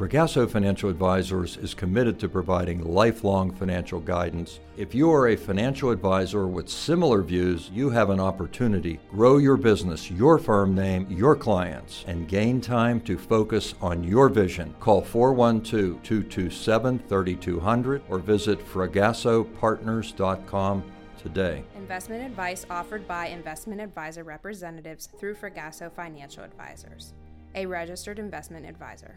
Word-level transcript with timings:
Fragasso 0.00 0.48
Financial 0.48 0.88
Advisors 0.88 1.56
is 1.56 1.74
committed 1.74 2.20
to 2.20 2.28
providing 2.28 2.84
lifelong 2.84 3.50
financial 3.50 3.98
guidance. 3.98 4.60
If 4.76 4.94
you 4.94 5.10
are 5.10 5.30
a 5.30 5.36
financial 5.36 5.90
advisor 5.90 6.46
with 6.46 6.68
similar 6.68 7.20
views, 7.20 7.68
you 7.74 7.90
have 7.90 8.10
an 8.10 8.20
opportunity. 8.20 9.00
Grow 9.10 9.38
your 9.38 9.56
business, 9.56 10.08
your 10.08 10.38
firm 10.38 10.72
name, 10.72 11.04
your 11.10 11.34
clients, 11.34 12.04
and 12.06 12.28
gain 12.28 12.60
time 12.60 13.00
to 13.00 13.18
focus 13.18 13.74
on 13.80 14.04
your 14.04 14.28
vision. 14.28 14.72
Call 14.78 15.02
412 15.02 16.00
227 16.04 17.00
3200 17.00 18.02
or 18.08 18.20
visit 18.20 18.64
fragassopartners.com 18.64 20.84
today. 21.20 21.64
Investment 21.74 22.24
advice 22.24 22.64
offered 22.70 23.08
by 23.08 23.26
investment 23.26 23.80
advisor 23.80 24.22
representatives 24.22 25.08
through 25.18 25.34
Fragasso 25.34 25.90
Financial 25.90 26.44
Advisors, 26.44 27.14
a 27.56 27.66
registered 27.66 28.20
investment 28.20 28.64
advisor. 28.64 29.16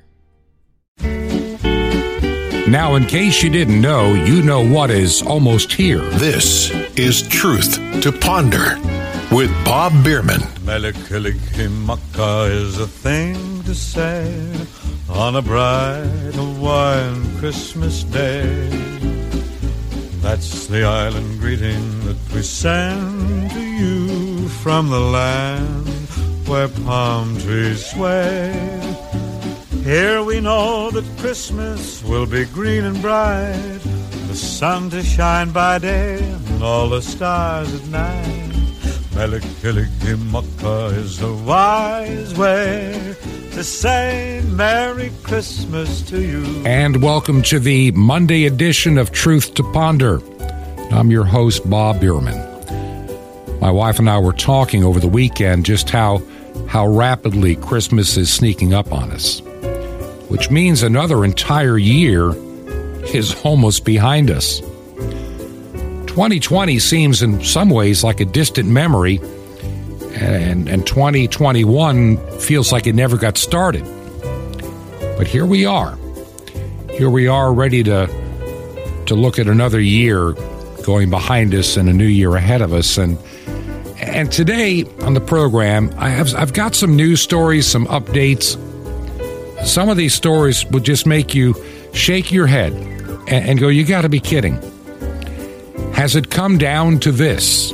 Now, 2.71 2.95
in 2.95 3.05
case 3.05 3.44
you 3.44 3.49
didn't 3.49 3.82
know, 3.82 4.13
you 4.13 4.41
know 4.41 4.66
what 4.66 4.91
is 4.91 5.22
almost 5.22 5.73
here. 5.73 5.99
This 5.99 6.72
is 6.98 7.27
Truth 7.27 7.76
to 8.02 8.13
Ponder 8.13 8.80
with 9.30 9.52
Bob 9.66 9.91
Bierman. 10.05 10.40
Mele 10.63 10.94
Kalikimaka 10.94 12.49
is 12.49 12.80
a 12.80 12.88
thing 12.88 13.62
to 13.63 13.76
say 13.76 14.23
on 15.09 15.35
a 15.35 15.41
bright 15.41 16.32
Hawaiian 16.34 17.38
Christmas 17.40 18.05
day. 18.05 18.70
That's 20.21 20.68
the 20.68 20.84
island 20.84 21.41
greeting 21.41 22.05
that 22.05 22.34
we 22.34 22.41
send 22.41 23.52
to 23.52 23.60
you 23.60 24.48
from 24.48 24.90
the 24.90 24.99
land 25.02 25.90
where 26.48 26.70
palm 26.70 27.38
trees 27.38 27.85
sway. 27.85 28.71
Here 29.84 30.21
we 30.23 30.40
know 30.40 30.91
that 30.91 31.03
Christmas 31.17 32.03
will 32.03 32.27
be 32.27 32.45
green 32.45 32.84
and 32.84 33.02
bright, 33.02 33.80
the 34.27 34.35
sun 34.35 34.91
to 34.91 35.01
shine 35.01 35.49
by 35.49 35.79
day 35.79 36.20
and 36.21 36.63
all 36.63 36.90
the 36.90 37.01
stars 37.01 37.74
at 37.74 37.87
night. 37.87 38.52
Mele 39.15 39.40
Kalikimaka 39.40 40.96
is 40.96 41.18
the 41.18 41.34
wise 41.34 42.37
way 42.37 43.15
to 43.54 43.63
say 43.63 44.43
Merry 44.49 45.12
Christmas 45.24 46.04
to 46.04 46.21
you. 46.21 46.46
And 46.63 47.02
welcome 47.02 47.41
to 47.43 47.57
the 47.57 47.90
Monday 47.93 48.46
edition 48.46 48.99
of 48.99 49.12
Truth 49.12 49.55
to 49.55 49.63
Ponder. 49.71 50.21
I'm 50.91 51.09
your 51.09 51.26
host, 51.26 51.68
Bob 51.68 51.99
Bierman. 51.99 52.37
My 53.59 53.71
wife 53.71 53.98
and 53.98 54.12
I 54.12 54.20
were 54.20 54.34
talking 54.34 54.84
over 54.84 54.99
the 54.99 55.07
weekend 55.07 55.65
just 55.65 55.90
how 55.90 56.21
how 56.68 56.85
rapidly 56.85 57.55
Christmas 57.55 58.15
is 58.15 58.32
sneaking 58.32 58.76
up 58.76 58.93
on 58.93 59.12
us 59.12 59.41
which 60.32 60.49
means 60.49 60.82
another 60.82 61.26
entire 61.26 61.77
year 61.77 62.34
is 63.13 63.35
almost 63.43 63.84
behind 63.84 64.31
us. 64.31 64.62
2020 66.07 66.79
seems 66.79 67.22
in 67.22 67.44
some 67.44 67.69
ways 67.69 68.01
like 68.01 68.22
a 68.22 68.25
distant 68.25 68.69
memory, 68.69 69.18
and, 70.16 70.69
and 70.69 70.88
2021 70.88 72.16
feels 72.40 72.72
like 72.72 72.88
it 72.88 72.96
never 72.96 73.18
got 73.18 73.38
started. 73.38 73.84
But 75.18 75.28
here 75.28 75.46
we 75.46 75.66
are. 75.66 75.97
Here 76.91 77.09
we 77.09 77.28
are 77.28 77.53
ready 77.53 77.84
to, 77.84 78.07
to 79.07 79.16
look 79.16 79.38
at 79.38 79.47
another 79.47 79.81
year 79.81 80.31
going 80.85 81.09
behind 81.09 81.53
us 81.53 81.75
and 81.75 81.90
a 81.90 81.94
new 81.94 82.06
year 82.06 82.38
ahead 82.38 82.62
of 82.62 82.72
us. 82.72 82.97
And, 82.97 83.18
and 83.97 84.31
today 84.31 84.85
on 85.02 85.13
the 85.13 85.19
program, 85.19 85.94
I 85.97 86.07
have, 86.07 86.34
I've 86.35 86.53
got 86.53 86.74
some 86.74 86.96
news 86.96 87.19
stories, 87.19 87.68
some 87.68 87.85
updates 87.88 88.56
some 89.63 89.90
of 89.90 89.97
these 89.97 90.13
stories 90.13 90.66
would 90.67 90.84
just 90.84 91.06
make 91.06 91.34
you 91.34 91.56
shake 91.94 92.31
your 92.31 92.47
head 92.47 92.73
and, 92.73 93.50
and 93.50 93.59
go, 93.59 93.68
You 93.68 93.85
got 93.85 94.01
to 94.01 94.09
be 94.09 94.19
kidding. 94.19 94.59
Has 95.94 96.16
it 96.16 96.29
come 96.29 96.57
down 96.57 97.00
to 97.00 97.12
this? 97.12 97.72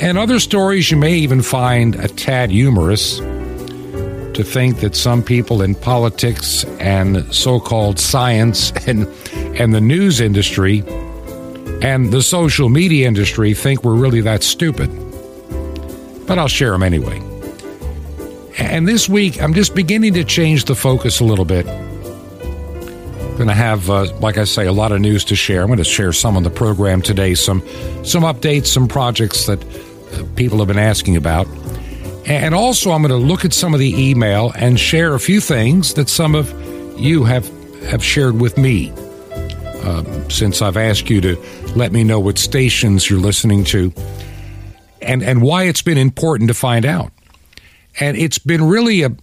And 0.00 0.16
other 0.16 0.38
stories 0.38 0.90
you 0.90 0.96
may 0.96 1.14
even 1.14 1.42
find 1.42 1.96
a 1.96 2.08
tad 2.08 2.50
humorous 2.50 3.18
to 3.18 4.44
think 4.44 4.78
that 4.78 4.94
some 4.94 5.22
people 5.22 5.62
in 5.62 5.74
politics 5.74 6.64
and 6.78 7.34
so 7.34 7.58
called 7.58 7.98
science 7.98 8.70
and, 8.86 9.08
and 9.58 9.74
the 9.74 9.80
news 9.80 10.20
industry 10.20 10.84
and 11.82 12.12
the 12.12 12.22
social 12.22 12.68
media 12.68 13.06
industry 13.06 13.54
think 13.54 13.84
we're 13.84 13.94
really 13.94 14.20
that 14.20 14.42
stupid. 14.42 14.88
But 16.26 16.38
I'll 16.38 16.48
share 16.48 16.72
them 16.72 16.82
anyway. 16.82 17.27
And 18.58 18.88
this 18.88 19.08
week, 19.08 19.40
I'm 19.40 19.54
just 19.54 19.74
beginning 19.74 20.14
to 20.14 20.24
change 20.24 20.64
the 20.64 20.74
focus 20.74 21.20
a 21.20 21.24
little 21.24 21.44
bit. 21.44 21.66
I'm 21.66 23.36
Going 23.36 23.46
to 23.48 23.54
have, 23.54 23.88
uh, 23.88 24.12
like 24.18 24.36
I 24.36 24.44
say, 24.44 24.66
a 24.66 24.72
lot 24.72 24.90
of 24.90 25.00
news 25.00 25.24
to 25.26 25.36
share. 25.36 25.62
I'm 25.62 25.68
going 25.68 25.78
to 25.78 25.84
share 25.84 26.12
some 26.12 26.36
on 26.36 26.42
the 26.42 26.50
program 26.50 27.00
today, 27.00 27.34
some 27.34 27.60
some 28.04 28.24
updates, 28.24 28.66
some 28.66 28.88
projects 28.88 29.46
that 29.46 29.62
uh, 29.64 30.24
people 30.34 30.58
have 30.58 30.66
been 30.66 30.78
asking 30.78 31.16
about, 31.16 31.46
and 32.26 32.52
also 32.52 32.90
I'm 32.90 33.02
going 33.02 33.10
to 33.10 33.26
look 33.26 33.44
at 33.44 33.52
some 33.52 33.74
of 33.74 33.80
the 33.80 33.94
email 33.94 34.52
and 34.56 34.78
share 34.78 35.14
a 35.14 35.20
few 35.20 35.40
things 35.40 35.94
that 35.94 36.08
some 36.08 36.34
of 36.34 36.52
you 37.00 37.22
have 37.24 37.48
have 37.84 38.02
shared 38.02 38.40
with 38.40 38.58
me. 38.58 38.90
Um, 39.84 40.28
since 40.28 40.60
I've 40.60 40.76
asked 40.76 41.08
you 41.08 41.20
to 41.20 41.36
let 41.76 41.92
me 41.92 42.02
know 42.02 42.18
what 42.18 42.38
stations 42.38 43.08
you're 43.08 43.20
listening 43.20 43.62
to, 43.66 43.92
and 45.00 45.22
and 45.22 45.42
why 45.42 45.64
it's 45.64 45.82
been 45.82 45.96
important 45.96 46.48
to 46.48 46.54
find 46.54 46.84
out. 46.84 47.12
And 48.00 48.16
it's 48.16 48.38
been 48.38 48.64
really 48.64 49.02
a 49.02 49.16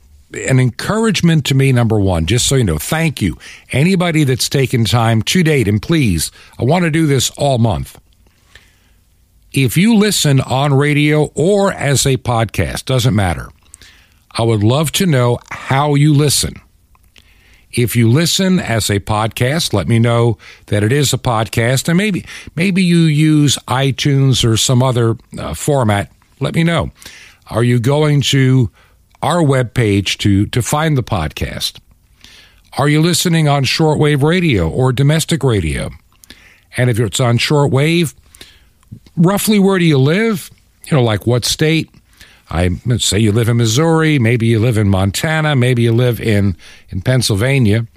an 0.47 0.59
encouragement 0.59 1.45
to 1.45 1.55
me, 1.55 1.71
number 1.71 1.99
one, 1.99 2.25
just 2.25 2.47
so 2.47 2.55
you 2.55 2.63
know, 2.63 2.77
thank 2.77 3.21
you. 3.21 3.37
Anybody 3.71 4.23
that's 4.23 4.49
taken 4.49 4.83
time 4.83 5.21
to 5.21 5.43
date, 5.43 5.67
and 5.67 5.81
please, 5.81 6.31
I 6.59 6.63
want 6.63 6.83
to 6.83 6.91
do 6.91 7.07
this 7.07 7.29
all 7.31 7.57
month. 7.57 7.99
If 9.53 9.77
you 9.77 9.95
listen 9.95 10.41
on 10.41 10.73
radio 10.73 11.31
or 11.35 11.71
as 11.71 12.05
a 12.05 12.17
podcast, 12.17 12.85
doesn't 12.85 13.15
matter. 13.15 13.49
I 14.31 14.43
would 14.43 14.63
love 14.63 14.91
to 14.93 15.05
know 15.05 15.39
how 15.51 15.95
you 15.95 16.13
listen. 16.13 16.55
If 17.71 17.95
you 17.95 18.09
listen 18.09 18.59
as 18.59 18.89
a 18.89 18.99
podcast, 18.99 19.73
let 19.73 19.87
me 19.87 19.99
know 19.99 20.37
that 20.67 20.83
it 20.83 20.91
is 20.91 21.13
a 21.13 21.17
podcast, 21.17 21.87
and 21.87 21.97
maybe 21.97 22.25
maybe 22.55 22.83
you 22.83 22.99
use 22.99 23.57
iTunes 23.67 24.43
or 24.43 24.57
some 24.57 24.81
other 24.83 25.17
uh, 25.37 25.53
format. 25.53 26.11
Let 26.39 26.55
me 26.55 26.63
know. 26.63 26.91
Are 27.47 27.63
you 27.63 27.79
going 27.79 28.21
to 28.21 28.71
our 29.21 29.41
webpage 29.43 30.17
to, 30.19 30.45
to 30.47 30.61
find 30.61 30.97
the 30.97 31.03
podcast? 31.03 31.79
Are 32.77 32.89
you 32.89 33.01
listening 33.01 33.47
on 33.47 33.63
shortwave 33.63 34.21
radio 34.23 34.69
or 34.69 34.91
domestic 34.91 35.43
radio? 35.43 35.89
And 36.75 36.89
if 36.89 36.99
it's 36.99 37.19
on 37.19 37.37
shortwave, 37.37 38.13
roughly 39.15 39.59
where 39.59 39.79
do 39.79 39.85
you 39.85 39.97
live? 39.97 40.49
You 40.85 40.97
know, 40.97 41.03
like 41.03 41.25
what 41.25 41.45
state? 41.45 41.89
I 42.49 42.69
say 42.97 43.17
you 43.17 43.31
live 43.31 43.49
in 43.49 43.57
Missouri, 43.57 44.19
maybe 44.19 44.45
you 44.45 44.59
live 44.59 44.77
in 44.77 44.89
Montana, 44.89 45.55
maybe 45.55 45.81
you 45.81 45.93
live 45.93 46.21
in, 46.21 46.55
in 46.89 47.01
Pennsylvania. 47.01 47.87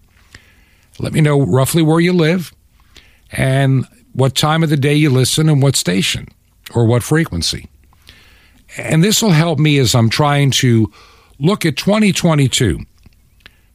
Let 0.98 1.12
me 1.12 1.20
know 1.20 1.40
roughly 1.42 1.82
where 1.82 2.00
you 2.00 2.12
live 2.12 2.54
and 3.30 3.86
what 4.12 4.34
time 4.34 4.62
of 4.62 4.70
the 4.70 4.76
day 4.76 4.94
you 4.94 5.10
listen 5.10 5.48
and 5.48 5.62
what 5.62 5.76
station 5.76 6.28
or 6.74 6.86
what 6.86 7.02
frequency. 7.02 7.68
And 8.78 9.02
this 9.02 9.20
will 9.22 9.32
help 9.32 9.58
me 9.58 9.78
as 9.78 9.94
I'm 9.94 10.08
trying 10.08 10.52
to 10.52 10.90
look 11.40 11.66
at 11.66 11.76
2022 11.76 12.80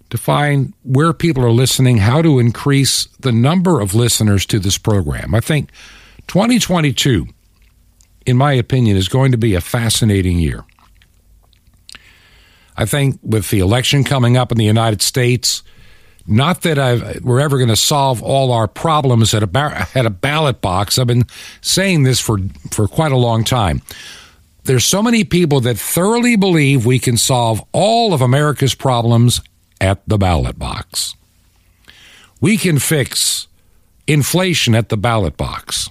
to 0.10 0.18
find 0.18 0.74
where 0.84 1.12
people 1.12 1.44
are 1.44 1.52
listening, 1.52 1.98
how 1.98 2.22
to 2.22 2.40
increase 2.40 3.08
the 3.20 3.32
number 3.32 3.82
of 3.82 3.94
listeners 3.94 4.46
to 4.46 4.60
this 4.60 4.78
program. 4.78 5.36
I 5.36 5.40
think 5.40 5.72
2022, 6.28 7.28
in 8.26 8.38
my 8.38 8.54
opinion, 8.54 8.96
is 8.96 9.10
going 9.10 9.32
to 9.32 9.38
be 9.38 9.56
a 9.56 9.62
fascinating 9.62 10.40
year. 10.40 10.64
I 12.78 12.86
think 12.86 13.20
with 13.22 13.50
the 13.50 13.60
election 13.60 14.04
coming 14.04 14.38
up 14.38 14.52
in 14.52 14.58
the 14.58 14.66
United 14.66 15.02
States, 15.02 15.64
not 16.26 16.62
that 16.62 16.80
I've, 16.80 17.24
we're 17.24 17.42
ever 17.42 17.58
going 17.58 17.70
to 17.70 17.76
solve 17.76 18.24
all 18.24 18.52
our 18.52 18.68
problems 18.68 19.34
at 19.34 19.44
a, 19.44 19.48
bar, 19.48 19.88
at 19.94 20.06
a 20.06 20.10
ballot 20.10 20.62
box. 20.62 20.98
I've 20.98 21.08
been 21.08 21.26
saying 21.62 22.04
this 22.04 22.20
for, 22.20 22.38
for 22.72 22.88
quite 22.88 23.12
a 23.12 23.18
long 23.18 23.44
time 23.44 23.82
there's 24.64 24.86
so 24.86 25.02
many 25.04 25.24
people 25.24 25.60
that 25.62 25.78
thoroughly 25.78 26.36
believe 26.36 26.86
we 26.86 27.00
can 27.00 27.18
solve 27.18 27.64
all 27.72 28.14
of 28.14 28.22
America's 28.22 28.76
problems 28.76 29.42
at 29.82 30.02
the 30.08 30.18
ballot 30.18 30.58
box. 30.58 31.16
We 32.40 32.58
can 32.58 32.80
fix 32.80 33.48
inflation 34.08 34.76
at 34.76 34.90
the 34.90 34.98
ballot 34.98 35.38
box. 35.38 35.90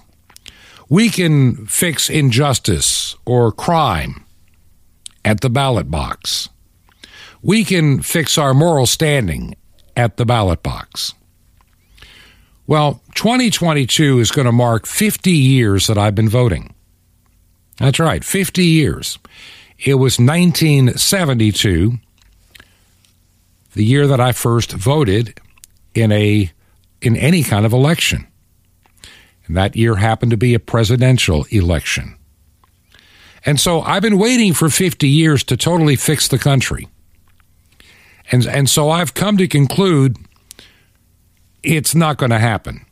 We 0.89 1.09
can 1.09 1.65
fix 1.65 2.09
injustice 2.09 3.15
or 3.25 3.51
crime 3.51 4.23
at 5.23 5.41
the 5.41 5.49
ballot 5.49 5.89
box. 5.89 6.49
We 7.41 7.63
can 7.63 8.01
fix 8.01 8.37
our 8.37 8.53
moral 8.53 8.85
standing 8.85 9.55
at 9.95 10.17
the 10.17 10.25
ballot 10.25 10.63
box. 10.63 11.13
Well, 12.65 13.01
2022 13.15 14.19
is 14.19 14.31
going 14.31 14.45
to 14.45 14.51
mark 14.51 14.85
50 14.85 15.31
years 15.31 15.87
that 15.87 15.97
I've 15.97 16.15
been 16.15 16.29
voting. 16.29 16.73
That's 17.77 17.99
right, 17.99 18.23
50 18.23 18.63
years. 18.63 19.17
It 19.79 19.95
was 19.95 20.19
1972 20.19 21.93
the 23.73 23.83
year 23.83 24.07
that 24.07 24.19
I 24.19 24.31
first 24.31 24.71
voted 24.71 25.39
in 25.93 26.11
a 26.11 26.51
in 27.01 27.17
any 27.17 27.43
kind 27.43 27.65
of 27.65 27.73
election. 27.73 28.27
And 29.45 29.57
that 29.57 29.75
year 29.75 29.95
happened 29.95 30.31
to 30.31 30.37
be 30.37 30.53
a 30.53 30.59
presidential 30.59 31.45
election. 31.49 32.15
And 33.45 33.59
so 33.59 33.81
I've 33.81 34.01
been 34.01 34.17
waiting 34.17 34.53
for 34.53 34.69
50 34.69 35.07
years 35.07 35.43
to 35.45 35.57
totally 35.57 35.97
fix 35.97 36.29
the 36.29 36.37
country. 36.37 36.87
And, 38.31 38.45
and 38.45 38.69
so 38.69 38.89
I've 38.89 39.13
come 39.13 39.37
to 39.37 39.47
conclude 39.49 40.17
it's 41.61 41.93
not 41.93 42.17
going 42.17 42.29
to 42.29 42.39
happen. 42.39 42.85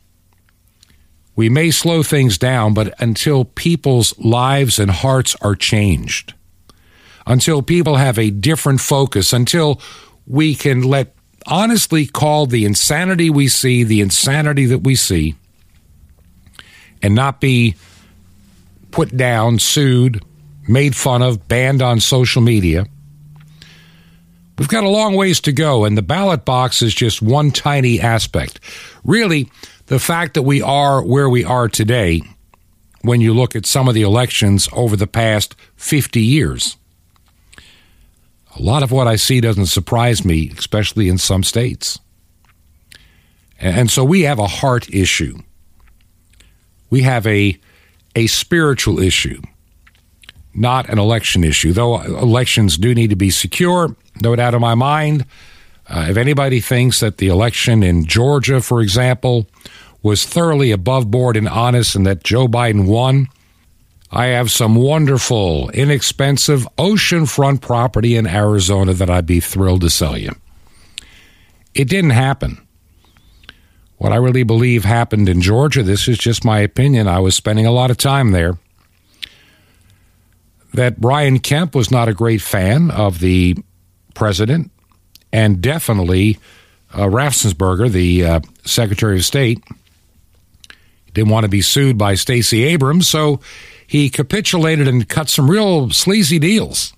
We 1.36 1.50
may 1.50 1.72
slow 1.72 2.04
things 2.04 2.38
down, 2.38 2.74
but 2.74 2.94
until 3.02 3.46
people's 3.46 4.18
lives 4.20 4.80
and 4.80 4.92
hearts 4.92 5.36
are 5.42 5.56
changed, 5.56 6.34
until 7.26 7.62
people 7.62 7.96
have 7.96 8.20
a 8.20 8.30
different 8.30 8.82
focus, 8.82 9.34
until 9.34 9.82
we 10.28 10.56
can 10.56 10.82
let 10.82 11.16
honestly 11.48 12.06
call 12.06 12.46
the 12.46 12.66
insanity 12.66 13.30
we 13.30 13.48
see 13.48 13.84
the 13.84 14.02
insanity 14.02 14.66
that 14.68 14.80
we 14.80 14.96
see 14.96 15.36
and 17.02 17.16
not 17.16 17.42
be 17.42 17.76
put 18.92 19.16
down, 19.16 19.58
sued, 19.58 20.24
made 20.68 20.96
fun 20.96 21.22
of, 21.22 21.48
banned 21.48 21.82
on 21.82 22.00
social 22.00 22.42
media. 22.42 22.86
We've 24.58 24.68
got 24.68 24.84
a 24.84 24.90
long 24.90 25.16
ways 25.16 25.40
to 25.42 25.52
go, 25.52 25.86
and 25.86 25.98
the 25.98 26.04
ballot 26.04 26.46
box 26.46 26.82
is 26.82 26.94
just 26.94 27.22
one 27.22 27.52
tiny 27.52 28.00
aspect. 28.00 28.60
Really, 29.04 29.50
the 29.92 30.00
fact 30.00 30.36
that 30.36 30.44
we 30.44 30.62
are 30.62 31.04
where 31.04 31.30
we 31.30 31.44
are 31.44 31.68
today, 31.68 32.22
when 33.02 33.20
you 33.20 33.34
look 33.34 33.58
at 33.58 33.66
some 33.66 33.90
of 33.90 33.94
the 33.94 34.04
elections 34.04 34.70
over 34.72 34.96
the 34.96 35.06
past 35.06 35.54
50 35.76 36.22
years, 36.22 36.78
a 38.58 38.62
lot 38.62 38.84
of 38.84 38.92
what 38.94 39.06
I 39.06 39.18
see 39.18 39.42
doesn't 39.42 39.66
surprise 39.66 40.24
me, 40.24 40.50
especially 40.58 41.10
in 41.10 41.18
some 41.18 41.44
states. 41.44 42.00
And 43.60 43.92
so 43.92 44.06
we 44.06 44.22
have 44.22 44.40
a 44.40 44.48
heart 44.48 44.90
issue. 44.94 45.40
We 46.90 47.02
have 47.02 47.28
a, 47.28 47.60
a 48.16 48.28
spiritual 48.28 48.98
issue, 48.98 49.42
not 50.54 50.88
an 50.88 51.00
election 51.00 51.44
issue. 51.44 51.74
Though 51.74 52.00
elections 52.00 52.78
do 52.78 52.96
need 52.96 53.10
to 53.10 53.18
be 53.18 53.30
secure, 53.30 53.94
no 54.22 54.38
doubt 54.38 54.54
in 54.54 54.62
my 54.62 54.76
mind. 54.76 55.26
Uh, 55.90 56.08
if 56.10 56.16
anybody 56.16 56.62
thinks 56.62 57.02
that 57.02 57.18
the 57.18 57.28
election 57.28 57.84
in 57.84 58.06
Georgia, 58.06 58.62
for 58.62 58.80
example, 58.80 59.48
was 60.04 60.26
thoroughly 60.26 60.72
above 60.72 61.12
board 61.12 61.38
and 61.38 61.48
honest 61.48 61.96
and 61.96 62.06
that 62.06 62.24
Joe 62.24 62.48
Biden 62.48 62.88
won, 62.88 63.28
I 64.12 64.28
have 64.28 64.52
some 64.52 64.76
wonderful, 64.76 65.70
inexpensive 65.70 66.68
oceanfront 66.78 67.62
property 67.62 68.16
in 68.16 68.28
Arizona 68.28 68.94
that 68.94 69.10
I'd 69.10 69.26
be 69.26 69.40
thrilled 69.40 69.82
to 69.82 69.90
sell 69.90 70.18
you. 70.18 70.32
It 71.74 71.88
didn't 71.88 72.10
happen. 72.12 72.68
What 73.98 74.12
I 74.12 74.18
really 74.18 74.44
believe 74.44 74.84
happened 74.84 75.30
in 75.30 75.42
Georgia, 75.42 75.84
this 75.84 76.08
is 76.08 76.18
just 76.18 76.44
my 76.44 76.60
opinion, 76.60 77.08
I 77.08 77.20
was 77.20 77.36
spending 77.36 77.66
a 77.66 77.72
lot 77.72 77.92
of 77.92 77.98
time 77.98 78.32
there, 78.32 78.58
that 80.74 81.00
Brian 81.00 81.40
Kemp 81.40 81.76
was 81.76 81.92
not 81.92 82.10
a 82.10 82.14
great 82.14 82.42
fan 82.42 82.92
of 82.92 83.20
the 83.20 83.58
president, 84.14 84.72
and 85.32 85.62
definitely 85.62 86.40
uh, 86.94 87.08
the 87.90 88.26
uh, 88.26 88.40
Secretary 88.66 89.18
of 89.18 89.24
State, 89.24 89.64
didn't 91.14 91.30
want 91.30 91.44
to 91.44 91.50
be 91.50 91.62
sued 91.62 91.98
by 91.98 92.16
Stacey 92.16 92.64
Abrams, 92.64 93.08
so 93.08 93.40
he 93.86 94.10
capitulated 94.10 94.88
and 94.88 95.08
cut 95.08 95.30
some 95.30 95.50
real 95.50 95.90
sleazy 95.90 96.40
deals 96.40 96.94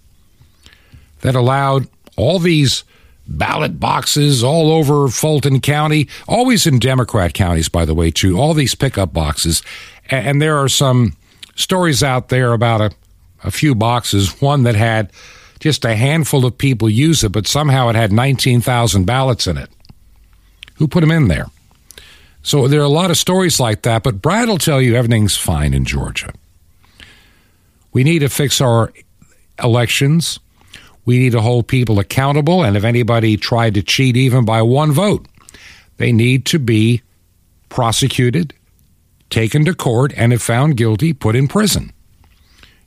that 1.22 1.36
allowed 1.36 1.88
all 2.16 2.38
these 2.38 2.84
ballot 3.28 3.80
boxes 3.80 4.44
all 4.44 4.72
over 4.72 5.08
Fulton 5.08 5.62
County, 5.62 6.08
always 6.28 6.68
in 6.68 6.80
Democrat 6.80 7.34
counties, 7.34 7.70
by 7.70 7.86
the 7.86 7.94
way, 7.94 8.12
too, 8.12 8.38
all 8.38 8.54
these 8.54 8.76
pickup 8.76 9.14
boxes. 9.14 9.64
And 10.10 10.42
there 10.42 10.58
are 10.58 10.70
some 10.70 11.16
stories 11.56 12.04
out 12.04 12.30
there 12.30 12.54
about 12.54 12.82
a, 12.82 12.92
a 13.44 13.52
few 13.52 13.74
boxes, 13.76 14.42
one 14.42 14.64
that 14.64 14.76
had 14.76 15.12
just 15.60 15.86
a 15.86 15.96
handful 15.96 16.46
of 16.46 16.58
people 16.58 16.90
use 16.90 17.24
it, 17.24 17.32
but 17.32 17.48
somehow 17.48 17.88
it 17.90 17.96
had 17.96 18.12
19,000 18.12 19.06
ballots 19.06 19.48
in 19.48 19.58
it. 19.58 19.70
Who 20.76 20.88
put 20.88 21.02
them 21.02 21.12
in 21.12 21.30
there? 21.30 21.48
So 22.44 22.68
there 22.68 22.82
are 22.82 22.84
a 22.84 22.90
lot 22.90 23.10
of 23.10 23.18
stories 23.18 23.60
like 23.60 23.84
that, 23.84 24.04
but 24.04 24.22
Brad 24.22 24.50
will 24.50 24.58
tell 24.58 24.82
you 24.82 24.96
everything's 24.96 25.38
fine 25.38 25.74
in 25.74 25.86
Georgia. 25.86 26.34
We 27.94 28.04
need 28.04 28.20
to 28.20 28.30
fix 28.30 28.60
our 28.60 28.92
elections. 29.64 30.40
We 31.06 31.20
need 31.20 31.32
to 31.32 31.42
hold 31.42 31.68
people 31.68 32.00
accountable. 32.00 32.64
And 32.64 32.76
if 32.76 32.84
anybody 32.84 33.38
tried 33.38 33.76
to 33.76 33.82
cheat 33.82 34.18
even 34.18 34.46
by 34.46 34.62
one 34.62 34.92
vote, 34.92 35.26
they 35.98 36.12
need 36.12 36.46
to 36.48 36.60
be 36.60 37.02
prosecuted, 37.70 38.54
taken 39.30 39.64
to 39.66 39.74
court, 39.74 40.14
and 40.16 40.34
if 40.34 40.42
found 40.42 40.76
guilty, 40.76 41.14
put 41.14 41.36
in 41.36 41.48
prison. 41.48 41.94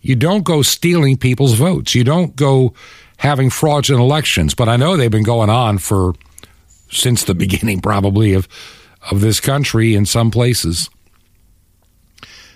You 0.02 0.16
don't 0.16 0.44
go 0.44 0.62
stealing 0.62 1.16
people's 1.16 1.54
votes. 1.54 1.94
You 1.94 2.04
don't 2.04 2.36
go 2.36 2.74
having 3.16 3.50
fraudulent 3.50 4.02
elections. 4.02 4.54
But 4.54 4.68
I 4.68 4.76
know 4.76 4.96
they've 4.96 5.10
been 5.10 5.22
going 5.22 5.50
on 5.50 5.78
for 5.78 6.14
since 6.90 7.24
the 7.24 7.34
beginning, 7.44 7.80
probably, 7.80 8.34
of, 8.34 8.48
of 9.10 9.20
this 9.20 9.40
country 9.40 9.94
in 9.94 10.06
some 10.06 10.30
places. 10.30 10.90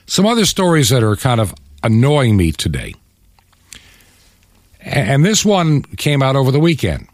Some 0.06 0.26
other 0.26 0.44
stories 0.44 0.88
that 0.88 1.02
are 1.02 1.16
kind 1.16 1.40
of 1.40 1.54
annoying 1.82 2.36
me 2.36 2.52
today. 2.52 2.94
And 4.80 5.24
this 5.24 5.44
one 5.44 5.82
came 5.82 6.22
out 6.22 6.36
over 6.36 6.50
the 6.50 6.60
weekend. 6.60 7.06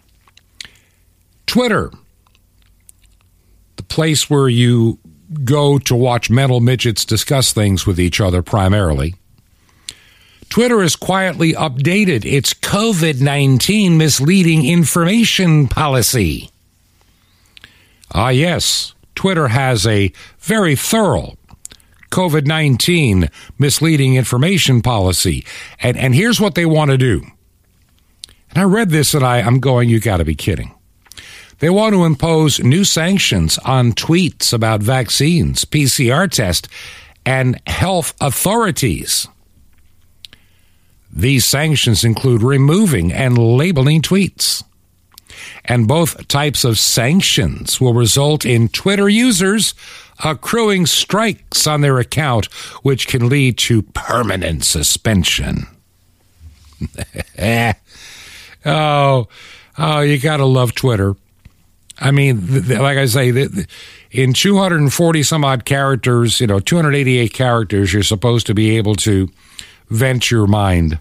Twitter, 1.47 1.91
the 3.77 3.83
place 3.83 4.31
where 4.31 4.49
you 4.49 4.99
go 5.44 5.79
to 5.79 5.94
watch 5.94 6.31
mental 6.31 6.61
midgets 6.61 7.05
discuss 7.05 7.53
things 7.53 7.87
with 7.87 7.99
each 7.99 8.21
other 8.21 8.43
primarily. 8.43 9.15
Twitter 10.49 10.81
has 10.81 10.97
quietly 10.97 11.53
updated 11.53 12.25
its 12.25 12.55
COVID 12.55 13.21
19 13.21 13.99
misleading 13.99 14.65
information 14.65 15.67
policy. 15.67 16.50
Ah, 18.12 18.29
yes, 18.29 18.94
Twitter 19.16 19.48
has 19.48 19.84
a 19.86 20.12
very 20.38 20.76
thorough 20.76 21.36
COVID 22.10 22.46
19 22.46 23.28
misleading 23.58 24.14
information 24.14 24.80
policy. 24.80 25.44
And, 25.80 25.96
and 25.96 26.14
here's 26.14 26.40
what 26.40 26.54
they 26.54 26.66
want 26.66 26.92
to 26.92 26.98
do. 26.98 27.22
And 28.50 28.58
I 28.58 28.62
read 28.62 28.90
this 28.90 29.12
and 29.12 29.24
I, 29.24 29.38
I'm 29.40 29.58
going, 29.58 29.88
you 29.88 29.98
got 29.98 30.18
to 30.18 30.24
be 30.24 30.36
kidding. 30.36 30.72
They 31.58 31.70
want 31.70 31.94
to 31.94 32.04
impose 32.04 32.60
new 32.60 32.84
sanctions 32.84 33.58
on 33.58 33.92
tweets 33.92 34.52
about 34.52 34.82
vaccines, 34.82 35.64
PCR 35.64 36.30
tests, 36.30 36.68
and 37.25 37.61
health 37.66 38.14
authorities. 38.20 39.26
These 41.11 41.46
sanctions 41.46 42.04
include 42.04 42.42
removing 42.42 43.11
and 43.11 43.38
labeling 43.38 44.02
tweets. 44.02 44.62
And 45.64 45.88
both 45.88 46.28
types 46.28 46.64
of 46.64 46.78
sanctions 46.78 47.80
will 47.80 47.95
result 47.95 48.45
in 48.45 48.68
Twitter 48.68 49.09
users 49.09 49.75
accruing 50.25 50.87
strikes 50.87 51.66
on 51.66 51.80
their 51.80 51.99
account, 51.99 52.47
which 52.83 53.06
can 53.06 53.28
lead 53.28 53.59
to 53.59 53.83
permanent 53.83 54.64
suspension. 54.64 55.66
oh, 58.66 59.28
oh, 59.78 60.00
you 60.00 60.18
got 60.18 60.38
to 60.38 60.47
love 60.47 60.75
Twitter. 60.75 61.16
I 61.99 62.11
mean, 62.11 62.47
th- 62.47 62.66
th- 62.66 62.78
like 62.78 62.99
I 62.99 63.06
say, 63.06 63.33
th- 63.33 63.66
in 64.11 64.33
240 64.33 65.23
some 65.23 65.45
odd 65.45 65.64
characters, 65.64 66.40
you 66.40 66.47
know, 66.47 66.61
288 66.61 67.33
characters, 67.33 67.92
you're 67.92 68.02
supposed 68.02 68.47
to 68.47 68.54
be 68.54 68.76
able 68.76 68.95
to 68.97 69.30
vent 69.88 70.30
your 70.30 70.47
mind. 70.47 70.99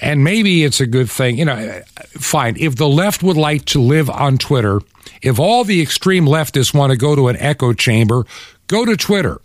And 0.00 0.22
maybe 0.22 0.64
it's 0.64 0.80
a 0.80 0.86
good 0.86 1.10
thing, 1.10 1.38
you 1.38 1.44
know, 1.44 1.82
fine. 2.10 2.56
If 2.58 2.76
the 2.76 2.88
left 2.88 3.22
would 3.22 3.36
like 3.36 3.64
to 3.66 3.80
live 3.80 4.08
on 4.08 4.38
Twitter, 4.38 4.80
if 5.22 5.40
all 5.40 5.64
the 5.64 5.82
extreme 5.82 6.24
leftists 6.24 6.72
want 6.72 6.92
to 6.92 6.96
go 6.96 7.16
to 7.16 7.28
an 7.28 7.36
echo 7.38 7.72
chamber, 7.72 8.24
go 8.68 8.84
to 8.84 8.96
Twitter. 8.96 9.40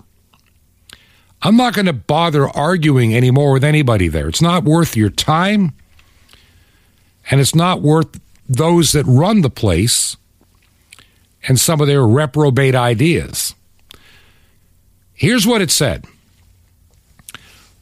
I'm 1.42 1.58
not 1.58 1.74
going 1.74 1.88
to 1.88 1.94
bother 1.94 2.48
arguing 2.48 3.16
anymore 3.16 3.52
with 3.52 3.64
anybody 3.64 4.08
there. 4.08 4.30
It's 4.30 4.42
not 4.42 4.64
worth 4.64 4.96
your 4.96 5.10
time, 5.10 5.74
and 7.30 7.42
it's 7.42 7.56
not 7.56 7.82
worth 7.82 8.22
those 8.48 8.92
that 8.92 9.06
run 9.06 9.42
the 9.42 9.50
place 9.50 10.16
and 11.48 11.60
some 11.60 11.82
of 11.82 11.88
their 11.88 12.06
reprobate 12.06 12.76
ideas. 12.76 13.56
Here's 15.14 15.46
what 15.46 15.62
it 15.62 15.72
said. 15.72 16.06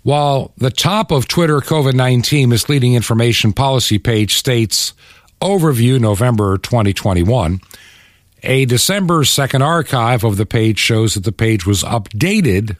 While 0.04 0.54
the 0.58 0.72
top 0.72 1.12
of 1.12 1.28
Twitter 1.28 1.60
COVID 1.60 1.94
19 1.94 2.50
misleading 2.50 2.96
information 2.96 3.54
policy 3.54 4.00
page 4.00 4.36
states 4.36 4.94
Overview 5.42 6.00
November 6.00 6.58
2021. 6.60 7.60
A 8.44 8.66
December 8.66 9.24
2nd 9.24 9.62
archive 9.62 10.24
of 10.24 10.38
the 10.38 10.46
page 10.46 10.78
shows 10.78 11.16
that 11.16 11.24
the 11.24 11.32
page 11.32 11.66
was 11.66 11.84
updated 11.84 12.78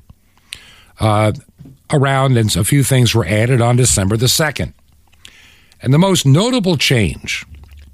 uh, 1.00 1.34
around 1.92 2.38
and 2.38 2.56
a 2.56 2.64
few 2.64 2.84
things 2.84 3.14
were 3.14 3.26
added 3.26 3.62
on 3.62 3.76
December 3.76 4.16
the 4.16 4.28
2nd. 4.28 4.74
And 5.82 5.94
the 5.94 6.00
most 6.00 6.26
notable 6.26 6.78
change 6.78 7.46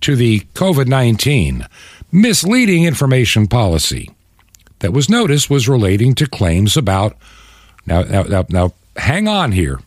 to 0.02 0.16
the 0.16 0.42
COVID 0.54 0.88
19 0.88 1.66
misleading 2.12 2.84
information 2.84 3.48
policy 3.48 4.12
that 4.80 4.94
was 4.94 5.10
noticed 5.10 5.50
was 5.50 5.70
relating 5.70 6.14
to 6.16 6.28
claims 6.28 6.76
about. 6.78 7.18
Now, 7.86 8.04
now, 8.04 8.24
now, 8.24 8.46
now 8.50 8.74
hang 8.98 9.28
on 9.28 9.52
here. 9.52 9.80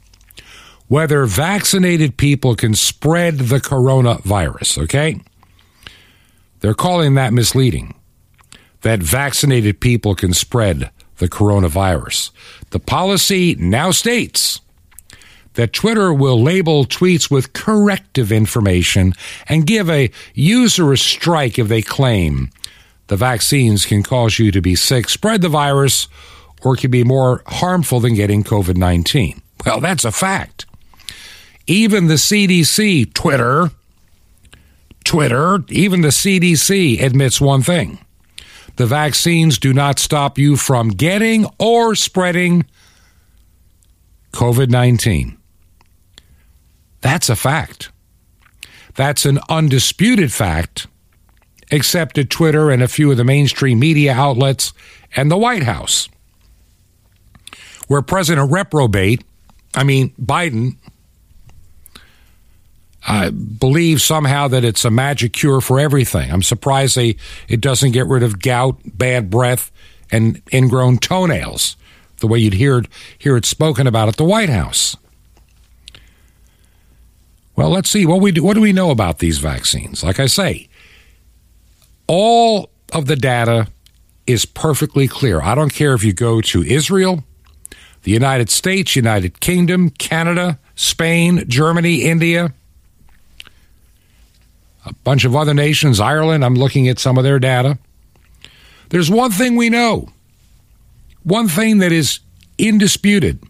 Whether 0.88 1.25
vaccinated 1.26 2.17
people 2.17 2.57
can 2.57 2.75
spread 2.75 3.38
the 3.38 3.61
coronavirus, 3.61 4.85
okay? 4.85 5.21
They're 6.61 6.75
calling 6.75 7.14
that 7.14 7.33
misleading. 7.33 7.95
That 8.83 9.00
vaccinated 9.00 9.81
people 9.81 10.14
can 10.14 10.33
spread 10.33 10.90
the 11.19 11.29
coronavirus. 11.29 12.31
The 12.71 12.81
policy 12.81 13.55
now 13.57 13.90
states 13.90 14.61
that 15.55 15.73
Twitter 15.73 16.12
will 16.12 16.43
label 16.43 16.85
tweets 16.85 17.31
with 17.31 17.52
corrective 17.52 18.33
information 18.33 19.12
and 19.49 19.67
give 19.67 19.90
a 19.90 20.11
user 20.35 20.93
a 20.93 20.99
strike 20.99 21.59
if 21.59 21.69
they 21.69 21.83
claim 21.83 22.50
the 23.11 23.17
vaccines 23.17 23.87
can 23.87 24.05
cause 24.05 24.38
you 24.38 24.52
to 24.52 24.61
be 24.61 24.76
sick, 24.76 25.09
spread 25.09 25.43
the 25.43 25.49
virus, 25.49 26.07
or 26.62 26.76
can 26.76 26.90
be 26.90 27.05
more 27.05 27.43
harmful 27.47 28.00
than 28.00 28.14
getting 28.14 28.45
COVID 28.45 28.76
19. 28.76 29.40
Well, 29.64 29.81
that's 29.81 30.05
a 30.05 30.12
fact. 30.12 30.67
Even 31.67 32.07
the 32.07 32.14
CDC, 32.14 33.12
Twitter, 33.14 33.71
Twitter, 35.05 35.61
even 35.69 36.00
the 36.00 36.09
CDC 36.09 37.02
admits 37.02 37.40
one 37.40 37.62
thing 37.62 37.99
the 38.76 38.87
vaccines 38.87 39.59
do 39.59 39.73
not 39.73 39.99
stop 39.99 40.38
you 40.38 40.57
from 40.57 40.88
getting 40.88 41.47
or 41.59 41.95
spreading 41.95 42.64
COVID 44.33 44.71
19. 44.71 45.37
That's 47.00 47.29
a 47.29 47.37
fact. 47.37 47.90
That's 48.95 49.25
an 49.25 49.38
undisputed 49.49 50.33
fact, 50.33 50.87
except 51.71 52.19
at 52.19 52.31
Twitter 52.31 52.71
and 52.71 52.83
a 52.83 52.88
few 52.88 53.11
of 53.11 53.17
the 53.17 53.25
mainstream 53.25 53.79
media 53.79 54.12
outlets 54.12 54.73
and 55.17 55.31
the 55.31 55.38
White 55.38 55.62
House, 55.62 56.09
where 57.90 58.02
President 58.02 58.52
Reprobate, 58.52 59.25
I 59.75 59.82
mean, 59.82 60.11
Biden, 60.11 60.76
uh, 63.09 63.32
believe 63.32 64.00
somehow 64.00 64.47
that 64.47 64.64
it's 64.64 64.85
a 64.85 64.92
magic 64.92 65.32
cure 65.32 65.61
for 65.61 65.80
everything. 65.80 66.30
I'm 66.30 66.44
surprised 66.44 66.94
they 66.94 67.16
it 67.49 67.61
doesn't 67.61 67.90
get 67.90 68.06
rid 68.06 68.23
of 68.23 68.38
gout, 68.38 68.78
bad 68.85 69.28
breath, 69.28 69.73
and 70.12 70.40
ingrown 70.52 70.99
toenails, 70.99 71.76
the 72.20 72.28
way 72.28 72.38
you'd 72.38 72.54
hear 72.54 72.78
it, 72.78 72.87
hear 73.18 73.37
it 73.37 73.44
spoken 73.44 73.88
about 73.88 74.06
at 74.06 74.18
the 74.18 74.25
White 74.25 74.50
House. 74.50 74.97
Well, 77.56 77.70
let's 77.70 77.90
see 77.90 78.06
what 78.06 78.20
we 78.20 78.30
do. 78.30 78.44
What 78.44 78.54
do 78.54 78.61
we 78.61 78.73
know 78.73 78.92
about 78.92 79.18
these 79.18 79.38
vaccines? 79.38 80.04
Like 80.04 80.20
I 80.20 80.26
say, 80.26 80.68
all 82.06 82.70
of 82.92 83.06
the 83.06 83.16
data 83.16 83.66
is 84.28 84.44
perfectly 84.44 85.09
clear. 85.09 85.40
I 85.40 85.56
don't 85.56 85.75
care 85.75 85.92
if 85.94 86.04
you 86.04 86.12
go 86.12 86.40
to 86.40 86.62
Israel, 86.62 87.25
the 88.02 88.11
United 88.11 88.50
States, 88.50 88.97
United 88.97 89.40
Kingdom, 89.40 89.90
Canada, 89.90 90.59
Spain, 90.75 91.45
Germany, 91.49 92.02
India 92.02 92.52
a 94.87 94.95
bunch 95.04 95.25
of 95.25 95.37
other 95.37 95.54
nations, 95.54 96.00
Ireland, 96.00 96.45
I'm 96.45 96.54
looking 96.54 96.88
at 96.88 96.99
some 96.99 97.19
of 97.19 97.25
their 97.25 97.38
data. 97.38 97.78
There's 98.88 99.11
one 99.11 99.30
thing 99.30 99.57
we 99.57 99.71
know, 99.71 100.09
one 101.23 101.49
thing 101.49 101.78
that 101.78 101.92
is 101.92 102.21
indisputed. 102.59 103.42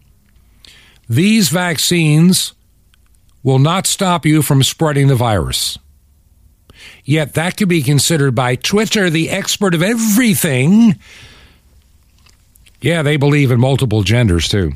These 1.09 1.49
vaccines 1.49 2.53
will 3.43 3.59
not 3.59 3.87
stop 3.87 4.25
you 4.25 4.41
from 4.41 4.61
spreading 4.63 5.07
the 5.07 5.15
virus. 5.15 5.77
Yet 7.03 7.33
that 7.33 7.57
could 7.57 7.69
be 7.69 7.81
considered 7.81 8.35
by 8.35 8.55
Twitter, 8.55 9.09
the 9.09 9.29
expert 9.29 9.73
of 9.73 9.81
everything. 9.81 10.99
Yeah, 12.81 13.03
they 13.03 13.17
believe 13.17 13.51
in 13.51 13.59
multiple 13.59 14.03
genders 14.03 14.47
too. 14.47 14.73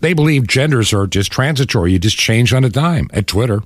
They 0.00 0.12
believe 0.12 0.46
genders 0.46 0.92
are 0.92 1.06
just 1.06 1.32
transitory. 1.32 1.92
You 1.92 1.98
just 1.98 2.16
change 2.16 2.52
on 2.52 2.64
a 2.64 2.68
dime 2.68 3.10
at 3.12 3.26
Twitter. 3.26 3.62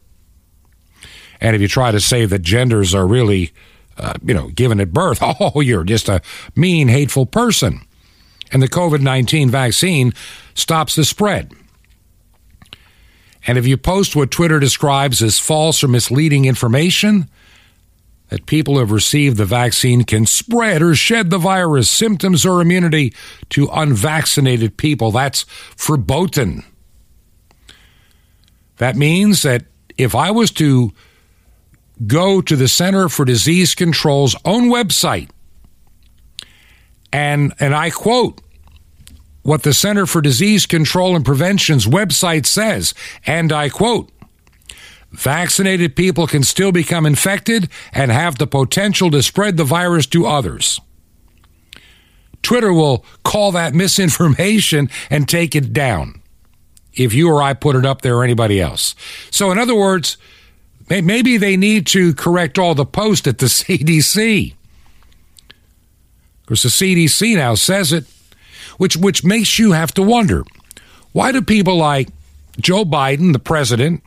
And 1.40 1.54
if 1.54 1.61
you 1.61 1.68
try 1.68 1.90
to 1.90 2.00
say 2.00 2.25
that 2.25 2.40
genders 2.40 2.94
are 2.94 3.06
really, 3.06 3.52
uh, 3.99 4.14
you 4.25 4.32
know, 4.32 4.49
given 4.49 4.80
at 4.80 4.92
birth, 4.92 5.18
oh, 5.23 5.61
you're 5.61 5.85
just 5.85 6.09
a 6.09 6.23
mean, 6.56 6.88
hateful 6.88 7.26
person. 7.26 7.80
And 8.50 8.62
the 8.62 8.68
COVID 8.68 9.00
19 9.00 9.50
vaccine 9.50 10.12
stops 10.54 10.94
the 10.94 11.04
spread. 11.04 11.52
And 13.47 13.59
if 13.59 13.66
you 13.66 13.76
post 13.76 14.14
what 14.14 14.30
Twitter 14.30 14.61
describes 14.61 15.21
as 15.21 15.38
false 15.38 15.82
or 15.82 15.88
misleading 15.88 16.44
information, 16.44 17.28
that 18.33 18.47
people 18.47 18.75
who 18.75 18.81
have 18.81 18.91
received 18.91 19.37
the 19.37 19.45
vaccine 19.45 20.05
can 20.05 20.25
spread 20.25 20.81
or 20.81 20.95
shed 20.95 21.29
the 21.29 21.37
virus, 21.37 21.91
symptoms, 21.91 22.47
or 22.47 22.62
immunity 22.62 23.12
to 23.51 23.69
unvaccinated 23.71 24.79
people. 24.79 25.11
That's 25.11 25.45
verboten. 25.77 26.65
That 28.79 28.97
means 28.97 29.43
that 29.43 29.67
if 29.99 30.15
I 30.15 30.31
was 30.31 30.51
to 30.53 30.93
go 32.07 32.41
to 32.41 32.57
the 32.57 32.69
Center 32.69 33.11
for 33.11 33.27
Disease 33.27 33.75
Control's 33.75 34.35
own 34.47 34.71
website. 34.71 35.29
And, 37.12 37.53
and 37.61 37.75
I 37.75 37.91
quote 37.91 38.41
what 39.43 39.62
the 39.62 39.75
Center 39.75 40.07
for 40.07 40.23
Disease 40.23 40.65
Control 40.65 41.15
and 41.15 41.25
Prevention's 41.25 41.87
website 41.87 42.47
says, 42.47 42.95
and 43.27 43.53
I 43.53 43.69
quote, 43.69 44.11
vaccinated 45.12 45.95
people 45.97 46.26
can 46.26 46.42
still 46.42 46.73
become 46.73 47.07
infected 47.07 47.69
and 47.92 48.11
have 48.11 48.38
the 48.38 48.47
potential 48.47 49.11
to 49.11 49.23
spread 49.23 49.57
the 49.57 49.64
virus 49.64 50.07
to 50.07 50.26
others. 50.26 50.81
Twitter 52.42 52.73
will 52.73 53.04
call 53.25 53.52
that 53.52 53.75
misinformation 53.75 54.90
and 55.11 55.28
take 55.28 55.54
it 55.54 55.73
down 55.73 56.21
if 56.95 57.14
you 57.14 57.28
or 57.28 57.42
I 57.42 57.54
put 57.54 57.76
it 57.76 57.87
up 57.87 58.02
there 58.02 58.16
or 58.16 58.25
anybody 58.25 58.61
else. 58.61 58.95
So, 59.31 59.50
in 59.50 59.59
other 59.59 59.75
words, 59.75 60.19
Maybe 60.88 61.37
they 61.38 61.57
need 61.57 61.87
to 61.88 62.12
correct 62.14 62.59
all 62.59 62.75
the 62.75 62.85
posts 62.85 63.26
at 63.26 63.38
the 63.38 63.47
CDC. 63.49 64.54
Because 66.42 66.62
the 66.62 66.69
CDC 66.69 67.37
now 67.37 67.54
says 67.54 67.92
it, 67.92 68.04
which, 68.76 68.97
which 68.97 69.25
makes 69.25 69.59
you 69.59 69.73
have 69.73 69.95
to 69.95 70.02
wonder 70.02 70.45
why 71.12 71.33
do 71.33 71.40
people 71.40 71.76
like 71.76 72.09
Joe 72.61 72.85
Biden, 72.85 73.33
the 73.33 73.38
president, 73.38 74.02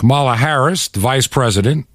Kamala 0.00 0.34
Harris, 0.34 0.88
the 0.88 0.98
vice 0.98 1.26
president, 1.26 1.86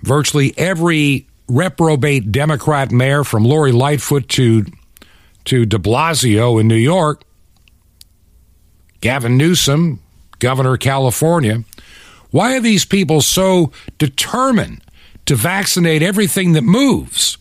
virtually 0.00 0.54
every 0.56 1.26
reprobate 1.46 2.32
Democrat 2.32 2.90
mayor 2.90 3.22
from 3.22 3.44
Lori 3.44 3.70
Lightfoot 3.70 4.26
to, 4.30 4.64
to 5.44 5.66
de 5.66 5.76
Blasio 5.76 6.58
in 6.58 6.68
New 6.68 6.74
York, 6.74 7.22
Gavin 9.02 9.36
Newsom, 9.36 10.00
governor 10.38 10.72
of 10.72 10.80
California. 10.80 11.64
Why 12.30 12.56
are 12.56 12.60
these 12.60 12.86
people 12.86 13.20
so 13.20 13.70
determined 13.98 14.82
to 15.26 15.36
vaccinate 15.36 16.02
everything 16.02 16.52
that 16.52 16.62
moves, 16.62 17.36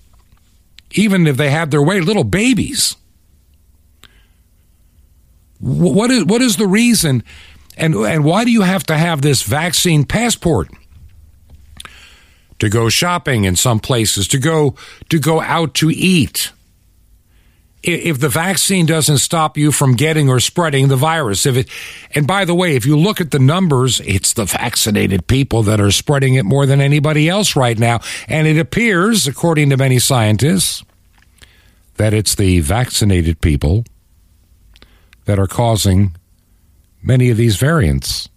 even 0.92 1.28
if 1.28 1.38
they 1.38 1.50
have 1.50 1.72
their 1.72 1.82
way, 1.82 2.02
little 2.02 2.26
babies? 2.26 2.98
What 5.62 6.12
is, 6.12 6.26
what 6.26 6.42
is 6.42 6.58
the 6.58 6.68
reason, 6.68 7.24
and, 7.80 7.96
and 7.96 8.24
why 8.24 8.44
do 8.44 8.52
you 8.52 8.62
have 8.62 8.84
to 8.88 8.98
have 8.98 9.22
this 9.22 9.42
vaccine 9.42 10.04
passport? 10.04 10.70
To 12.60 12.70
go 12.70 12.90
shopping 12.90 13.46
in 13.46 13.56
some 13.56 13.80
places, 13.80 14.28
to 14.30 14.38
go 14.38 14.76
to 15.08 15.18
go 15.18 15.40
out 15.40 15.74
to 15.76 15.90
eat 15.90 16.52
if 17.82 18.20
the 18.20 18.30
vaccine 18.30 18.86
doesn't 18.86 19.20
stop 19.20 19.58
you 19.58 19.72
from 19.72 19.96
getting 19.96 20.30
or 20.30 20.40
spreading 20.40 20.90
the 20.90 20.96
virus 20.96 21.46
if 21.46 21.56
it 21.56 21.70
and 22.14 22.28
by 22.28 22.44
the 22.44 22.54
way 22.54 22.76
if 22.76 22.86
you 22.86 22.98
look 22.98 23.22
at 23.22 23.32
the 23.32 23.40
numbers 23.40 24.02
it's 24.02 24.34
the 24.34 24.46
vaccinated 24.46 25.28
people 25.28 25.64
that 25.64 25.80
are 25.80 25.92
spreading 25.92 26.34
it 26.34 26.44
more 26.44 26.66
than 26.66 26.82
anybody 26.82 27.30
else 27.30 27.56
right 27.56 27.80
now 27.80 28.00
and 28.28 28.48
it 28.48 28.58
appears 28.58 29.28
according 29.28 29.70
to 29.70 29.78
many 29.78 29.98
scientists 29.98 30.84
that 31.96 32.14
it's 32.14 32.36
the 32.36 32.60
vaccinated 32.60 33.40
people 33.40 33.86
that 35.26 35.40
are 35.40 35.48
causing 35.48 36.14
many 37.02 37.30
of 37.30 37.38
these 37.38 37.56
variants 37.56 38.30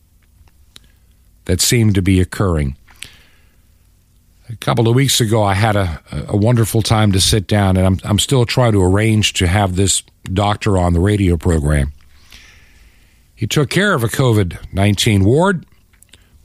that 1.45 1.61
seem 1.61 1.93
to 1.93 2.03
be 2.03 2.21
occurring 2.21 2.77
a 4.53 4.57
couple 4.57 4.87
of 4.87 4.95
weeks 4.95 5.21
ago, 5.21 5.43
I 5.43 5.55
had 5.55 5.77
a, 5.77 6.01
a 6.29 6.37
wonderful 6.37 6.83
time 6.83 7.13
to 7.13 7.21
sit 7.21 7.47
down, 7.47 7.77
and 7.77 7.87
I'm, 7.87 7.99
I'm 8.05 8.19
still 8.19 8.45
trying 8.45 8.73
to 8.73 8.83
arrange 8.83 9.33
to 9.35 9.47
have 9.47 9.77
this 9.77 10.03
doctor 10.25 10.77
on 10.77 10.93
the 10.93 11.01
radio 11.01 11.37
program. 11.37 11.93
He 13.35 13.47
took 13.47 13.71
care 13.71 13.95
of 13.95 14.05
a 14.05 14.09
COVID 14.09 14.73
19 14.73 15.25
ward, 15.25 15.67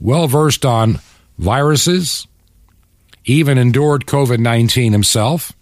well 0.00 0.26
versed 0.26 0.64
on 0.64 1.00
viruses, 1.38 2.26
even 3.24 3.58
endured 3.58 4.06
COVID 4.06 4.38
19 4.38 4.92
himself. 4.92 5.52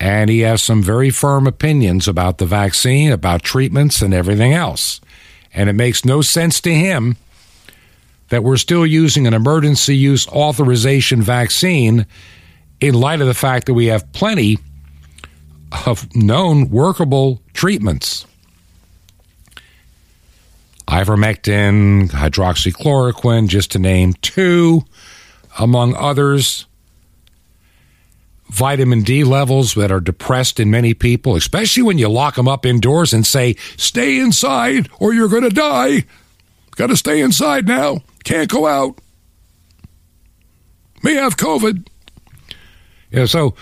And 0.00 0.30
he 0.30 0.40
has 0.40 0.62
some 0.62 0.82
very 0.82 1.10
firm 1.10 1.46
opinions 1.46 2.08
about 2.08 2.38
the 2.38 2.46
vaccine, 2.46 3.12
about 3.12 3.42
treatments, 3.42 4.00
and 4.00 4.14
everything 4.14 4.54
else. 4.54 5.00
And 5.52 5.68
it 5.68 5.74
makes 5.74 6.04
no 6.04 6.22
sense 6.22 6.60
to 6.62 6.72
him 6.72 7.16
that 8.28 8.44
we're 8.44 8.56
still 8.56 8.86
using 8.86 9.26
an 9.26 9.34
emergency 9.34 9.96
use 9.96 10.26
authorization 10.28 11.20
vaccine 11.20 12.06
in 12.80 12.94
light 12.94 13.20
of 13.20 13.26
the 13.26 13.34
fact 13.34 13.66
that 13.66 13.74
we 13.74 13.86
have 13.86 14.10
plenty 14.12 14.58
of 15.86 16.14
known 16.14 16.70
workable 16.70 17.42
treatments. 17.52 18.26
Ivermectin, 20.88 22.08
hydroxychloroquine, 22.10 23.48
just 23.48 23.72
to 23.72 23.78
name 23.78 24.14
two, 24.22 24.84
among 25.58 25.94
others. 25.94 26.66
Vitamin 28.50 29.02
D 29.02 29.22
levels 29.22 29.74
that 29.74 29.92
are 29.92 30.00
depressed 30.00 30.58
in 30.58 30.70
many 30.70 30.92
people, 30.92 31.36
especially 31.36 31.84
when 31.84 31.98
you 31.98 32.08
lock 32.08 32.34
them 32.34 32.48
up 32.48 32.66
indoors 32.66 33.12
and 33.12 33.24
say, 33.24 33.54
stay 33.76 34.18
inside 34.18 34.88
or 34.98 35.14
you're 35.14 35.28
going 35.28 35.44
to 35.44 35.50
die. 35.50 36.04
Got 36.72 36.88
to 36.88 36.96
stay 36.96 37.20
inside 37.20 37.68
now. 37.68 37.98
Can't 38.24 38.50
go 38.50 38.66
out. 38.66 38.98
May 41.02 41.14
have 41.14 41.36
COVID. 41.36 41.86
Yeah, 43.10 43.26
so 43.26 43.54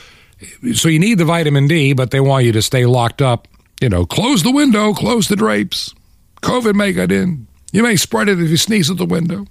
so 0.72 0.88
you 0.88 0.98
need 0.98 1.18
the 1.18 1.24
vitamin 1.24 1.68
D, 1.68 1.92
but 1.92 2.10
they 2.10 2.20
want 2.20 2.44
you 2.44 2.52
to 2.52 2.62
stay 2.62 2.86
locked 2.86 3.22
up. 3.22 3.48
You 3.80 3.88
know, 3.88 4.06
close 4.06 4.42
the 4.42 4.50
window, 4.50 4.92
close 4.92 5.28
the 5.28 5.36
drapes. 5.36 5.94
COVID 6.42 6.74
may 6.74 6.92
get 6.92 7.12
in. 7.12 7.46
You 7.72 7.82
may 7.82 7.96
spread 7.96 8.28
it 8.28 8.40
if 8.40 8.48
you 8.48 8.56
sneeze 8.56 8.90
at 8.90 8.96
the 8.96 9.04
window. 9.04 9.46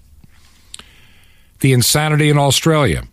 The 1.60 1.74
insanity 1.74 2.30
in 2.30 2.38
Australia, 2.38 3.04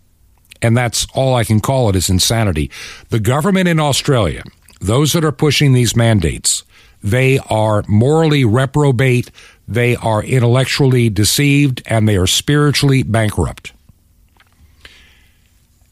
and 0.65 0.77
that's 0.77 1.07
all 1.15 1.35
I 1.35 1.45
can 1.45 1.61
call 1.61 1.91
it 1.91 1.97
is 1.97 2.09
insanity. 2.09 2.71
The 3.11 3.21
government 3.21 3.69
in 3.69 3.79
Australia, 3.79 4.43
those 4.81 5.13
that 5.13 5.25
are 5.25 5.33
pushing 5.33 5.75
these 5.75 5.95
mandates, 5.95 6.65
they 7.03 7.39
are 7.51 7.85
morally 7.87 8.47
reprobate, 8.47 9.31
they 9.69 9.95
are 9.97 10.23
intellectually 10.23 11.11
deceived, 11.11 11.83
and 11.87 12.09
they 12.09 12.17
are 12.17 12.27
spiritually 12.27 13.03
bankrupt. 13.03 13.73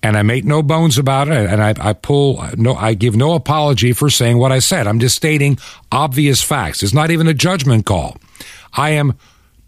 And 0.03 0.17
I 0.17 0.23
make 0.23 0.45
no 0.45 0.63
bones 0.63 0.97
about 0.97 1.29
it, 1.29 1.51
and 1.51 1.63
I, 1.63 1.75
I, 1.79 1.93
pull 1.93 2.43
no, 2.57 2.75
I 2.75 2.95
give 2.95 3.15
no 3.15 3.35
apology 3.35 3.93
for 3.93 4.09
saying 4.09 4.39
what 4.39 4.53
I 4.53 4.59
said. 4.59 4.87
I'm 4.87 4.99
just 4.99 5.15
stating 5.15 5.59
obvious 5.93 6.43
facts. 6.43 6.83
It's 6.83 6.95
not 6.95 7.11
even 7.11 7.29
a 7.29 7.35
judgment 7.35 7.85
call. 7.87 8.17
I 8.73 8.91
am 8.91 9.19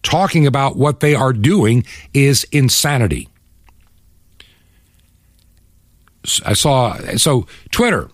talking 0.02 0.46
about 0.46 0.76
what 0.76 1.00
they 1.00 1.14
are 1.14 1.32
doing 1.32 1.84
is 2.14 2.44
insanity. 2.52 3.28
I 6.45 6.54
saw 6.54 6.97
so 7.16 7.47
Twitter. 7.71 8.09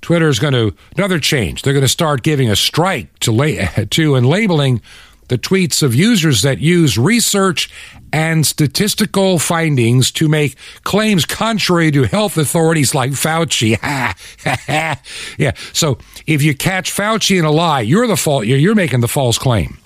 Twitter 0.00 0.28
is 0.28 0.38
going 0.38 0.52
to 0.52 0.74
another 0.96 1.20
change. 1.20 1.62
They're 1.62 1.72
going 1.72 1.84
to 1.84 1.88
start 1.88 2.22
giving 2.22 2.50
a 2.50 2.56
strike 2.56 3.18
to 3.20 3.32
la- 3.32 3.84
to 3.90 4.14
and 4.14 4.26
labeling 4.26 4.82
the 5.28 5.38
tweets 5.38 5.82
of 5.82 5.94
users 5.94 6.42
that 6.42 6.58
use 6.58 6.98
research 6.98 7.70
and 8.12 8.46
statistical 8.46 9.38
findings 9.38 10.10
to 10.12 10.28
make 10.28 10.56
claims 10.84 11.24
contrary 11.24 11.90
to 11.90 12.02
health 12.02 12.36
authorities 12.36 12.94
like 12.94 13.12
Fauci. 13.12 13.78
yeah. 15.38 15.52
So 15.72 15.98
if 16.26 16.42
you 16.42 16.54
catch 16.54 16.92
Fauci 16.92 17.38
in 17.38 17.44
a 17.44 17.50
lie, 17.50 17.80
you're 17.80 18.06
the 18.06 18.16
fault. 18.16 18.44
You're, 18.44 18.58
you're 18.58 18.74
making 18.74 19.00
the 19.00 19.08
false 19.08 19.38
claim. 19.38 19.78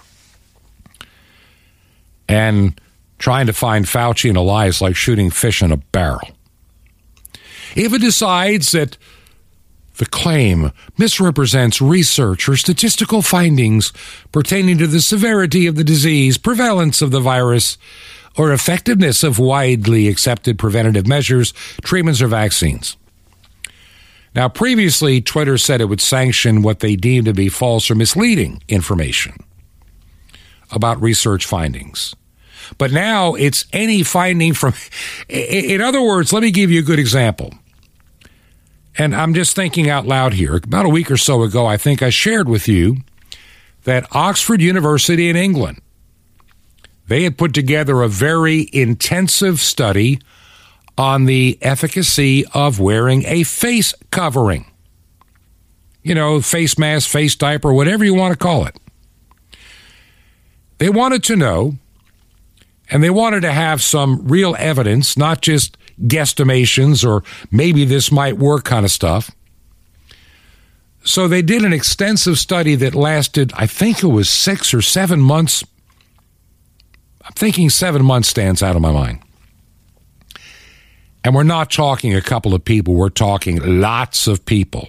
And 2.29 2.81
trying 3.19 3.47
to 3.47 3.53
find 3.53 3.85
Fauci 3.85 4.29
in 4.29 4.35
a 4.37 4.43
lie 4.43 4.67
is 4.67 4.81
like 4.81 4.97
shooting 4.97 5.31
fish 5.31 5.63
in 5.63 5.71
a 5.71 5.77
barrel. 5.77 6.36
If 7.77 7.93
it 7.93 8.01
decides 8.01 8.73
that 8.73 8.97
the 9.99 10.07
claim 10.07 10.73
misrepresents 10.99 11.81
research 11.81 12.49
or 12.49 12.57
statistical 12.57 13.23
findings 13.23 13.93
pertaining 14.33 14.79
to 14.79 14.87
the 14.87 15.01
severity 15.01 15.67
of 15.67 15.77
the 15.77 15.85
disease, 15.85 16.39
prevalence 16.39 17.03
of 17.03 17.11
the 17.11 17.21
virus, 17.21 17.79
or 18.37 18.53
effectiveness 18.53 19.23
of 19.23 19.39
widely 19.39 20.09
accepted 20.09 20.59
preventative 20.59 21.07
measures, 21.07 21.53
treatments, 21.83 22.21
or 22.21 22.29
vaccines. 22.29 22.97
Now, 24.35 24.51
previously, 24.51 25.23
Twitter 25.23 25.57
said 25.57 25.81
it 25.81 25.87
would 25.87 26.03
sanction 26.03 26.61
what 26.61 26.81
they 26.81 26.97
deemed 26.97 27.25
to 27.27 27.33
be 27.33 27.49
false 27.49 27.91
or 27.91 27.95
misleading 27.95 28.63
information 28.69 29.35
about 30.71 31.01
research 31.01 31.47
findings. 31.47 32.15
But 32.77 32.93
now 32.93 33.35
it's 33.35 33.65
any 33.73 34.03
finding 34.03 34.53
from, 34.53 34.75
in 35.29 35.81
other 35.81 36.03
words, 36.03 36.33
let 36.33 36.43
me 36.43 36.51
give 36.51 36.71
you 36.71 36.81
a 36.81 36.85
good 36.85 36.99
example. 36.99 37.55
And 38.99 39.15
I'm 39.15 39.35
just 39.35 39.55
thinking 39.55 39.91
out 39.91 40.07
loud 40.07 40.35
here. 40.35 40.57
About 40.57 40.87
a 40.87 40.89
week 40.89 41.11
or 41.11 41.17
so 41.17 41.43
ago, 41.43 41.67
I 41.67 41.77
think 41.77 42.03
I 42.03 42.11
shared 42.11 42.49
with 42.49 42.67
you 42.67 42.99
that 43.85 44.07
Oxford 44.13 44.63
University 44.63 45.29
in 45.29 45.37
England, 45.37 45.81
they 47.09 47.23
had 47.23 47.39
put 47.39 47.55
together 47.55 48.03
a 48.03 48.09
very 48.09 48.69
intensive 48.73 49.61
study 49.61 50.19
on 50.99 51.27
the 51.27 51.59
efficacy 51.61 52.45
of 52.55 52.81
wearing 52.81 53.25
a 53.27 53.43
face 53.43 53.95
covering. 54.11 54.65
You 56.03 56.15
know, 56.15 56.41
face 56.41 56.79
mask, 56.79 57.09
face 57.09 57.37
diaper, 57.37 57.73
whatever 57.73 58.05
you 58.05 58.15
want 58.15 58.33
to 58.33 58.39
call 58.39 58.65
it. 58.65 58.79
They 60.79 60.89
wanted 60.89 61.23
to 61.25 61.37
know, 61.37 61.77
and 62.91 63.03
they 63.03 63.11
wanted 63.11 63.41
to 63.43 63.53
have 63.53 63.83
some 63.83 64.27
real 64.27 64.57
evidence, 64.59 65.17
not 65.17 65.43
just 65.43 65.77
guesstimations 66.03 67.09
or 67.09 67.23
maybe 67.51 67.85
this 67.85 68.13
might 68.13 68.39
work 68.39 68.65
kind 68.65 68.85
of 68.85 68.91
stuff. 68.91 69.31
So 71.05 71.29
they 71.29 71.43
did 71.43 71.65
an 71.65 71.73
extensive 71.73 72.37
study 72.39 72.75
that 72.75 72.95
lasted, 72.95 73.53
I 73.55 73.67
think 73.67 74.03
it 74.03 74.09
was 74.09 74.29
six 74.29 74.75
or 74.75 74.83
seven 74.83 75.21
months. 75.21 75.65
I'm 77.25 77.33
thinking 77.33 77.71
seven 77.71 78.05
months 78.05 78.29
stands 78.29 78.63
out 78.63 78.75
of 78.75 78.83
my 78.83 78.91
mind. 78.91 79.21
And 81.23 81.35
we're 81.35 81.45
not 81.45 81.71
talking 81.71 82.15
a 82.15 82.21
couple 82.21 82.55
of 82.55 82.65
people, 82.65 82.95
we're 82.95 83.09
talking 83.09 83.81
lots 83.81 84.27
of 84.27 84.45
people. 84.45 84.89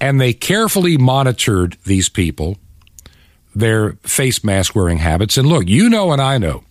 And 0.00 0.20
they 0.20 0.32
carefully 0.32 0.96
monitored 0.96 1.76
these 1.86 2.08
people, 2.08 2.58
their 3.54 3.92
face 4.02 4.44
mask 4.44 4.74
wearing 4.74 4.98
habits. 4.98 5.38
And 5.38 5.48
look, 5.48 5.68
you 5.68 5.88
know, 5.88 6.12
and 6.12 6.20
I 6.20 6.38
know, 6.38 6.64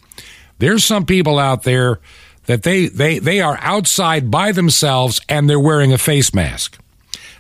there's 0.59 0.85
some 0.85 1.05
people 1.05 1.39
out 1.39 1.63
there 1.63 1.99
that 2.45 2.63
they, 2.63 2.87
they, 2.87 3.19
they 3.19 3.41
are 3.41 3.57
outside 3.61 4.29
by 4.29 4.51
themselves 4.51 5.21
and 5.29 5.49
they're 5.49 5.59
wearing 5.59 5.93
a 5.93 5.97
face 5.97 6.33
mask. 6.33 6.79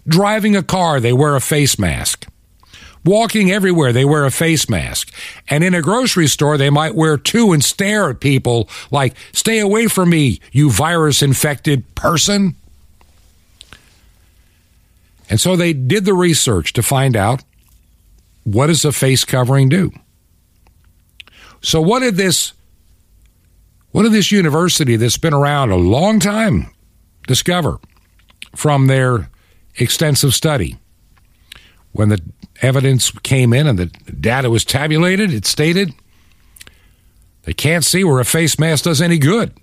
Driving 0.07 0.55
a 0.55 0.63
car, 0.63 0.99
they 0.99 1.13
wear 1.13 1.35
a 1.35 1.41
face 1.41 1.77
mask. 1.79 2.27
Walking 3.05 3.51
everywhere, 3.51 3.91
they 3.91 4.05
wear 4.05 4.25
a 4.25 4.31
face 4.31 4.69
mask. 4.69 5.13
And 5.49 5.63
in 5.63 5.73
a 5.73 5.81
grocery 5.81 6.27
store, 6.27 6.57
they 6.57 6.69
might 6.69 6.95
wear 6.95 7.17
two 7.17 7.51
and 7.51 7.63
stare 7.63 8.09
at 8.09 8.21
people 8.21 8.69
like, 8.91 9.15
stay 9.33 9.59
away 9.59 9.87
from 9.87 10.09
me, 10.09 10.39
you 10.53 10.71
virus 10.71 11.21
infected 11.21 11.95
person. 11.95 12.55
And 15.29 15.39
so 15.39 15.55
they 15.55 15.73
did 15.73 16.05
the 16.05 16.13
research 16.13 16.73
to 16.73 16.83
find 16.83 17.17
out 17.17 17.43
what 18.43 18.67
does 18.67 18.85
a 18.85 18.91
face 18.91 19.25
covering 19.25 19.67
do? 19.67 19.91
So 21.61 21.81
what 21.81 21.99
did 21.99 22.15
this 22.15 22.53
what 23.93 24.03
did 24.03 24.11
this 24.11 24.31
university 24.31 24.95
that's 24.95 25.19
been 25.19 25.35
around 25.35 25.69
a 25.69 25.75
long 25.75 26.19
time 26.19 26.73
discover 27.27 27.79
from 28.55 28.87
their 28.87 29.29
extensive 29.77 30.33
study? 30.33 30.77
When 31.91 32.09
the 32.09 32.19
evidence 32.63 33.11
came 33.19 33.53
in 33.53 33.67
and 33.67 33.77
the 33.77 33.85
data 33.85 34.49
was 34.49 34.65
tabulated, 34.65 35.31
it 35.31 35.45
stated 35.45 35.93
they 37.43 37.53
can't 37.53 37.85
see 37.85 38.03
where 38.03 38.19
a 38.19 38.25
face 38.25 38.57
mask 38.57 38.85
does 38.85 38.99
any 38.99 39.19
good, 39.19 39.53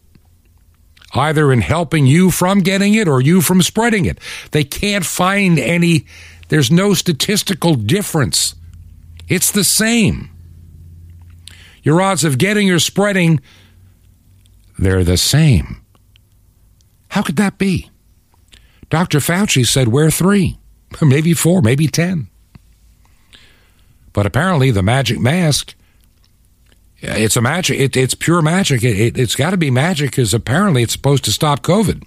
either 1.12 1.52
in 1.52 1.60
helping 1.60 2.06
you 2.06 2.30
from 2.30 2.60
getting 2.60 2.94
it 2.94 3.08
or 3.08 3.20
you 3.20 3.40
from 3.40 3.62
spreading 3.62 4.04
it. 4.04 4.18
They 4.52 4.62
can't 4.62 5.04
find 5.04 5.58
any, 5.58 6.06
there's 6.50 6.70
no 6.70 6.94
statistical 6.94 7.74
difference. 7.74 8.54
It's 9.26 9.50
the 9.50 9.64
same. 9.64 10.30
Your 11.82 12.00
odds 12.00 12.22
of 12.22 12.38
getting 12.38 12.70
or 12.70 12.78
spreading 12.78 13.40
they're 14.80 15.04
the 15.04 15.18
same. 15.18 15.82
How 17.08 17.22
could 17.22 17.36
that 17.36 17.58
be? 17.58 17.90
Dr. 18.88 19.18
Fauci 19.18 19.66
said 19.66 19.88
we're 19.88 20.10
three, 20.10 20.58
maybe 21.02 21.34
four, 21.34 21.60
maybe 21.60 21.86
ten. 21.86 22.28
But 24.12 24.26
apparently, 24.26 24.70
the 24.70 24.82
magic 24.82 25.20
mask, 25.20 25.74
it's 26.98 27.36
a 27.36 27.42
magic, 27.42 27.78
it, 27.78 27.96
it's 27.96 28.14
pure 28.14 28.42
magic. 28.42 28.82
It, 28.82 28.98
it, 28.98 29.18
it's 29.18 29.36
got 29.36 29.50
to 29.50 29.56
be 29.56 29.70
magic 29.70 30.10
because 30.10 30.34
apparently 30.34 30.82
it's 30.82 30.94
supposed 30.94 31.24
to 31.26 31.32
stop 31.32 31.60
COVID. 31.60 32.02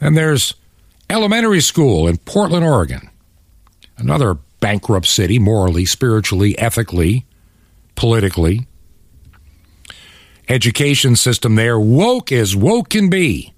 And 0.00 0.16
there's 0.16 0.54
elementary 1.08 1.60
school 1.60 2.06
in 2.06 2.18
Portland, 2.18 2.64
Oregon, 2.64 3.10
another 3.96 4.34
bankrupt 4.60 5.06
city, 5.06 5.38
morally, 5.38 5.84
spiritually, 5.84 6.56
ethically, 6.58 7.26
politically 7.96 8.66
education 10.50 11.14
system 11.16 11.54
there, 11.54 11.78
woke 11.78 12.32
as 12.32 12.56
woke 12.56 12.90
can 12.90 13.08
be. 13.08 13.54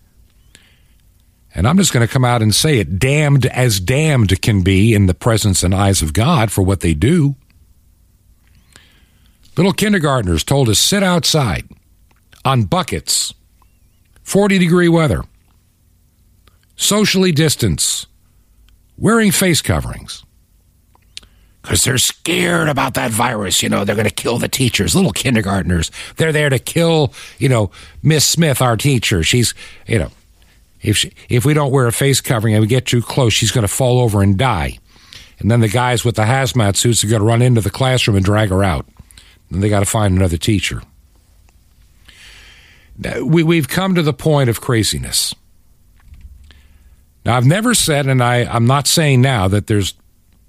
And 1.55 1.67
I'm 1.67 1.77
just 1.79 1.93
going 1.93 2.07
to 2.07 2.13
come 2.13 2.25
out 2.25 2.43
and 2.43 2.55
say 2.55 2.79
it 2.79 2.99
damned 2.99 3.47
as 3.47 3.81
damned 3.81 4.41
can 4.43 4.63
be 4.63 4.95
in 4.95 5.07
the 5.07 5.15
presence 5.15 5.63
and 5.63 5.75
eyes 5.75 6.03
of 6.03 6.13
God 6.13 6.53
for 6.53 6.63
what 6.63 6.81
they 6.81 6.95
do. 6.95 7.35
Little 9.57 9.73
kindergartners 9.73 10.45
told 10.45 10.69
to 10.69 10.75
sit 10.75 11.03
outside 11.03 11.69
on 12.45 12.65
buckets, 12.65 13.35
40 14.23 14.59
degree 14.59 14.89
weather, 14.89 15.25
socially 16.77 17.33
distance, 17.33 18.07
wearing 18.97 19.31
face 19.31 19.61
coverings. 19.61 20.25
Because 21.63 21.85
they're 21.85 21.99
scared 21.99 22.69
about 22.69 22.95
that 22.95 23.13
virus. 23.13 23.63
You 23.63 23.69
know, 23.69 23.85
they're 23.85 23.95
going 23.95 24.09
to 24.09 24.15
kill 24.15 24.39
the 24.39 24.49
teachers, 24.49 24.97
little 24.97 25.13
kindergartners. 25.13 25.93
They're 26.17 26.33
there 26.33 26.51
to 26.51 26.59
kill, 26.59 27.15
you 27.39 27.49
know, 27.49 27.71
Miss 28.03 28.25
Smith, 28.25 28.61
our 28.61 28.77
teacher. 28.77 29.23
She's, 29.23 29.55
you 29.87 30.01
know, 30.01 30.11
if, 30.81 30.97
she, 30.97 31.13
if 31.29 31.45
we 31.45 31.55
don't 31.55 31.71
wear 31.71 31.87
a 31.87 31.93
face 31.93 32.21
covering 32.21 32.55
and 32.55 32.61
we 32.61 32.67
get 32.67 32.87
too 32.87 33.01
close, 33.01 33.33
she's 33.33 33.53
going 33.53 33.63
to 33.63 33.73
fall 33.73 34.01
over 34.01 34.23
and 34.23 34.37
die. 34.37 34.79
And 35.39 35.51
then 35.51 35.61
the 35.61 35.69
guys 35.69 36.05
with 36.05 36.17
the 36.17 36.23
hazmat 36.23 36.77
suits 36.77 37.05
are 37.05 37.09
going 37.09 37.21
to 37.21 37.27
run 37.27 37.43
into 37.43 37.61
the 37.61 37.71
classroom 37.71 38.17
and 38.17 38.25
drag 38.25 38.51
her 38.51 38.65
out. 38.65 38.87
And 39.51 39.63
they 39.63 39.69
got 39.69 39.81
to 39.81 39.87
find 39.87 40.17
another 40.17 40.37
teacher. 40.37 40.83
We, 43.23 43.43
we've 43.43 43.69
come 43.69 43.95
to 43.95 44.03
the 44.03 44.13
point 44.13 44.51
of 44.51 44.61
craziness. 44.61 45.35
Now, 47.25 47.37
I've 47.37 47.47
never 47.47 47.75
said, 47.75 48.07
and 48.07 48.23
I, 48.23 48.45
I'm 48.45 48.67
not 48.67 48.87
saying 48.87 49.21
now 49.21 49.49
that 49.49 49.69
there's 49.69 49.95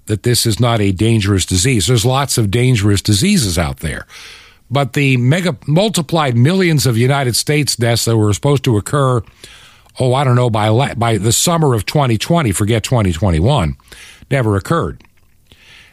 that 0.06 0.22
this 0.22 0.46
is 0.46 0.60
not 0.60 0.80
a 0.80 0.92
dangerous 0.92 1.46
disease. 1.46 1.86
There's 1.86 2.04
lots 2.04 2.38
of 2.38 2.50
dangerous 2.50 3.00
diseases 3.00 3.58
out 3.58 3.78
there. 3.78 4.06
But 4.70 4.94
the 4.94 5.16
mega 5.16 5.56
multiplied 5.66 6.36
millions 6.36 6.86
of 6.86 6.96
United 6.96 7.36
States 7.36 7.76
deaths 7.76 8.04
that 8.06 8.16
were 8.16 8.32
supposed 8.32 8.64
to 8.64 8.76
occur, 8.76 9.22
oh, 10.00 10.14
I 10.14 10.24
don't 10.24 10.36
know, 10.36 10.50
by, 10.50 10.94
by 10.94 11.18
the 11.18 11.32
summer 11.32 11.74
of 11.74 11.86
2020, 11.86 12.52
forget 12.52 12.82
2021, 12.82 13.76
never 14.30 14.56
occurred. 14.56 15.02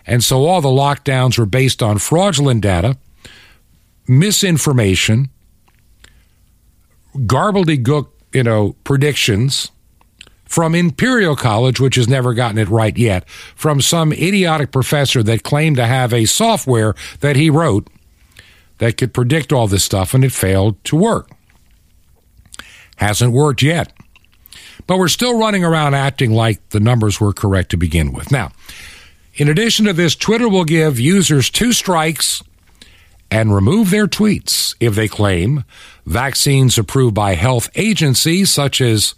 And 0.07 0.23
so 0.23 0.45
all 0.45 0.61
the 0.61 0.69
lockdowns 0.69 1.37
were 1.37 1.45
based 1.45 1.83
on 1.83 1.97
fraudulent 1.99 2.61
data, 2.61 2.97
misinformation, 4.07 5.29
garbledy 7.15 7.81
gook, 7.83 8.09
you 8.33 8.43
know, 8.43 8.75
predictions 8.83 9.71
from 10.51 10.75
Imperial 10.75 11.37
College, 11.37 11.79
which 11.79 11.95
has 11.95 12.09
never 12.09 12.33
gotten 12.33 12.57
it 12.57 12.67
right 12.67 12.97
yet, 12.97 13.27
from 13.55 13.79
some 13.79 14.11
idiotic 14.11 14.73
professor 14.73 15.23
that 15.23 15.43
claimed 15.43 15.77
to 15.77 15.85
have 15.85 16.13
a 16.13 16.25
software 16.25 16.93
that 17.21 17.37
he 17.37 17.49
wrote 17.49 17.87
that 18.79 18.97
could 18.97 19.13
predict 19.13 19.53
all 19.53 19.67
this 19.67 19.85
stuff, 19.85 20.13
and 20.13 20.25
it 20.25 20.33
failed 20.33 20.83
to 20.83 20.97
work. 20.97 21.31
Hasn't 22.97 23.31
worked 23.31 23.61
yet. 23.61 23.93
But 24.87 24.97
we're 24.97 25.07
still 25.07 25.39
running 25.39 25.63
around 25.63 25.93
acting 25.93 26.33
like 26.33 26.71
the 26.71 26.81
numbers 26.81 27.21
were 27.21 27.31
correct 27.31 27.71
to 27.71 27.77
begin 27.77 28.11
with. 28.11 28.29
Now, 28.29 28.51
in 29.35 29.47
addition 29.47 29.85
to 29.85 29.93
this, 29.93 30.17
Twitter 30.17 30.49
will 30.49 30.65
give 30.65 30.99
users 30.99 31.49
two 31.49 31.71
strikes 31.71 32.43
and 33.31 33.55
remove 33.55 33.89
their 33.89 34.07
tweets 34.07 34.75
if 34.81 34.95
they 34.95 35.07
claim 35.07 35.63
vaccines 36.05 36.77
approved 36.77 37.15
by 37.15 37.35
health 37.35 37.69
agencies 37.75 38.51
such 38.51 38.81
as 38.81 39.15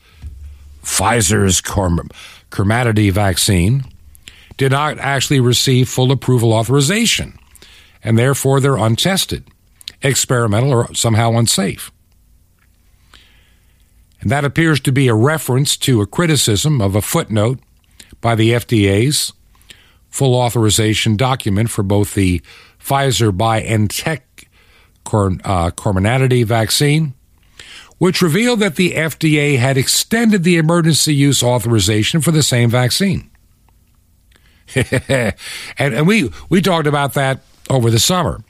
Pfizer's 0.83 1.61
Comirnaty 1.61 3.11
vaccine 3.11 3.85
did 4.57 4.71
not 4.71 4.99
actually 4.99 5.39
receive 5.39 5.89
full 5.89 6.11
approval 6.11 6.53
authorization, 6.53 7.37
and 8.03 8.17
therefore 8.17 8.59
they're 8.59 8.77
untested, 8.77 9.45
experimental, 10.01 10.71
or 10.71 10.93
somehow 10.93 11.31
unsafe. 11.31 11.91
And 14.21 14.29
that 14.29 14.45
appears 14.45 14.79
to 14.81 14.91
be 14.91 15.07
a 15.07 15.15
reference 15.15 15.75
to 15.77 16.01
a 16.01 16.07
criticism 16.07 16.81
of 16.81 16.95
a 16.95 17.01
footnote 17.01 17.59
by 18.21 18.35
the 18.35 18.51
FDA's 18.51 19.33
full 20.09 20.35
authorization 20.35 21.17
document 21.17 21.69
for 21.69 21.83
both 21.83 22.13
the 22.13 22.41
Pfizer 22.79 23.31
BioNTech 23.31 24.21
uh, 25.05 25.71
Comirnaty 25.71 26.45
vaccine 26.45 27.13
which 28.03 28.21
revealed 28.21 28.59
that 28.59 28.75
the 28.75 28.91
FDA 28.91 29.57
had 29.57 29.77
extended 29.77 30.43
the 30.43 30.57
emergency 30.57 31.15
use 31.15 31.41
authorization 31.41 32.19
for 32.19 32.31
the 32.31 32.43
same 32.43 32.69
vaccine. 32.69 33.31
and, 34.75 35.33
and 35.77 36.05
we, 36.05 36.29
we 36.49 36.61
talked 36.61 36.85
about 36.85 37.13
that 37.13 37.39
over 37.69 37.89
the 37.89 38.01
summer. 38.01 38.43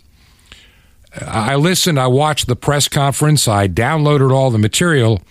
I 1.21 1.53
listened, 1.53 1.99
I 1.99 2.07
watched 2.07 2.47
the 2.47 2.55
press 2.55 2.87
conference, 2.87 3.47
I 3.47 3.67
downloaded 3.67 4.31
all 4.31 4.49
the 4.49 4.57
material, 4.57 5.21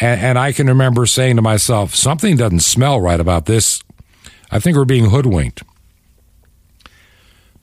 and, 0.00 0.18
and 0.18 0.38
I 0.38 0.52
can 0.52 0.66
remember 0.66 1.04
saying 1.04 1.36
to 1.36 1.42
myself, 1.42 1.94
something 1.94 2.38
doesn't 2.38 2.60
smell 2.60 2.98
right 3.02 3.20
about 3.20 3.44
this. 3.44 3.82
I 4.50 4.60
think 4.60 4.78
we're 4.78 4.86
being 4.86 5.10
hoodwinked. 5.10 5.62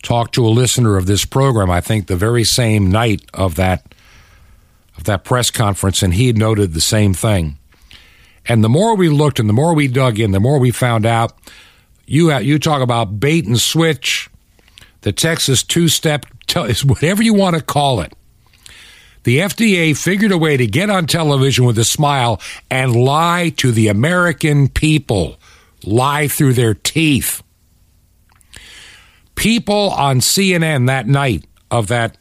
Talked 0.04 0.36
to 0.36 0.46
a 0.46 0.50
listener 0.50 0.98
of 0.98 1.08
this 1.08 1.26
program, 1.26 1.72
I 1.72 1.82
think 1.82 2.06
the 2.06 2.16
very 2.16 2.44
same 2.44 2.92
night 2.92 3.24
of 3.34 3.56
that 3.56 3.96
of 4.98 5.06
that 5.06 5.24
press 5.24 5.52
conference, 5.52 6.02
and 6.02 6.14
he 6.14 6.32
noted 6.34 6.74
the 6.74 6.82
same 6.82 7.14
thing. 7.14 7.58
And 8.48 8.64
the 8.64 8.70
more 8.70 8.96
we 8.96 9.10
looked 9.10 9.40
and 9.40 9.50
the 9.50 9.54
more 9.54 9.74
we 9.74 9.88
dug 9.88 10.20
in, 10.20 10.32
the 10.32 10.40
more 10.40 10.60
we 10.60 10.72
found 10.72 11.06
out. 11.06 11.34
You 12.06 12.36
you 12.38 12.60
talk 12.60 12.82
about 12.82 13.20
bait 13.20 13.46
and 13.46 13.60
switch, 13.60 14.30
the 15.02 15.12
Texas 15.12 15.64
two 15.64 15.88
step, 15.88 16.26
whatever 16.56 17.24
you 17.24 17.34
want 17.34 17.56
to 17.56 17.64
call 17.64 18.02
it. 18.02 18.14
The 19.24 19.40
FDA 19.40 19.98
figured 19.98 20.32
a 20.32 20.38
way 20.38 20.56
to 20.56 20.68
get 20.68 20.92
on 20.92 21.08
television 21.08 21.66
with 21.66 21.80
a 21.80 21.84
smile 21.84 22.40
and 22.70 22.96
lie 22.96 23.52
to 23.58 23.72
the 23.72 23.88
American 23.88 24.70
people, 24.70 25.40
lie 25.84 26.28
through 26.28 26.54
their 26.54 26.76
teeth. 26.76 27.42
People 29.34 29.90
on 29.90 30.20
CNN 30.20 30.86
that 30.86 31.08
night 31.08 31.44
of 31.72 31.88
that 31.88 32.18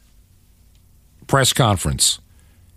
press 1.26 1.52
conference 1.52 2.20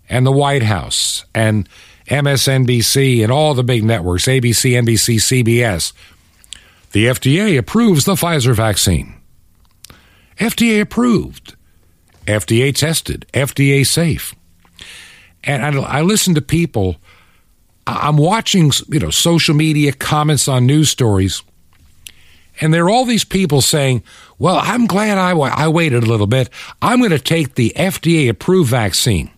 and 0.09 0.25
the 0.25 0.31
White 0.31 0.63
House 0.63 1.25
and 1.33 1.67
MSNBC 2.07 3.23
and 3.23 3.31
all 3.31 3.53
the 3.53 3.63
big 3.63 3.83
networks, 3.83 4.25
ABC, 4.25 4.71
NBC, 4.71 5.43
CBS. 5.43 5.93
The 6.91 7.07
FDA 7.07 7.57
approves 7.57 8.05
the 8.05 8.13
Pfizer 8.13 8.55
vaccine. 8.55 9.13
FDA 10.37 10.81
approved. 10.81 11.55
FDA 12.25 12.73
tested. 12.73 13.25
FDA 13.33 13.85
safe. 13.85 14.35
And 15.43 15.63
I, 15.63 15.81
I 15.81 16.01
listen 16.01 16.35
to 16.35 16.41
people. 16.41 16.97
I'm 17.85 18.17
watching, 18.17 18.71
you 18.89 18.99
know, 18.99 19.09
social 19.09 19.55
media 19.55 19.93
comments 19.93 20.47
on 20.47 20.65
news 20.65 20.89
stories, 20.89 21.41
and 22.59 22.73
there 22.73 22.85
are 22.85 22.89
all 22.89 23.05
these 23.05 23.23
people 23.23 23.61
saying, 23.61 24.03
"Well, 24.37 24.59
I'm 24.61 24.87
glad 24.87 25.17
I, 25.17 25.31
I 25.31 25.69
waited 25.69 26.03
a 26.03 26.05
little 26.05 26.27
bit. 26.27 26.49
I'm 26.81 26.99
going 26.99 27.11
to 27.11 27.19
take 27.19 27.55
the 27.55 27.71
FDA 27.77 28.27
approved 28.27 28.69
vaccine." 28.69 29.31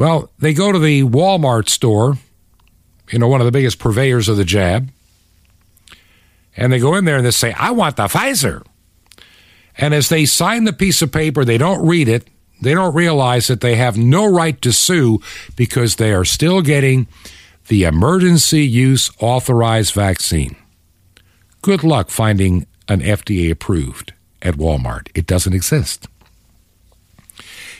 Well, 0.00 0.30
they 0.38 0.54
go 0.54 0.72
to 0.72 0.78
the 0.78 1.02
Walmart 1.02 1.68
store, 1.68 2.16
you 3.10 3.18
know, 3.18 3.28
one 3.28 3.42
of 3.42 3.44
the 3.44 3.52
biggest 3.52 3.78
purveyors 3.78 4.30
of 4.30 4.38
the 4.38 4.46
jab, 4.46 4.90
and 6.56 6.72
they 6.72 6.78
go 6.78 6.94
in 6.94 7.04
there 7.04 7.18
and 7.18 7.26
they 7.26 7.30
say, 7.30 7.52
I 7.52 7.72
want 7.72 7.96
the 7.96 8.04
Pfizer. 8.04 8.64
And 9.76 9.92
as 9.92 10.08
they 10.08 10.24
sign 10.24 10.64
the 10.64 10.72
piece 10.72 11.02
of 11.02 11.12
paper, 11.12 11.44
they 11.44 11.58
don't 11.58 11.86
read 11.86 12.08
it. 12.08 12.26
They 12.62 12.72
don't 12.72 12.94
realize 12.94 13.48
that 13.48 13.60
they 13.60 13.74
have 13.74 13.98
no 13.98 14.24
right 14.24 14.58
to 14.62 14.72
sue 14.72 15.20
because 15.54 15.96
they 15.96 16.14
are 16.14 16.24
still 16.24 16.62
getting 16.62 17.06
the 17.68 17.84
emergency 17.84 18.64
use 18.64 19.10
authorized 19.18 19.92
vaccine. 19.92 20.56
Good 21.60 21.84
luck 21.84 22.08
finding 22.08 22.66
an 22.88 23.00
FDA 23.00 23.50
approved 23.50 24.14
at 24.40 24.54
Walmart. 24.54 25.08
It 25.14 25.26
doesn't 25.26 25.52
exist. 25.52 26.08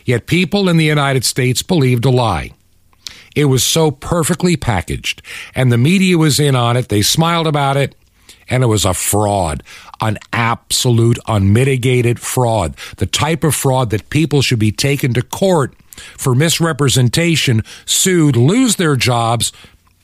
Yet 0.05 0.27
people 0.27 0.69
in 0.69 0.77
the 0.77 0.85
United 0.85 1.25
States 1.25 1.63
believed 1.63 2.05
a 2.05 2.11
lie. 2.11 2.53
It 3.37 3.45
was 3.45 3.63
so 3.63 3.91
perfectly 3.91 4.57
packaged, 4.57 5.23
and 5.55 5.71
the 5.71 5.79
media 5.79 6.19
was 6.19 6.41
in 6.41 6.57
on 6.57 6.77
it. 6.77 6.89
They 6.89 7.03
smiled 7.03 7.47
about 7.47 7.77
it, 7.77 7.95
and 8.49 8.65
it 8.65 8.67
was 8.67 8.85
a 8.85 8.95
fraud, 8.95 9.63
an 10.01 10.19
absolute 10.33 11.19
unmitigated 11.29 12.19
fraud, 12.19 12.75
the 12.97 13.07
type 13.07 13.45
of 13.45 13.55
fraud 13.55 13.91
that 13.91 14.11
people 14.11 14.43
should 14.43 14.59
be 14.59 14.73
taken 14.73 15.15
to 15.15 15.23
court 15.23 15.75
for 16.19 16.35
misrepresentation, 16.35 17.63
sued, 17.85 18.37
lose 18.37 18.77
their 18.77 18.97
jobs, 18.97 19.53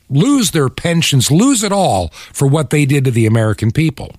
lose 0.08 0.52
their 0.52 0.68
pensions, 0.68 1.30
lose 1.30 1.62
it 1.64 1.72
all 1.72 2.08
for 2.32 2.46
what 2.46 2.70
they 2.70 2.84
did 2.84 3.04
to 3.04 3.10
the 3.10 3.26
American 3.26 3.72
people. 3.72 4.12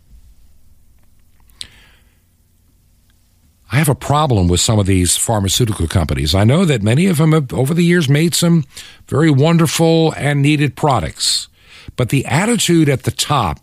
I 3.72 3.76
have 3.78 3.90
a 3.90 3.96
problem 3.96 4.48
with 4.48 4.62
some 4.62 4.80
of 4.80 4.86
these 4.86 5.18
pharmaceutical 5.18 5.88
companies. 5.88 6.34
I 6.34 6.46
know 6.46 6.64
that 6.64 6.82
many 6.82 7.08
of 7.08 7.18
them 7.18 7.34
have, 7.34 7.52
over 7.54 7.74
the 7.74 7.84
years, 7.84 8.08
made 8.08 8.34
some 8.34 8.64
very 9.08 9.30
wonderful 9.30 10.14
and 10.16 10.42
needed 10.42 10.76
products. 10.76 11.50
But 11.96 12.10
the 12.10 12.26
attitude 12.26 12.88
at 12.88 13.04
the 13.04 13.12
top 13.12 13.60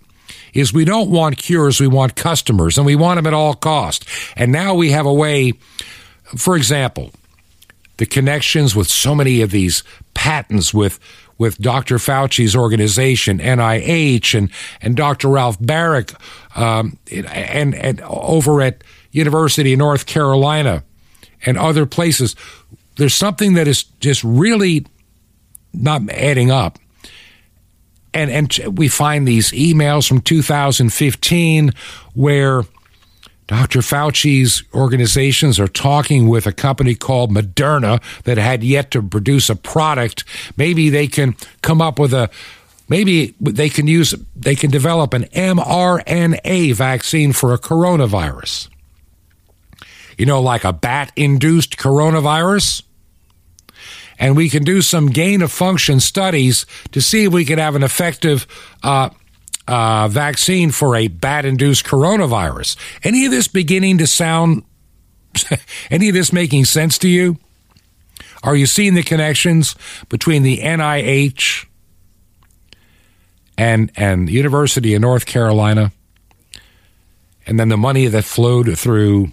is 0.52 0.72
we 0.72 0.84
don't 0.84 1.10
want 1.10 1.38
cures, 1.38 1.80
we 1.80 1.86
want 1.86 2.16
customers, 2.16 2.76
and 2.76 2.86
we 2.86 2.96
want 2.96 3.16
them 3.16 3.26
at 3.26 3.34
all 3.34 3.54
cost. 3.54 4.06
And 4.36 4.52
now 4.52 4.74
we 4.74 4.90
have 4.90 5.06
a 5.06 5.12
way, 5.12 5.52
for 6.36 6.56
example, 6.56 7.10
the 7.96 8.06
connections 8.06 8.74
with 8.74 8.88
so 8.88 9.14
many 9.14 9.40
of 9.40 9.50
these 9.50 9.82
patents 10.14 10.74
with 10.74 10.98
with 11.36 11.58
Dr. 11.58 11.96
Fauci's 11.96 12.54
organization, 12.54 13.38
NIH, 13.38 14.38
and 14.38 14.50
and 14.80 14.96
Dr. 14.96 15.28
Ralph 15.28 15.58
Baric, 15.58 16.14
um, 16.56 16.98
and 17.10 17.74
and 17.74 18.00
over 18.02 18.62
at 18.62 18.84
University 19.14 19.72
of 19.72 19.78
North 19.78 20.06
Carolina 20.06 20.82
and 21.46 21.56
other 21.56 21.86
places. 21.86 22.34
There's 22.96 23.14
something 23.14 23.54
that 23.54 23.68
is 23.68 23.84
just 24.00 24.22
really 24.24 24.86
not 25.72 26.02
adding 26.10 26.50
up. 26.50 26.78
And, 28.12 28.30
and 28.30 28.78
we 28.78 28.88
find 28.88 29.26
these 29.26 29.50
emails 29.52 30.06
from 30.06 30.20
2015 30.20 31.72
where 32.14 32.62
Dr. 33.46 33.80
Fauci's 33.80 34.62
organizations 34.72 35.60
are 35.60 35.68
talking 35.68 36.28
with 36.28 36.46
a 36.46 36.52
company 36.52 36.94
called 36.94 37.30
Moderna 37.30 38.02
that 38.22 38.38
had 38.38 38.64
yet 38.64 38.90
to 38.92 39.02
produce 39.02 39.50
a 39.50 39.56
product. 39.56 40.24
Maybe 40.56 40.90
they 40.90 41.06
can 41.06 41.36
come 41.62 41.82
up 41.82 41.98
with 41.98 42.14
a 42.14 42.30
maybe 42.88 43.34
they 43.40 43.68
can 43.68 43.86
use 43.86 44.14
they 44.34 44.54
can 44.54 44.70
develop 44.70 45.12
an 45.12 45.24
mRNA 45.24 46.74
vaccine 46.74 47.32
for 47.32 47.52
a 47.52 47.58
coronavirus. 47.58 48.68
You 50.18 50.26
know, 50.26 50.40
like 50.40 50.64
a 50.64 50.72
bat 50.72 51.12
induced 51.16 51.76
coronavirus. 51.76 52.82
And 54.18 54.36
we 54.36 54.48
can 54.48 54.62
do 54.62 54.80
some 54.80 55.08
gain 55.08 55.42
of 55.42 55.50
function 55.50 55.98
studies 55.98 56.66
to 56.92 57.00
see 57.00 57.24
if 57.24 57.32
we 57.32 57.44
can 57.44 57.58
have 57.58 57.74
an 57.74 57.82
effective 57.82 58.46
uh, 58.82 59.10
uh, 59.66 60.08
vaccine 60.08 60.70
for 60.70 60.94
a 60.94 61.08
bat 61.08 61.44
induced 61.44 61.84
coronavirus. 61.84 62.76
Any 63.02 63.24
of 63.26 63.32
this 63.32 63.48
beginning 63.48 63.98
to 63.98 64.06
sound, 64.06 64.62
any 65.90 66.08
of 66.08 66.14
this 66.14 66.32
making 66.32 66.66
sense 66.66 66.96
to 66.98 67.08
you? 67.08 67.38
Are 68.44 68.54
you 68.54 68.66
seeing 68.66 68.94
the 68.94 69.02
connections 69.02 69.74
between 70.08 70.42
the 70.42 70.58
NIH 70.58 71.66
and 73.56 73.90
and 73.96 74.28
the 74.28 74.32
University 74.32 74.94
of 74.94 75.00
North 75.00 75.26
Carolina, 75.26 75.92
and 77.46 77.58
then 77.58 77.68
the 77.68 77.76
money 77.76 78.06
that 78.06 78.24
flowed 78.24 78.78
through 78.78 79.32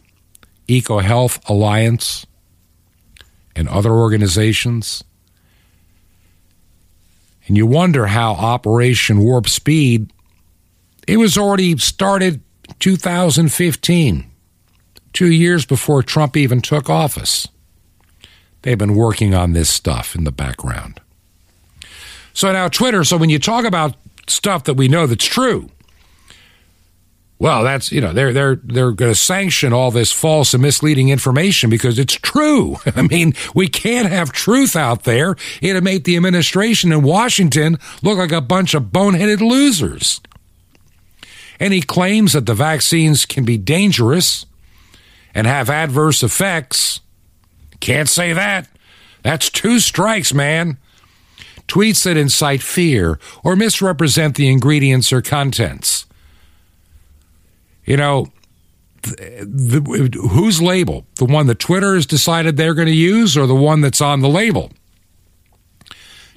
EcoHealth 0.72 1.48
Alliance 1.50 2.26
and 3.56 3.68
other 3.68 3.92
organizations? 3.92 5.04
And 7.48 7.58
you 7.58 7.66
wonder 7.66 8.08
how 8.08 8.34
Operation 8.34 9.20
Warp 9.20 9.50
Speed 9.50 10.12
it 11.08 11.18
was 11.18 11.38
already 11.38 11.78
started 11.78 12.42
2015, 12.80 14.32
two 15.14 15.32
years 15.32 15.66
before 15.66 16.04
Trump 16.04 16.38
even 16.38 16.62
took 16.62 16.90
office. 16.90 17.48
They've 18.62 18.78
been 18.78 18.96
working 18.96 19.34
on 19.34 19.54
this 19.54 19.70
stuff 19.70 20.16
in 20.16 20.24
the 20.24 20.32
background. 20.32 21.02
So 22.34 22.52
now, 22.52 22.70
Twitter, 22.70 23.04
so 23.04 23.18
when 23.18 23.30
you 23.30 23.40
talk 23.40 23.66
about 23.66 23.96
stuff 24.28 24.64
that 24.66 24.76
we 24.76 24.88
know 24.88 25.08
that's 25.08 25.26
true, 25.26 25.70
well, 27.42 27.64
that's 27.64 27.92
you 27.92 28.02
know 28.02 28.14
they're 28.14 28.32
they're 28.32 28.58
they're 28.58 28.92
going 28.92 29.12
to 29.12 29.20
sanction 29.20 29.74
all 29.74 29.90
this 29.90 30.12
false 30.12 30.54
and 30.54 30.62
misleading 30.62 31.10
information 31.10 31.72
because 31.72 31.98
it's 31.98 32.14
true. 32.14 32.78
I 32.96 33.02
mean, 33.02 33.34
we 33.56 33.68
can't 33.68 34.08
have 34.10 34.32
truth 34.32 34.76
out 34.76 35.06
there. 35.06 35.36
It'll 35.60 35.82
make 35.82 36.04
the 36.04 36.16
administration 36.16 36.92
in 36.92 37.02
Washington 37.02 37.80
look 38.04 38.20
like 38.20 38.32
a 38.32 38.42
bunch 38.42 38.76
of 38.76 38.92
boneheaded 38.92 39.40
losers. 39.40 40.22
Any 41.60 41.82
claims 41.82 42.34
that 42.34 42.46
the 42.46 42.54
vaccines 42.54 43.26
can 43.26 43.44
be 43.44 43.58
dangerous 43.58 44.46
and 45.34 45.48
have 45.48 45.68
adverse 45.68 46.22
effects. 46.22 47.00
Can't 47.80 48.08
say 48.08 48.34
that. 48.34 48.68
That's 49.24 49.50
two 49.50 49.80
strikes, 49.80 50.32
man. 50.32 50.78
Tweets 51.68 52.04
that 52.04 52.18
incite 52.18 52.62
fear 52.62 53.20
or 53.44 53.56
misrepresent 53.56 54.36
the 54.36 54.48
ingredients 54.48 55.12
or 55.12 55.24
contents. 55.24 56.06
You 57.92 57.98
know, 57.98 58.32
the, 59.02 59.82
the, 59.82 60.30
whose 60.30 60.62
label? 60.62 61.06
The 61.16 61.26
one 61.26 61.48
that 61.48 61.60
Twitter 61.60 61.96
has 61.96 62.06
decided 62.06 62.56
they're 62.56 62.74
going 62.74 62.88
to 62.88 62.94
use 62.94 63.36
or 63.36 63.46
the 63.46 63.54
one 63.54 63.82
that's 63.82 64.00
on 64.00 64.22
the 64.22 64.30
label? 64.30 64.72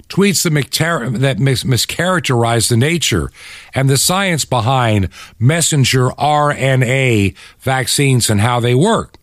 tweets 0.09 0.43
that, 0.43 1.19
that 1.21 1.39
mis- 1.39 1.63
mischaracterize 1.63 2.67
the 2.67 2.75
nature 2.75 3.31
and 3.73 3.89
the 3.89 3.95
science 3.95 4.43
behind 4.43 5.07
messenger 5.39 6.09
RNA 6.09 7.37
vaccines 7.59 8.29
and 8.29 8.41
how 8.41 8.59
they 8.59 8.75
work. 8.75 9.15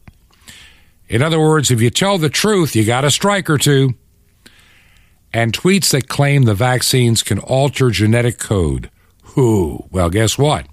In 1.11 1.21
other 1.21 1.38
words, 1.38 1.71
if 1.71 1.83
you 1.83 1.90
tell 1.90 2.16
the 2.16 2.31
truth, 2.31 2.75
you 2.75 2.87
got 2.87 3.05
a 3.05 3.11
strike 3.11 3.51
or 3.51 3.59
two. 3.59 3.92
And 5.35 5.53
tweets 5.53 5.90
that 5.90 6.09
claim 6.09 6.45
the 6.45 6.55
vaccines 6.55 7.23
can 7.23 7.38
alter 7.40 7.90
genetic 7.90 8.38
code. 8.38 8.90
Who? 9.35 9.85
Well, 9.90 10.09
guess 10.09 10.38
what? 10.38 10.66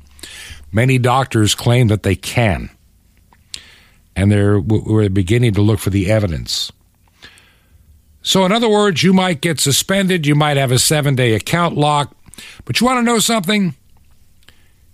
Many 0.72 0.98
doctors 0.98 1.56
claim 1.56 1.88
that 1.88 2.04
they 2.04 2.16
can. 2.16 2.70
And 4.16 4.32
they're, 4.32 4.60
we're 4.60 5.10
beginning 5.10 5.54
to 5.54 5.62
look 5.62 5.80
for 5.80 5.90
the 5.90 6.12
evidence. 6.12 6.72
So, 8.22 8.46
in 8.46 8.52
other 8.52 8.70
words, 8.70 9.02
you 9.02 9.14
might 9.14 9.42
get 9.42 9.60
suspended, 9.60 10.28
you 10.28 10.36
might 10.36 10.58
have 10.58 10.72
a 10.72 10.80
seven 10.80 11.16
day 11.16 11.34
account 11.34 11.78
lock, 11.78 12.16
but 12.66 12.80
you 12.80 12.86
want 12.86 12.98
to 12.98 13.04
know 13.04 13.20
something? 13.20 13.76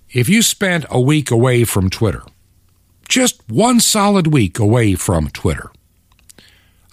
If 0.10 0.30
you 0.30 0.42
spent 0.42 0.86
a 0.90 1.02
week 1.02 1.32
away 1.32 1.64
from 1.64 1.90
Twitter, 1.90 2.24
just 3.10 3.42
one 3.50 3.80
solid 3.80 4.28
week 4.28 4.60
away 4.60 4.96
from 4.96 5.30
Twitter, 5.30 5.72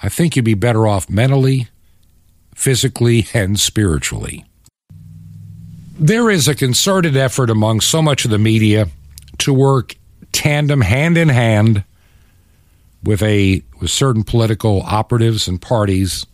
I 0.02 0.08
think 0.08 0.34
you'd 0.34 0.44
be 0.44 0.54
better 0.54 0.86
off 0.86 1.08
mentally, 1.08 1.68
physically, 2.54 3.28
and 3.32 3.60
spiritually. 3.60 4.44
There 5.98 6.30
is 6.30 6.48
a 6.48 6.54
concerted 6.54 7.16
effort 7.16 7.50
among 7.50 7.80
so 7.80 8.02
much 8.02 8.24
of 8.24 8.30
the 8.30 8.38
media 8.38 8.88
to 9.38 9.52
work 9.52 9.96
tandem, 10.32 10.80
hand 10.80 11.16
in 11.16 11.28
hand, 11.28 11.84
with 13.02 13.22
a 13.22 13.62
with 13.80 13.90
certain 13.90 14.22
political 14.24 14.82
operatives 14.82 15.48
and 15.48 15.60
parties, 15.60 16.24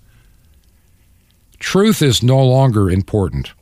truth 1.58 2.02
is 2.02 2.22
no 2.22 2.44
longer 2.44 2.90
important. 2.90 3.52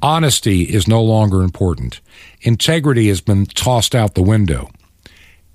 Honesty 0.00 0.62
is 0.62 0.88
no 0.88 1.02
longer 1.02 1.42
important. 1.42 2.00
Integrity 2.40 3.08
has 3.08 3.20
been 3.20 3.46
tossed 3.46 3.94
out 3.94 4.14
the 4.14 4.22
window. 4.22 4.70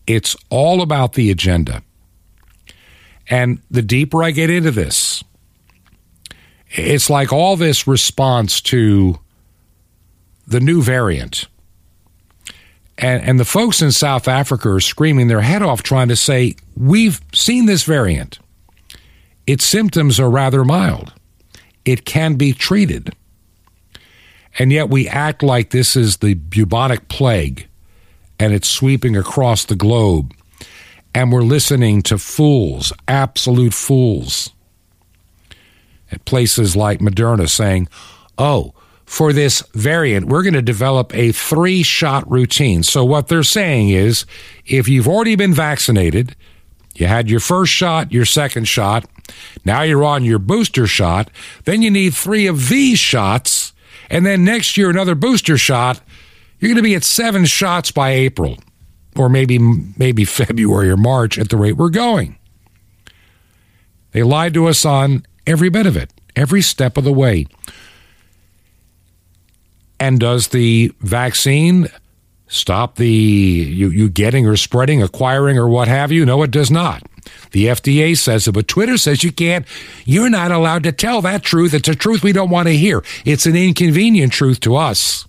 It's 0.06 0.38
all 0.50 0.82
about 0.82 1.14
the 1.14 1.30
agenda. 1.32 1.84
And 3.30 3.62
the 3.70 3.82
deeper 3.82 4.24
I 4.24 4.32
get 4.32 4.50
into 4.50 4.72
this, 4.72 5.22
it's 6.72 7.10
like 7.10 7.32
all 7.32 7.56
this 7.56 7.88
response 7.88 8.62
to 8.62 9.20
the 10.48 10.60
new 10.60 10.82
variant 10.82 11.48
and, 12.98 13.24
and 13.24 13.40
the 13.40 13.46
folks 13.46 13.82
in 13.82 13.92
South 13.92 14.28
Africa 14.28 14.70
are 14.70 14.80
screaming 14.80 15.28
their 15.28 15.42
head 15.42 15.62
off 15.62 15.84
trying 15.84 16.08
to 16.08 16.16
say, 16.16 16.56
We've 16.76 17.22
seen 17.34 17.66
this 17.66 17.84
variant. 17.84 18.40
Its 19.46 19.66
symptoms 19.66 20.20
are 20.20 20.30
rather 20.30 20.66
mild. 20.66 21.14
It 21.86 22.06
can 22.06 22.36
be 22.36 22.54
treated. 22.54 23.14
And 24.60 24.72
yet 24.72 24.90
we 24.90 25.08
act 25.08 25.44
like 25.44 25.70
this 25.70 25.96
is 25.96 26.18
the 26.18 26.34
bubonic 26.34 27.08
plague 27.08 27.68
and 28.40 28.54
it's 28.54 28.68
sweeping 28.68 29.16
across 29.16 29.66
the 29.66 29.76
globe. 29.76 30.34
And 31.14 31.32
we're 31.32 31.44
listening 31.44 32.02
to 32.04 32.18
fools, 32.18 32.92
absolute 33.08 33.74
fools, 33.74 34.52
at 36.12 36.26
places 36.26 36.76
like 36.76 37.00
Moderna 37.00 37.50
saying, 37.50 37.88
oh, 38.38 38.74
for 39.06 39.32
this 39.32 39.64
variant, 39.74 40.28
we're 40.28 40.44
going 40.44 40.54
to 40.54 40.62
develop 40.62 41.16
a 41.16 41.32
three 41.32 41.82
shot 41.82 42.30
routine. 42.30 42.84
So, 42.84 43.06
what 43.06 43.30
they're 43.30 43.42
saying 43.42 43.90
is 43.90 44.26
if 44.66 44.90
you've 44.90 45.08
already 45.08 45.36
been 45.36 45.54
vaccinated, 45.54 46.36
you 46.94 47.08
had 47.08 47.30
your 47.30 47.40
first 47.40 47.72
shot, 47.72 48.12
your 48.12 48.26
second 48.26 48.66
shot, 48.66 49.06
now 49.64 49.82
you're 49.84 50.04
on 50.04 50.26
your 50.26 50.40
booster 50.40 50.88
shot, 50.88 51.32
then 51.64 51.82
you 51.82 51.90
need 51.90 52.14
three 52.14 52.48
of 52.48 52.68
these 52.68 53.00
shots, 53.00 53.72
and 54.10 54.26
then 54.26 54.44
next 54.44 54.78
year, 54.78 54.90
another 54.90 55.16
booster 55.16 55.58
shot. 55.58 56.02
You're 56.60 56.70
going 56.70 56.78
to 56.78 56.82
be 56.82 56.96
at 56.96 57.04
seven 57.04 57.46
shots 57.46 57.92
by 57.92 58.10
April, 58.10 58.58
or 59.16 59.30
maybe 59.30 59.58
maybe 59.58 60.26
February 60.26 60.90
or 60.90 60.98
March 60.98 61.40
at 61.40 61.50
the 61.50 61.58
rate 61.58 61.78
we're 61.78 61.90
going. 61.90 62.38
They 64.12 64.24
lied 64.24 64.54
to 64.56 64.68
us 64.68 64.84
on 64.84 65.26
every 65.48 65.70
bit 65.70 65.88
of 65.88 65.98
it, 65.98 66.14
every 66.36 66.62
step 66.62 66.98
of 66.98 67.04
the 67.04 67.14
way. 67.14 67.48
And 70.00 70.20
does 70.20 70.50
the 70.50 70.92
vaccine 71.00 71.88
stop 72.48 72.98
the 72.98 73.08
you, 73.08 73.90
you 73.90 74.10
getting 74.10 74.46
or 74.46 74.56
spreading, 74.56 75.02
acquiring, 75.02 75.58
or 75.58 75.68
what 75.68 75.88
have 75.88 76.12
you? 76.12 76.26
No, 76.26 76.44
it 76.44 76.52
does 76.52 76.70
not. 76.70 77.02
The 77.52 77.66
FDA 77.66 78.16
says 78.16 78.48
it, 78.48 78.52
but 78.52 78.68
Twitter 78.68 78.98
says 78.98 79.24
you 79.24 79.32
can't. 79.32 79.66
You're 80.06 80.30
not 80.30 80.52
allowed 80.52 80.84
to 80.84 80.92
tell 80.92 81.22
that 81.24 81.44
truth. 81.44 81.74
It's 81.74 81.90
a 81.90 81.96
truth 81.96 82.24
we 82.24 82.32
don't 82.32 82.50
want 82.50 82.68
to 82.68 82.76
hear. 82.76 83.04
It's 83.26 83.46
an 83.46 83.56
inconvenient 83.56 84.34
truth 84.34 84.60
to 84.62 84.76
us. 84.76 85.26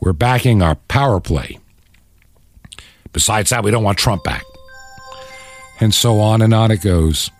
We're 0.00 0.12
backing 0.12 0.62
our 0.62 0.76
power 0.76 1.20
play. 1.20 1.58
Besides 3.12 3.50
that, 3.50 3.64
we 3.64 3.70
don't 3.70 3.84
want 3.84 3.98
Trump 3.98 4.24
back. 4.24 4.44
And 5.80 5.92
so 5.92 6.20
on 6.20 6.42
and 6.42 6.54
on 6.54 6.70
it 6.70 6.80
goes. 6.80 7.30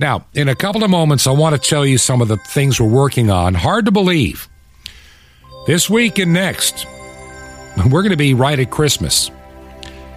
Now, 0.00 0.24
in 0.32 0.48
a 0.48 0.54
couple 0.54 0.82
of 0.82 0.88
moments, 0.88 1.26
I 1.26 1.32
want 1.32 1.54
to 1.54 1.60
tell 1.60 1.84
you 1.84 1.98
some 1.98 2.22
of 2.22 2.28
the 2.28 2.38
things 2.38 2.80
we're 2.80 2.88
working 2.88 3.30
on. 3.30 3.52
Hard 3.52 3.84
to 3.84 3.90
believe. 3.92 4.48
This 5.66 5.90
week 5.90 6.18
and 6.18 6.32
next, 6.32 6.86
we're 7.90 8.00
going 8.00 8.10
to 8.10 8.16
be 8.16 8.32
right 8.32 8.58
at 8.58 8.70
Christmas. 8.70 9.30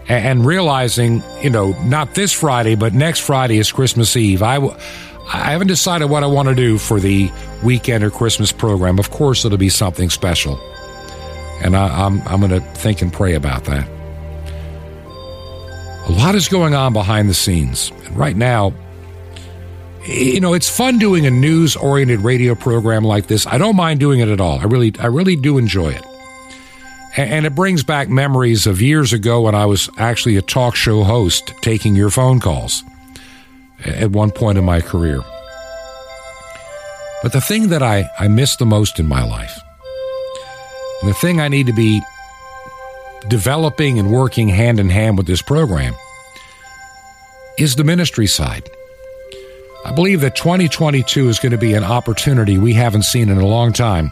and 0.07 0.45
realizing, 0.45 1.21
you 1.41 1.49
know, 1.49 1.71
not 1.83 2.15
this 2.15 2.31
Friday, 2.31 2.75
but 2.75 2.93
next 2.93 3.19
Friday 3.19 3.57
is 3.57 3.73
Christmas 3.73 4.15
Eve. 4.15 4.41
I, 4.41 4.55
I 4.57 5.51
haven't 5.51 5.67
decided 5.67 6.09
what 6.09 6.23
I 6.23 6.27
want 6.27 6.47
to 6.47 6.55
do 6.55 6.77
for 6.77 7.01
the 7.01 7.29
weekend 7.61 8.05
or 8.05 8.09
Christmas 8.09 8.53
program. 8.53 8.99
Of 8.99 9.11
course, 9.11 9.43
it'll 9.43 9.57
be 9.57 9.69
something 9.69 10.09
special. 10.09 10.57
And 11.61 11.75
I, 11.75 12.05
I'm, 12.05 12.21
I'm 12.21 12.39
going 12.39 12.51
to 12.51 12.61
think 12.79 13.01
and 13.01 13.11
pray 13.11 13.33
about 13.35 13.65
that. 13.65 13.89
A 16.07 16.11
lot 16.11 16.35
is 16.35 16.47
going 16.47 16.73
on 16.73 16.93
behind 16.93 17.29
the 17.29 17.33
scenes. 17.33 17.91
And 18.05 18.15
right 18.17 18.35
now, 18.35 18.73
you 20.05 20.39
know, 20.39 20.53
it's 20.53 20.69
fun 20.69 20.99
doing 20.99 21.25
a 21.25 21.31
news 21.31 21.75
oriented 21.75 22.21
radio 22.21 22.55
program 22.55 23.03
like 23.03 23.27
this. 23.27 23.47
I 23.47 23.57
don't 23.57 23.75
mind 23.75 23.99
doing 23.99 24.19
it 24.19 24.27
at 24.27 24.41
all. 24.41 24.59
I 24.59 24.65
really, 24.65 24.93
I 24.99 25.05
really 25.05 25.35
do 25.35 25.57
enjoy 25.57 25.89
it. 25.93 26.03
And 27.15 27.45
it 27.45 27.53
brings 27.53 27.83
back 27.83 28.09
memories 28.09 28.65
of 28.65 28.81
years 28.81 29.13
ago 29.13 29.41
when 29.41 29.53
I 29.53 29.65
was 29.65 29.89
actually 29.97 30.35
a 30.35 30.41
talk 30.41 30.75
show 30.75 31.03
host 31.03 31.53
taking 31.61 31.95
your 31.95 32.09
phone 32.09 32.39
calls 32.39 32.83
at 33.85 34.11
one 34.11 34.31
point 34.31 34.57
in 34.57 34.65
my 34.65 34.81
career. 34.81 35.21
But 37.21 37.31
the 37.31 37.41
thing 37.41 37.69
that 37.69 37.83
I, 37.83 38.09
I 38.19 38.27
miss 38.27 38.55
the 38.57 38.65
most 38.65 38.99
in 38.99 39.07
my 39.07 39.23
life, 39.23 39.57
and 41.01 41.09
the 41.09 41.13
thing 41.13 41.39
I 41.39 41.47
need 41.47 41.67
to 41.67 41.73
be 41.73 42.01
developing 43.29 43.99
and 43.99 44.11
working 44.11 44.49
hand 44.49 44.79
in 44.79 44.89
hand 44.89 45.17
with 45.17 45.27
this 45.27 45.41
program, 45.41 45.93
is 47.57 47.75
the 47.75 47.83
ministry 47.83 48.27
side. 48.27 48.69
I 49.85 49.91
believe 49.91 50.21
that 50.21 50.35
2022 50.35 51.27
is 51.27 51.39
going 51.39 51.51
to 51.51 51.57
be 51.57 51.73
an 51.73 51.83
opportunity 51.83 52.57
we 52.57 52.73
haven't 52.73 53.03
seen 53.03 53.29
in 53.29 53.37
a 53.37 53.45
long 53.45 53.73
time 53.73 54.11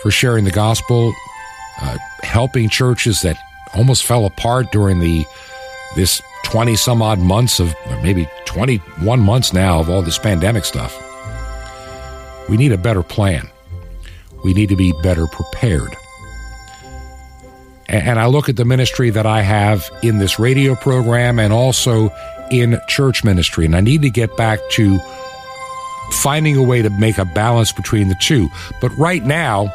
for 0.00 0.10
sharing 0.10 0.44
the 0.44 0.50
gospel, 0.50 1.12
uh, 1.80 1.98
helping 2.22 2.68
churches 2.68 3.20
that 3.20 3.36
almost 3.74 4.04
fell 4.04 4.24
apart 4.24 4.72
during 4.72 5.00
the 5.00 5.24
this 5.94 6.22
20 6.44 6.74
some 6.76 7.02
odd 7.02 7.18
months 7.18 7.60
of 7.60 7.74
maybe 8.02 8.28
21 8.46 9.20
months 9.20 9.52
now 9.52 9.78
of 9.78 9.90
all 9.90 10.02
this 10.02 10.18
pandemic 10.18 10.64
stuff. 10.64 10.98
We 12.48 12.56
need 12.56 12.72
a 12.72 12.78
better 12.78 13.02
plan. 13.02 13.48
We 14.44 14.54
need 14.54 14.70
to 14.70 14.76
be 14.76 14.92
better 15.02 15.26
prepared. 15.26 15.94
And 17.88 18.18
I 18.18 18.26
look 18.26 18.48
at 18.48 18.56
the 18.56 18.64
ministry 18.64 19.10
that 19.10 19.26
I 19.26 19.42
have 19.42 19.90
in 20.02 20.16
this 20.16 20.38
radio 20.38 20.74
program 20.74 21.38
and 21.38 21.52
also 21.52 22.10
in 22.52 22.78
church 22.86 23.24
ministry. 23.24 23.64
And 23.64 23.74
I 23.74 23.80
need 23.80 24.02
to 24.02 24.10
get 24.10 24.36
back 24.36 24.60
to 24.72 25.00
finding 26.22 26.56
a 26.56 26.62
way 26.62 26.82
to 26.82 26.90
make 26.90 27.18
a 27.18 27.24
balance 27.24 27.72
between 27.72 28.08
the 28.08 28.16
two. 28.16 28.48
But 28.80 28.90
right 28.98 29.24
now, 29.24 29.74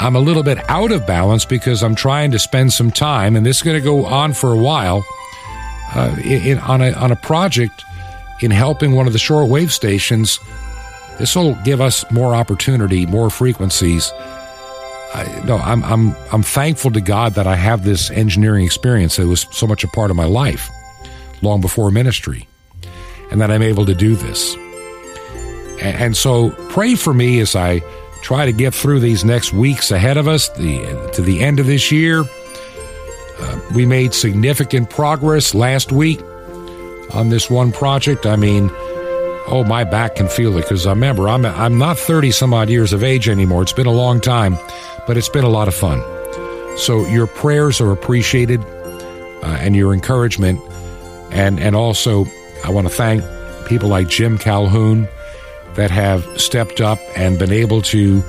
I'm 0.00 0.16
a 0.16 0.20
little 0.20 0.42
bit 0.42 0.58
out 0.68 0.92
of 0.92 1.06
balance 1.06 1.44
because 1.44 1.82
I'm 1.82 1.94
trying 1.94 2.30
to 2.32 2.38
spend 2.38 2.72
some 2.72 2.90
time, 2.90 3.36
and 3.36 3.46
this 3.46 3.58
is 3.58 3.62
going 3.62 3.78
to 3.78 3.84
go 3.84 4.04
on 4.04 4.32
for 4.32 4.52
a 4.52 4.56
while, 4.56 5.04
uh, 5.94 6.16
in, 6.22 6.58
on 6.58 6.82
a 6.82 6.92
on 6.92 7.12
a 7.12 7.16
project 7.16 7.84
in 8.40 8.50
helping 8.50 8.92
one 8.92 9.06
of 9.06 9.12
the 9.12 9.18
shortwave 9.18 9.70
stations. 9.70 10.38
This 11.18 11.36
will 11.36 11.54
give 11.64 11.80
us 11.80 12.04
more 12.10 12.34
opportunity, 12.34 13.06
more 13.06 13.30
frequencies. 13.30 14.12
I, 15.14 15.42
no, 15.46 15.58
I'm 15.58 15.84
I'm 15.84 16.16
I'm 16.32 16.42
thankful 16.42 16.90
to 16.90 17.00
God 17.00 17.34
that 17.34 17.46
I 17.46 17.54
have 17.54 17.84
this 17.84 18.10
engineering 18.10 18.64
experience. 18.64 19.18
It 19.18 19.26
was 19.26 19.46
so 19.52 19.66
much 19.66 19.84
a 19.84 19.88
part 19.88 20.10
of 20.10 20.16
my 20.16 20.26
life, 20.26 20.68
long 21.44 21.60
before 21.60 21.90
ministry, 21.90 22.48
and 23.30 23.40
that 23.40 23.50
I'm 23.50 23.62
able 23.62 23.86
to 23.86 23.94
do 23.94 24.16
this. 24.16 24.56
And, 25.80 26.16
so, 26.16 26.50
pray 26.70 26.94
for 26.94 27.12
me 27.12 27.40
as 27.40 27.54
I 27.54 27.80
try 28.22 28.46
to 28.46 28.52
get 28.52 28.74
through 28.74 29.00
these 29.00 29.24
next 29.24 29.52
weeks 29.52 29.90
ahead 29.90 30.16
of 30.16 30.26
us, 30.26 30.48
the, 30.50 31.10
to 31.14 31.22
the 31.22 31.42
end 31.42 31.60
of 31.60 31.66
this 31.66 31.92
year. 31.92 32.24
Uh, 33.38 33.60
we 33.74 33.84
made 33.84 34.14
significant 34.14 34.88
progress 34.88 35.54
last 35.54 35.92
week 35.92 36.20
on 37.12 37.28
this 37.28 37.50
one 37.50 37.72
project. 37.72 38.24
I 38.24 38.36
mean, 38.36 38.70
oh, 39.46 39.64
my 39.66 39.84
back 39.84 40.16
can 40.16 40.28
feel 40.28 40.56
it 40.56 40.62
because 40.62 40.86
I 40.86 40.90
remember 40.90 41.28
I'm 41.28 41.44
I'm 41.44 41.78
not 41.78 41.98
30 41.98 42.30
some 42.30 42.54
odd 42.54 42.70
years 42.70 42.92
of 42.92 43.02
age 43.02 43.28
anymore. 43.28 43.62
It's 43.62 43.72
been 43.72 43.86
a 43.86 43.92
long 43.92 44.20
time, 44.20 44.56
but 45.06 45.16
it's 45.16 45.28
been 45.28 45.44
a 45.44 45.50
lot 45.50 45.68
of 45.68 45.74
fun. 45.74 46.02
So 46.78 47.06
your 47.06 47.26
prayers 47.26 47.80
are 47.80 47.92
appreciated 47.92 48.60
uh, 48.60 49.58
and 49.60 49.76
your 49.76 49.92
encouragement, 49.92 50.60
and 51.34 51.60
and 51.60 51.76
also 51.76 52.24
I 52.64 52.70
want 52.70 52.88
to 52.88 52.92
thank 52.92 53.22
people 53.66 53.88
like 53.88 54.08
Jim 54.08 54.38
Calhoun 54.38 55.06
that 55.74 55.90
have 55.90 56.24
stepped 56.40 56.80
up 56.80 56.98
and 57.16 57.38
been 57.38 57.52
able 57.52 57.82
to 57.82 58.22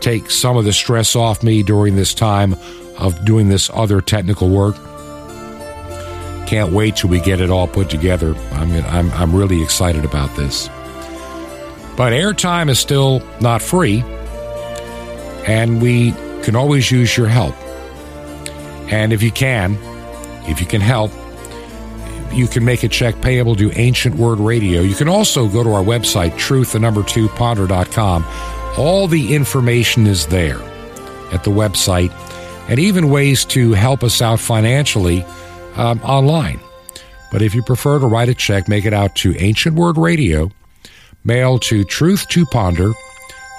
take 0.00 0.30
some 0.30 0.56
of 0.56 0.64
the 0.64 0.72
stress 0.72 1.14
off 1.14 1.42
me 1.42 1.62
during 1.62 1.96
this 1.96 2.14
time 2.14 2.54
of 2.98 3.24
doing 3.24 3.48
this 3.48 3.70
other 3.74 4.00
technical 4.00 4.48
work. 4.48 4.76
Can't 6.46 6.72
wait 6.72 6.96
till 6.96 7.10
we 7.10 7.20
get 7.20 7.40
it 7.40 7.50
all 7.50 7.66
put 7.66 7.88
together. 7.88 8.34
I'm, 8.52 8.72
I'm, 8.86 9.10
I'm 9.12 9.34
really 9.34 9.62
excited 9.62 10.04
about 10.04 10.34
this. 10.36 10.68
But 11.96 12.12
airtime 12.12 12.68
is 12.68 12.78
still 12.78 13.22
not 13.40 13.62
free, 13.62 14.02
and 15.46 15.80
we 15.80 16.12
can 16.42 16.56
always 16.56 16.90
use 16.90 17.16
your 17.16 17.28
help. 17.28 17.54
And 18.92 19.12
if 19.12 19.22
you 19.22 19.30
can, 19.30 19.78
if 20.48 20.60
you 20.60 20.66
can 20.66 20.80
help, 20.80 21.10
you 22.34 22.46
can 22.46 22.64
make 22.64 22.82
a 22.82 22.88
check 22.88 23.20
payable 23.20 23.56
to 23.56 23.70
Ancient 23.72 24.16
Word 24.16 24.38
Radio. 24.38 24.82
You 24.82 24.94
can 24.94 25.08
also 25.08 25.48
go 25.48 25.62
to 25.62 25.72
our 25.72 25.82
website, 25.82 26.36
truth, 26.38 26.72
the 26.72 26.78
number 26.78 27.02
two, 27.02 27.28
ponder.com. 27.28 28.24
All 28.76 29.06
the 29.06 29.34
information 29.34 30.06
is 30.06 30.26
there 30.26 30.60
at 31.32 31.44
the 31.44 31.50
website, 31.50 32.10
and 32.68 32.78
even 32.78 33.10
ways 33.10 33.44
to 33.46 33.72
help 33.72 34.02
us 34.02 34.22
out 34.22 34.40
financially 34.40 35.24
um, 35.76 36.00
online. 36.02 36.60
But 37.30 37.42
if 37.42 37.54
you 37.54 37.62
prefer 37.62 37.98
to 37.98 38.06
write 38.06 38.28
a 38.28 38.34
check, 38.34 38.68
make 38.68 38.84
it 38.84 38.92
out 38.92 39.14
to 39.16 39.34
Ancient 39.36 39.74
Word 39.74 39.96
Radio, 39.96 40.50
mail 41.24 41.58
to 41.60 41.84
Truth 41.84 42.28
to 42.28 42.44
Ponder, 42.46 42.92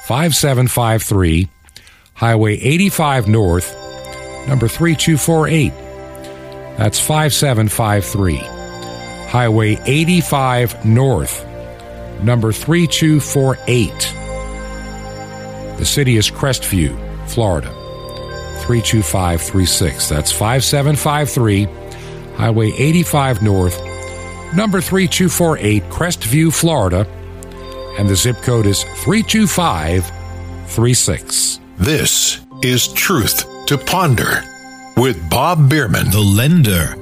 5753, 0.06 1.48
Highway 2.14 2.54
85 2.60 3.28
North, 3.28 3.76
number 4.48 4.68
3248. 4.68 5.74
That's 6.78 7.00
5753. 7.00 8.53
Highway 9.34 9.78
85 9.88 10.86
North, 10.86 11.44
number 12.22 12.54
3248. 12.54 13.90
The 15.80 15.86
city 15.86 16.18
is 16.18 16.30
Crestview, 16.30 16.96
Florida, 17.28 17.70
32536. 18.62 20.08
That's 20.08 20.32
5753, 20.32 21.66
Highway 22.36 22.74
85 22.74 23.42
North, 23.42 23.82
number 24.54 24.80
3248, 24.80 25.82
Crestview, 25.86 26.54
Florida, 26.54 27.08
and 27.98 28.08
the 28.08 28.16
zip 28.16 28.40
code 28.44 28.68
is 28.68 28.84
32536. 28.84 31.60
This 31.80 32.40
is 32.62 32.94
Truth 32.94 33.48
to 33.66 33.80
Ponder 33.80 34.44
with 34.96 35.28
Bob 35.28 35.68
Bierman. 35.68 36.12
The 36.12 36.20
lender 36.20 36.96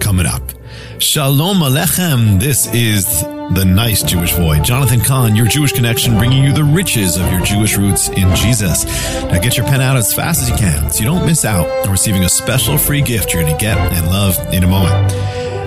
coming 0.00 0.26
up. 0.26 0.57
Shalom 1.00 1.58
Alechem. 1.58 2.40
This 2.40 2.66
is 2.74 3.22
the 3.22 3.64
nice 3.64 4.02
Jewish 4.02 4.34
boy, 4.34 4.58
Jonathan 4.60 5.00
Cahn, 5.00 5.36
your 5.36 5.46
Jewish 5.46 5.70
connection, 5.70 6.18
bringing 6.18 6.42
you 6.42 6.52
the 6.52 6.64
riches 6.64 7.16
of 7.16 7.30
your 7.30 7.40
Jewish 7.40 7.76
roots 7.76 8.08
in 8.08 8.34
Jesus. 8.34 8.84
Now 9.22 9.38
get 9.38 9.56
your 9.56 9.64
pen 9.66 9.80
out 9.80 9.96
as 9.96 10.12
fast 10.12 10.42
as 10.42 10.50
you 10.50 10.56
can 10.56 10.90
so 10.90 10.98
you 10.98 11.06
don't 11.06 11.24
miss 11.24 11.44
out 11.44 11.68
on 11.86 11.92
receiving 11.92 12.24
a 12.24 12.28
special 12.28 12.76
free 12.76 13.00
gift 13.00 13.32
you're 13.32 13.42
going 13.42 13.56
to 13.56 13.60
get 13.60 13.78
and 13.78 14.08
love 14.08 14.36
in 14.52 14.64
a 14.64 14.66
moment. 14.66 15.14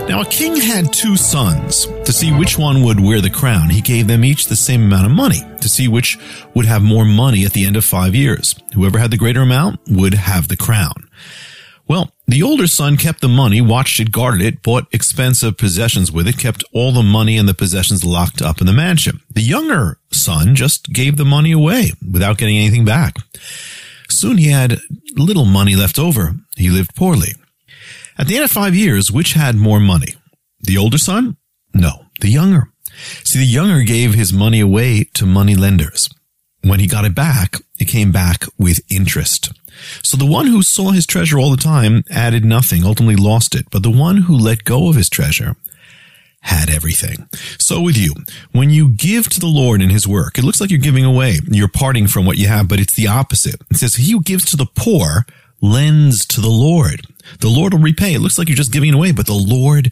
Now, 0.10 0.20
a 0.22 0.26
king 0.26 0.58
had 0.58 0.92
two 0.92 1.16
sons. 1.16 1.86
To 1.86 2.12
see 2.12 2.34
which 2.34 2.58
one 2.58 2.84
would 2.84 3.00
wear 3.00 3.22
the 3.22 3.30
crown, 3.30 3.70
he 3.70 3.80
gave 3.80 4.08
them 4.08 4.26
each 4.26 4.48
the 4.48 4.58
same 4.58 4.84
amount 4.84 5.06
of 5.06 5.14
money 5.14 5.40
to 5.62 5.70
see 5.70 5.88
which 5.88 6.20
would 6.54 6.66
have 6.66 6.82
more 6.82 7.06
money 7.06 7.46
at 7.46 7.54
the 7.54 7.66
end 7.66 7.78
of 7.78 7.86
five 7.86 8.14
years. 8.14 8.56
Whoever 8.74 9.00
had 9.00 9.12
the 9.12 9.18
greater 9.18 9.42
amount 9.42 9.80
would 9.88 10.14
have 10.14 10.50
the 10.50 10.58
crown. 10.58 11.08
Well, 11.88 12.12
the 12.32 12.44
older 12.44 12.68
son 12.68 12.98
kept 12.98 13.22
the 13.22 13.28
money, 13.28 13.62
watched 13.62 14.00
it, 14.00 14.12
guarded 14.12 14.42
it, 14.42 14.62
bought 14.62 14.88
expensive 14.92 15.58
possessions 15.58 16.12
with 16.12 16.28
it, 16.28 16.38
kept 16.38 16.64
all 16.74 16.92
the 16.92 17.04
money 17.04 17.38
and 17.38 17.48
the 17.48 17.54
possessions 17.54 18.04
locked 18.04 18.42
up 18.42 18.62
in 18.62 18.68
the 18.68 18.74
mansion. 18.74 19.22
The 19.34 19.42
younger 19.42 19.98
son 20.12 20.56
just 20.56 20.92
gave 20.94 21.18
the 21.18 21.26
money 21.26 21.52
away 21.52 21.94
without 22.12 22.38
getting 22.38 22.58
anything 22.58 22.86
back. 22.86 23.16
Soon 24.10 24.38
he 24.38 24.50
had 24.50 24.80
little 25.16 25.46
money 25.46 25.76
left 25.76 25.98
over. 25.98 26.36
He 26.56 26.70
lived 26.70 26.96
poorly. 26.96 27.34
At 28.18 28.28
the 28.28 28.36
end 28.36 28.46
of 28.46 28.52
five 28.52 28.76
years, 28.76 29.12
which 29.12 29.34
had 29.34 29.56
more 29.56 29.80
money? 29.80 30.14
The 30.60 30.78
older 30.78 30.98
son? 30.98 31.38
No, 31.74 32.06
the 32.20 32.30
younger. 32.30 32.70
See, 33.24 33.40
the 33.40 33.46
younger 33.46 33.84
gave 33.84 34.14
his 34.14 34.32
money 34.32 34.60
away 34.60 35.06
to 35.16 35.26
money 35.26 35.56
lenders. 35.56 36.10
When 36.64 36.80
he 36.80 36.88
got 36.88 37.06
it 37.06 37.16
back, 37.16 37.56
it 37.80 37.86
came 37.86 38.12
back 38.12 38.44
with 38.60 38.82
interest. 38.90 39.52
So 40.04 40.18
the 40.18 40.26
one 40.26 40.48
who 40.48 40.64
saw 40.64 40.92
his 40.92 41.06
treasure 41.06 41.40
all 41.40 41.52
the 41.52 41.58
time 41.58 42.04
added 42.10 42.46
nothing, 42.46 42.86
ultimately 42.86 43.16
lost 43.16 43.56
it. 43.56 43.66
But 43.72 43.84
the 43.84 43.92
one 43.92 44.18
who 44.18 44.38
let 44.38 44.64
go 44.64 44.90
of 44.90 44.96
his 44.96 45.10
treasure 45.10 45.56
had 46.42 46.70
everything. 46.70 47.28
So 47.60 47.82
with 47.82 47.98
you, 47.98 48.16
when 48.52 48.72
you 48.72 48.90
give 48.90 49.30
to 49.30 49.40
the 49.40 49.48
Lord 49.48 49.82
in 49.82 49.90
his 49.90 50.08
work, 50.08 50.38
it 50.38 50.44
looks 50.44 50.60
like 50.60 50.72
you're 50.72 50.80
giving 50.80 51.06
away. 51.06 51.38
You're 51.48 51.68
parting 51.68 52.08
from 52.08 52.26
what 52.26 52.38
you 52.38 52.48
have, 52.48 52.68
but 52.68 52.80
it's 52.80 52.96
the 52.96 53.08
opposite. 53.08 53.62
It 53.70 53.78
says, 53.78 53.96
he 53.96 54.12
who 54.12 54.22
gives 54.22 54.46
to 54.46 54.58
the 54.58 54.68
poor 54.76 55.26
lends 55.62 56.26
to 56.26 56.42
the 56.42 56.50
Lord, 56.50 57.06
the 57.40 57.48
Lord 57.48 57.74
will 57.74 57.82
repay. 57.82 58.16
It 58.16 58.20
looks 58.20 58.38
like 58.38 58.50
you're 58.50 58.56
just 58.56 58.74
giving 58.74 58.94
away, 58.94 59.12
but 59.12 59.28
the 59.28 59.34
Lord 59.34 59.92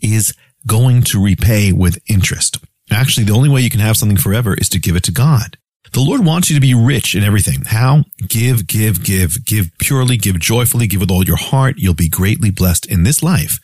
is 0.00 0.34
going 0.66 1.02
to 1.04 1.22
repay 1.22 1.72
with 1.72 1.98
interest. 2.06 2.58
Actually, 2.90 3.24
the 3.24 3.32
only 3.32 3.48
way 3.48 3.62
you 3.62 3.70
can 3.70 3.80
have 3.80 3.96
something 3.96 4.18
forever 4.18 4.54
is 4.54 4.68
to 4.68 4.78
give 4.78 4.96
it 4.96 5.02
to 5.04 5.12
God. 5.12 5.56
The 5.96 6.02
Lord 6.02 6.26
wants 6.26 6.50
you 6.50 6.54
to 6.54 6.60
be 6.60 6.74
rich 6.74 7.14
in 7.14 7.24
everything. 7.24 7.62
How? 7.64 8.04
Give, 8.28 8.66
give, 8.66 9.02
give, 9.02 9.46
give 9.46 9.70
purely, 9.78 10.18
give 10.18 10.38
joyfully, 10.38 10.86
give 10.86 11.00
with 11.00 11.10
all 11.10 11.24
your 11.24 11.38
heart. 11.38 11.76
You'll 11.78 11.94
be 11.94 12.10
greatly 12.10 12.50
blessed 12.50 12.84
in 12.84 13.04
this 13.04 13.22
life 13.22 13.58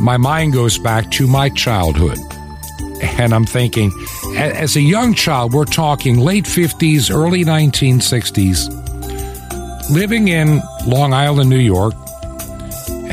my 0.00 0.16
mind 0.16 0.52
goes 0.52 0.78
back 0.78 1.10
to 1.10 1.26
my 1.26 1.48
childhood. 1.48 2.18
And 3.18 3.34
I'm 3.34 3.46
thinking, 3.46 3.90
as 4.36 4.76
a 4.76 4.80
young 4.80 5.12
child, 5.12 5.52
we're 5.52 5.64
talking 5.64 6.20
late 6.20 6.44
50s, 6.44 7.12
early 7.12 7.44
1960s, 7.44 8.70
living 9.90 10.28
in 10.28 10.62
Long 10.86 11.12
Island, 11.12 11.50
New 11.50 11.56
York, 11.58 11.94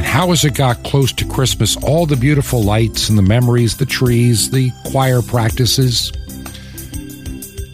how 0.10 0.32
as 0.32 0.44
it 0.44 0.56
got 0.56 0.84
close 0.84 1.14
to 1.14 1.24
Christmas, 1.24 1.78
all 1.78 2.08
the 2.08 2.16
beautiful 2.16 2.64
lights 2.64 3.10
and 3.10 3.18
the 3.18 3.22
memories, 3.22 3.78
the 3.78 3.86
trees, 3.86 4.50
the 4.50 4.72
choir 4.86 5.22
practices. 5.22 6.12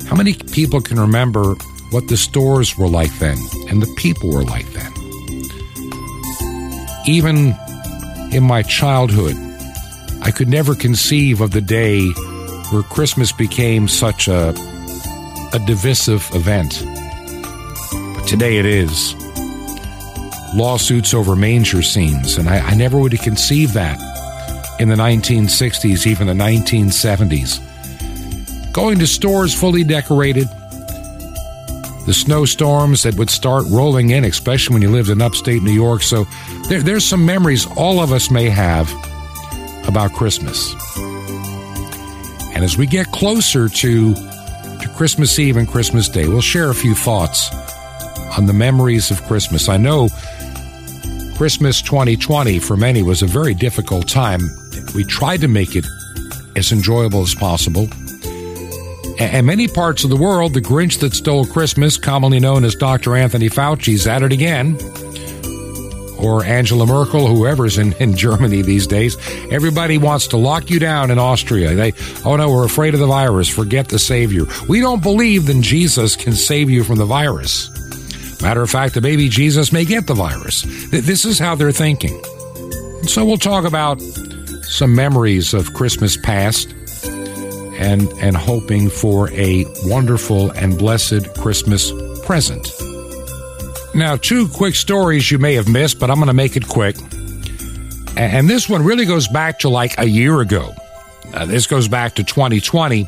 How 0.10 0.18
many 0.18 0.34
people 0.34 0.82
can 0.82 1.00
remember 1.00 1.56
what 1.92 2.10
the 2.10 2.18
stores 2.18 2.78
were 2.78 2.90
like 2.90 3.18
then 3.20 3.38
and 3.70 3.82
the 3.82 3.92
people 3.96 4.32
were 4.32 4.44
like 4.44 4.70
then? 4.74 4.92
Even 7.08 7.56
in 8.34 8.44
my 8.44 8.64
childhood, 8.64 9.36
I 10.22 10.30
could 10.30 10.50
never 10.50 10.76
conceive 10.76 11.40
of 11.40 11.52
the 11.52 11.62
day 11.62 12.06
where 12.70 12.84
Christmas 12.84 13.32
became 13.32 13.88
such 13.88 14.28
a, 14.28 14.50
a 15.54 15.60
divisive 15.66 16.30
event. 16.34 16.84
But 18.14 18.28
today 18.28 18.58
it 18.58 18.66
is 18.66 19.16
lawsuits 20.54 21.14
over 21.14 21.36
manger 21.36 21.82
scenes, 21.82 22.38
and 22.38 22.48
I, 22.48 22.60
I 22.60 22.76
never 22.76 22.98
would 22.98 23.14
have 23.14 23.22
conceived 23.22 23.74
that 23.74 24.00
in 24.80 24.90
the 24.90 24.96
1960s, 24.96 26.06
even 26.06 26.28
the 26.28 26.34
1970s. 26.34 27.62
Going 28.74 29.00
to 29.00 29.08
stores 29.08 29.54
fully 29.54 29.84
decorated, 29.84 30.48
the 32.06 32.14
snowstorms 32.14 33.04
that 33.04 33.16
would 33.16 33.30
start 33.30 33.64
rolling 33.70 34.12
in, 34.12 34.26
especially 34.26 34.74
when 34.74 34.82
you 34.82 34.90
lived 34.90 35.10
in 35.10 35.22
upstate 35.22 35.64
New 35.64 35.72
York. 35.72 36.02
So 36.02 36.26
there, 36.70 36.82
there's 36.82 37.06
some 37.06 37.26
memories 37.26 37.66
all 37.78 38.00
of 38.00 38.12
us 38.12 38.30
may 38.30 38.50
have 38.50 38.92
about 39.88 40.12
Christmas. 40.14 40.76
And 42.54 42.64
as 42.64 42.78
we 42.78 42.86
get 42.86 43.08
closer 43.08 43.68
to, 43.68 44.14
to 44.14 44.92
Christmas 44.96 45.40
Eve 45.40 45.58
and 45.58 45.68
Christmas 45.68 46.08
Day, 46.08 46.28
we'll 46.28 46.42
share 46.42 46.70
a 46.70 46.76
few 46.76 46.94
thoughts 46.94 47.50
on 48.38 48.46
the 48.46 48.54
memories 48.54 49.10
of 49.10 49.22
Christmas. 49.24 49.68
I 49.68 49.78
know 49.78 50.10
Christmas 51.36 51.82
2020 51.82 52.60
for 52.60 52.78
many 52.78 53.04
was 53.04 53.22
a 53.22 53.26
very 53.26 53.54
difficult 53.54 54.08
time. 54.08 54.40
We 54.96 55.04
tried 55.04 55.42
to 55.42 55.50
make 55.50 55.76
it 55.76 55.86
as 56.56 56.72
enjoyable 56.72 57.24
as 57.24 57.36
possible. 57.36 57.90
And 59.20 59.46
many 59.46 59.68
parts 59.68 60.06
of 60.06 60.10
the 60.10 60.16
world, 60.16 60.54
the 60.54 60.62
Grinch 60.62 61.02
that 61.02 61.14
stole 61.14 61.46
Christmas, 61.46 61.98
commonly 61.98 62.40
known 62.40 62.64
as 62.64 62.74
Dr. 62.74 63.18
Anthony 63.18 63.50
Fauci, 63.50 63.96
is 63.96 64.08
at 64.08 64.24
it 64.24 64.32
again. 64.32 64.78
Or 66.18 66.46
Angela 66.46 66.86
Merkel, 66.86 67.28
whoever's 67.28 67.78
in, 67.78 67.92
in 67.94 68.16
Germany 68.16 68.62
these 68.62 68.88
days. 68.88 69.18
Everybody 69.52 69.98
wants 69.98 70.28
to 70.30 70.38
lock 70.38 70.70
you 70.70 70.80
down 70.80 71.12
in 71.12 71.20
Austria. 71.20 71.76
They, 71.76 71.92
oh 72.24 72.38
no, 72.38 72.50
we're 72.50 72.66
afraid 72.66 72.94
of 72.94 73.02
the 73.02 73.08
virus. 73.08 73.50
Forget 73.50 73.90
the 73.90 74.00
Savior. 74.00 74.46
We 74.70 74.80
don't 74.80 75.04
believe 75.04 75.48
that 75.48 75.62
Jesus 75.62 76.16
can 76.16 76.32
save 76.32 76.70
you 76.70 76.86
from 76.86 76.98
the 76.98 77.06
virus. 77.06 77.75
Matter 78.42 78.62
of 78.62 78.70
fact, 78.70 78.94
the 78.94 79.02
baby 79.02 79.30
Jesus 79.30 79.72
may 79.72 79.86
get 79.86 80.08
the 80.08 80.14
virus. 80.14 80.64
This 80.90 81.26
is 81.26 81.40
how 81.40 81.56
they're 81.56 81.72
thinking. 81.72 82.24
So 83.04 83.26
we'll 83.26 83.38
talk 83.38 83.66
about 83.66 84.02
some 84.02 84.96
memories 84.96 85.54
of 85.54 85.74
Christmas 85.74 86.18
past 86.18 86.74
and 87.78 88.08
and 88.22 88.36
hoping 88.36 88.90
for 88.90 89.30
a 89.32 89.66
wonderful 89.84 90.52
and 90.52 90.78
blessed 90.78 91.34
Christmas 91.36 91.92
present. 92.26 92.72
Now, 93.94 94.18
two 94.18 94.48
quick 94.50 94.76
stories 94.76 95.32
you 95.32 95.38
may 95.38 95.54
have 95.54 95.70
missed, 95.70 96.00
but 96.00 96.10
I'm 96.12 96.18
going 96.18 96.28
to 96.28 96.34
make 96.34 96.58
it 96.58 96.68
quick. 96.68 96.98
And 98.18 98.50
this 98.50 98.68
one 98.68 98.84
really 98.84 99.06
goes 99.06 99.28
back 99.28 99.60
to 99.60 99.70
like 99.70 99.98
a 99.98 100.06
year 100.06 100.42
ago. 100.42 100.74
Uh, 101.34 101.46
this 101.46 101.68
goes 101.68 101.88
back 101.88 102.16
to 102.16 102.24
2020 102.24 103.08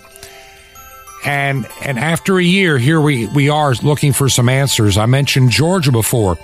and 1.27 1.67
and 1.81 1.99
after 1.99 2.37
a 2.37 2.43
year, 2.43 2.77
here 2.77 3.01
we, 3.01 3.27
we 3.27 3.49
are 3.49 3.73
looking 3.83 4.13
for 4.13 4.29
some 4.29 4.47
answers. 4.47 4.97
I 4.97 5.05
mentioned 5.07 5.51
Georgia 5.51 5.91
before. 5.91 6.35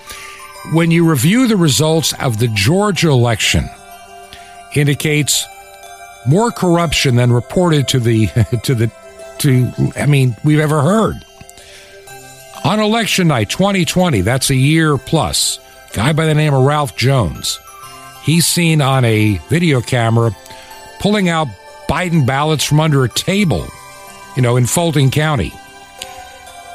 When 0.74 0.92
you 0.92 1.10
review 1.10 1.48
the 1.48 1.56
results 1.56 2.14
of 2.20 2.38
the 2.38 2.50
Georgia 2.50 3.10
election, 3.10 3.70
indicates 4.76 5.46
more 6.28 6.52
corruption 6.52 7.16
than 7.16 7.32
reported 7.32 7.88
to 7.90 8.00
the 8.00 8.28
to 8.64 8.76
the 8.76 8.92
to 9.40 9.72
I 9.96 10.06
mean 10.06 10.36
we've 10.44 10.60
ever 10.60 10.82
heard. 10.82 11.26
On 12.66 12.80
election 12.80 13.30
night 13.30 13.50
2020, 13.50 14.22
that's 14.22 14.50
a 14.50 14.56
year 14.56 14.98
plus. 14.98 15.60
Guy 15.94 16.12
by 16.12 16.26
the 16.26 16.34
name 16.34 16.54
of 16.54 16.64
Ralph 16.64 16.98
Jones. 16.98 17.58
He's 18.24 18.46
seen 18.46 18.82
on 18.82 19.06
a 19.06 19.38
video 19.50 19.80
camera 19.80 20.36
pulling 21.00 21.30
out 21.30 21.48
Biden 21.90 22.26
ballots 22.26 22.64
from 22.66 22.80
under 22.82 23.04
a 23.06 23.10
table 23.10 23.68
you 24.36 24.42
know, 24.42 24.58
in 24.58 24.66
Fulton 24.66 25.12
County. 25.12 25.54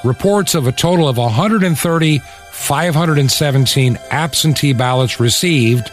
Reports 0.04 0.54
of 0.54 0.66
a 0.66 0.72
total 0.72 1.08
of 1.08 1.16
130, 1.16 2.18
517 2.52 3.98
absentee 4.10 4.72
ballots 4.72 5.18
received, 5.18 5.90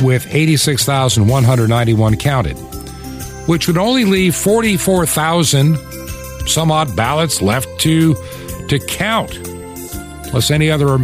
with 0.00 0.26
86,191 0.34 2.16
counted, 2.16 2.54
which 3.46 3.66
would 3.66 3.78
only 3.78 4.04
leave 4.04 4.34
44,000 4.34 5.76
some 6.46 6.70
odd 6.70 6.96
ballots 6.96 7.42
left 7.42 7.68
to 7.80 8.14
to 8.68 8.78
count, 8.78 9.30
plus 10.30 10.50
any 10.50 10.70
other 10.70 10.98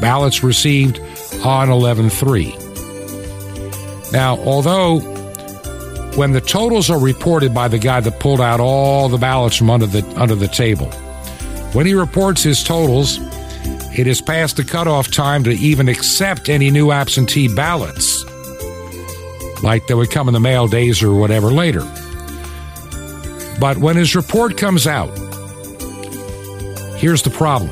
ballots 0.00 0.42
received 0.42 1.00
on 1.44 1.70
11 1.70 2.10
3. 2.10 2.56
Now, 4.12 4.36
although 4.38 5.00
when 6.16 6.32
the 6.32 6.40
totals 6.40 6.90
are 6.90 6.98
reported 6.98 7.54
by 7.54 7.68
the 7.68 7.78
guy 7.78 8.00
that 8.00 8.20
pulled 8.20 8.40
out 8.40 8.60
all 8.60 9.08
the 9.08 9.18
ballots 9.18 9.56
from 9.56 9.70
under 9.70 9.86
the 9.86 10.04
under 10.20 10.34
the 10.34 10.48
table, 10.48 10.90
when 11.72 11.86
he 11.86 11.94
reports 11.94 12.42
his 12.42 12.62
totals, 12.62 13.18
it 13.98 14.06
is 14.06 14.20
past 14.20 14.56
the 14.56 14.64
cutoff 14.64 15.10
time 15.10 15.44
to 15.44 15.52
even 15.52 15.88
accept 15.88 16.48
any 16.48 16.70
new 16.70 16.90
absentee 16.90 17.54
ballots, 17.54 18.24
like 19.62 19.86
that 19.86 19.96
would 19.96 20.10
come 20.10 20.28
in 20.28 20.34
the 20.34 20.40
mail 20.40 20.66
days 20.66 21.02
or 21.02 21.14
whatever 21.14 21.50
later. 21.50 21.82
But 23.58 23.78
when 23.78 23.96
his 23.96 24.16
report 24.16 24.56
comes 24.56 24.86
out, 24.86 25.10
here's 26.98 27.22
the 27.22 27.30
problem. 27.30 27.70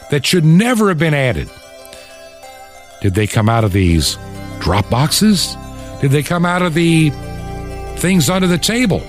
that 0.10 0.26
should 0.26 0.46
never 0.46 0.88
have 0.88 0.98
been 0.98 1.14
added. 1.14 1.50
Did 3.02 3.16
they 3.16 3.28
come 3.28 3.50
out 3.50 3.66
of 3.66 3.74
these 3.74 4.18
drop 4.60 4.90
boxes? 4.90 5.58
Did 6.02 6.12
they 6.12 6.24
come 6.24 6.46
out 6.46 6.62
of 6.62 6.74
the 6.74 7.10
things 7.98 8.30
under 8.30 8.48
the 8.48 8.58
table? 8.58 9.02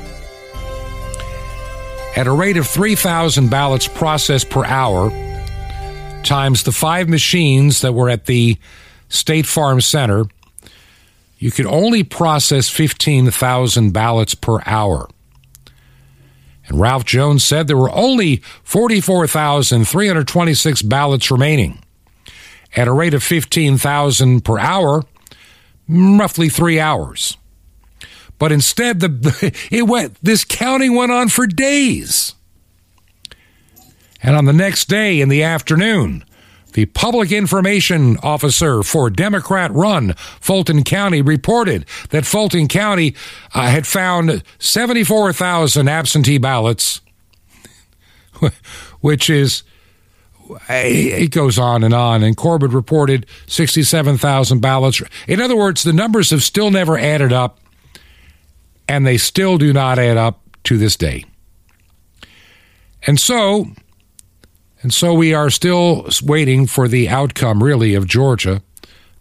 At 2.17 2.27
a 2.27 2.33
rate 2.33 2.57
of 2.57 2.67
3,000 2.67 3.51
ballots 3.51 3.87
processed 3.87 4.51
per 4.51 4.65
hour, 4.65 5.11
times 6.25 6.65
the 6.65 6.73
five 6.73 7.09
machines 7.09 7.83
that 7.83 7.93
were 7.93 8.11
at 8.11 8.27
the 8.27 8.59
State 9.09 9.47
Farm 9.47 9.81
Center, 9.81 10.25
you 11.41 11.51
could 11.51 11.67
only 11.67 12.05
process 12.05 12.69
15,000 12.69 13.91
ballots 13.93 14.37
per 14.37 14.61
hour. 14.67 15.09
And 16.67 16.79
Ralph 16.79 17.07
Jones 17.07 17.43
said 17.43 17.67
there 17.67 17.79
were 17.79 17.91
only 17.91 18.43
44,326 18.63 20.83
ballots 20.83 21.31
remaining. 21.31 21.79
At 22.77 22.89
a 22.89 22.93
rate 22.93 23.15
of 23.15 23.23
15,000 23.25 24.45
per 24.45 24.59
hour, 24.59 25.03
roughly 25.89 26.51
three 26.51 26.79
hours. 26.79 27.39
But 28.39 28.53
instead, 28.53 29.01
the 29.01 29.59
it 29.71 29.85
went. 29.85 30.23
This 30.23 30.45
counting 30.45 30.95
went 30.95 31.11
on 31.11 31.31
for 31.31 31.47
days. 31.47 32.35
And 34.23 34.37
on 34.37 34.45
the 34.45 34.53
next 34.53 34.89
day 34.89 35.23
in 35.23 35.31
the 35.31 35.43
afternoon, 35.43 36.23
the 36.73 36.87
public 36.87 37.33
information 37.33 38.17
officer 38.23 38.83
for 38.83 39.11
Democrat 39.11 39.73
run 39.73 40.15
Fulton 40.41 40.85
County 40.85 41.23
reported 41.23 41.87
that 42.11 42.27
Fulton 42.27 42.69
County 42.69 43.15
uh, 43.55 43.69
had 43.69 43.87
found 43.87 44.43
74,000 44.59 45.89
absentee 45.89 46.39
ballots, 46.39 47.01
which 49.01 49.31
is, 49.31 49.63
it 50.69 51.31
goes 51.31 51.59
on 51.59 51.85
and 51.85 51.95
on. 51.95 52.23
And 52.23 52.37
Corbett 52.37 52.73
reported 52.73 53.27
67,000 53.47 54.61
ballots. 54.61 55.03
In 55.27 55.41
other 55.41 55.57
words, 55.57 55.83
the 55.83 55.93
numbers 55.93 56.31
have 56.31 56.43
still 56.43 56.71
never 56.71 56.99
added 56.99 57.33
up, 57.33 57.59
and 58.89 59.07
they 59.07 59.19
still 59.19 59.59
do 59.59 59.73
not 59.73 59.99
add 59.99 60.17
up 60.17 60.41
to 60.65 60.79
this 60.79 60.97
day. 60.97 61.25
And 63.07 63.19
so, 63.19 63.67
and 64.83 64.93
so 64.93 65.13
we 65.13 65.35
are 65.35 65.51
still 65.51 66.09
waiting 66.23 66.67
for 66.67 66.89
the 66.89 67.09
outcome, 67.09 67.63
really, 67.63 67.95
of 67.95 68.07
Georgia, 68.07 68.63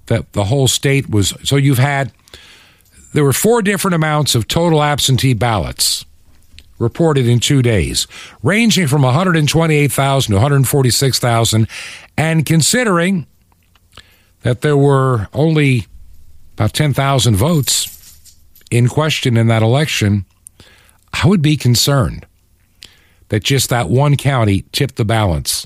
that 0.06 0.32
the 0.34 0.46
whole 0.46 0.68
state 0.68 1.10
was. 1.10 1.34
So 1.44 1.58
you've 1.58 1.80
had, 1.80 2.12
there 3.14 3.24
were 3.24 3.34
four 3.34 3.62
different 3.62 3.96
amounts 3.96 4.36
of 4.36 4.48
total 4.48 4.82
absentee 4.82 5.34
ballots 5.34 6.06
reported 6.78 7.28
in 7.28 7.42
two 7.42 7.62
days, 7.62 8.08
ranging 8.42 8.88
from 8.88 9.02
128,000 9.02 10.32
to 10.32 10.36
146,000. 10.38 11.68
And 12.18 12.46
considering 12.46 13.28
that 14.44 14.62
there 14.62 14.78
were 14.78 15.28
only 15.34 15.88
about 16.54 16.74
10,000 16.74 17.36
votes 17.36 18.34
in 18.72 18.88
question 18.88 19.36
in 19.36 19.48
that 19.48 19.62
election, 19.62 20.26
I 21.12 21.28
would 21.28 21.42
be 21.42 21.58
concerned 21.58 22.26
that 23.30 23.44
just 23.44 23.70
that 23.70 23.90
one 23.90 24.18
county 24.18 24.66
tipped 24.72 24.96
the 24.96 25.06
balance. 25.06 25.66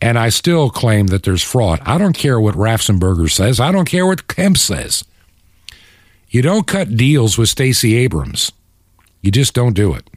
And 0.00 0.18
I 0.18 0.28
still 0.28 0.70
claim 0.70 1.08
that 1.08 1.24
there's 1.24 1.42
fraud. 1.42 1.80
I 1.84 1.98
don't 1.98 2.16
care 2.16 2.38
what 2.38 2.54
Raffensperger 2.54 3.30
says. 3.30 3.58
I 3.58 3.72
don't 3.72 3.88
care 3.88 4.06
what 4.06 4.28
Kemp 4.28 4.56
says. 4.56 5.04
You 6.30 6.42
don't 6.42 6.66
cut 6.66 6.96
deals 6.96 7.36
with 7.36 7.48
Stacey 7.48 7.96
Abrams. 7.96 8.52
You 9.22 9.32
just 9.32 9.54
don't 9.54 9.72
do 9.72 9.94
it. 9.94 10.08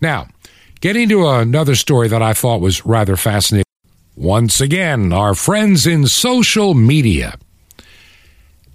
Now, 0.00 0.28
getting 0.80 1.08
to 1.08 1.26
another 1.28 1.74
story 1.74 2.08
that 2.08 2.22
I 2.22 2.32
thought 2.32 2.60
was 2.60 2.86
rather 2.86 3.16
fascinating. 3.16 3.64
Once 4.14 4.60
again, 4.60 5.12
our 5.12 5.34
friends 5.34 5.86
in 5.86 6.06
social 6.06 6.74
media 6.74 7.38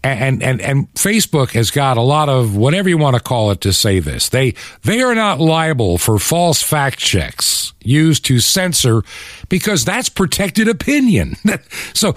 and 0.07 0.43
and 0.43 0.61
and 0.61 0.93
Facebook 0.93 1.51
has 1.51 1.71
got 1.71 1.97
a 1.97 2.01
lot 2.01 2.29
of 2.29 2.55
whatever 2.55 2.89
you 2.89 2.97
want 2.97 3.15
to 3.15 3.21
call 3.21 3.51
it 3.51 3.61
to 3.61 3.73
say 3.73 3.99
this. 3.99 4.29
They 4.29 4.53
they 4.83 5.01
are 5.01 5.15
not 5.15 5.39
liable 5.39 5.97
for 5.97 6.19
false 6.19 6.61
fact 6.61 6.99
checks 6.99 7.73
used 7.83 8.25
to 8.25 8.39
censor 8.39 9.03
because 9.49 9.85
that's 9.85 10.09
protected 10.09 10.67
opinion. 10.67 11.35
so 11.93 12.13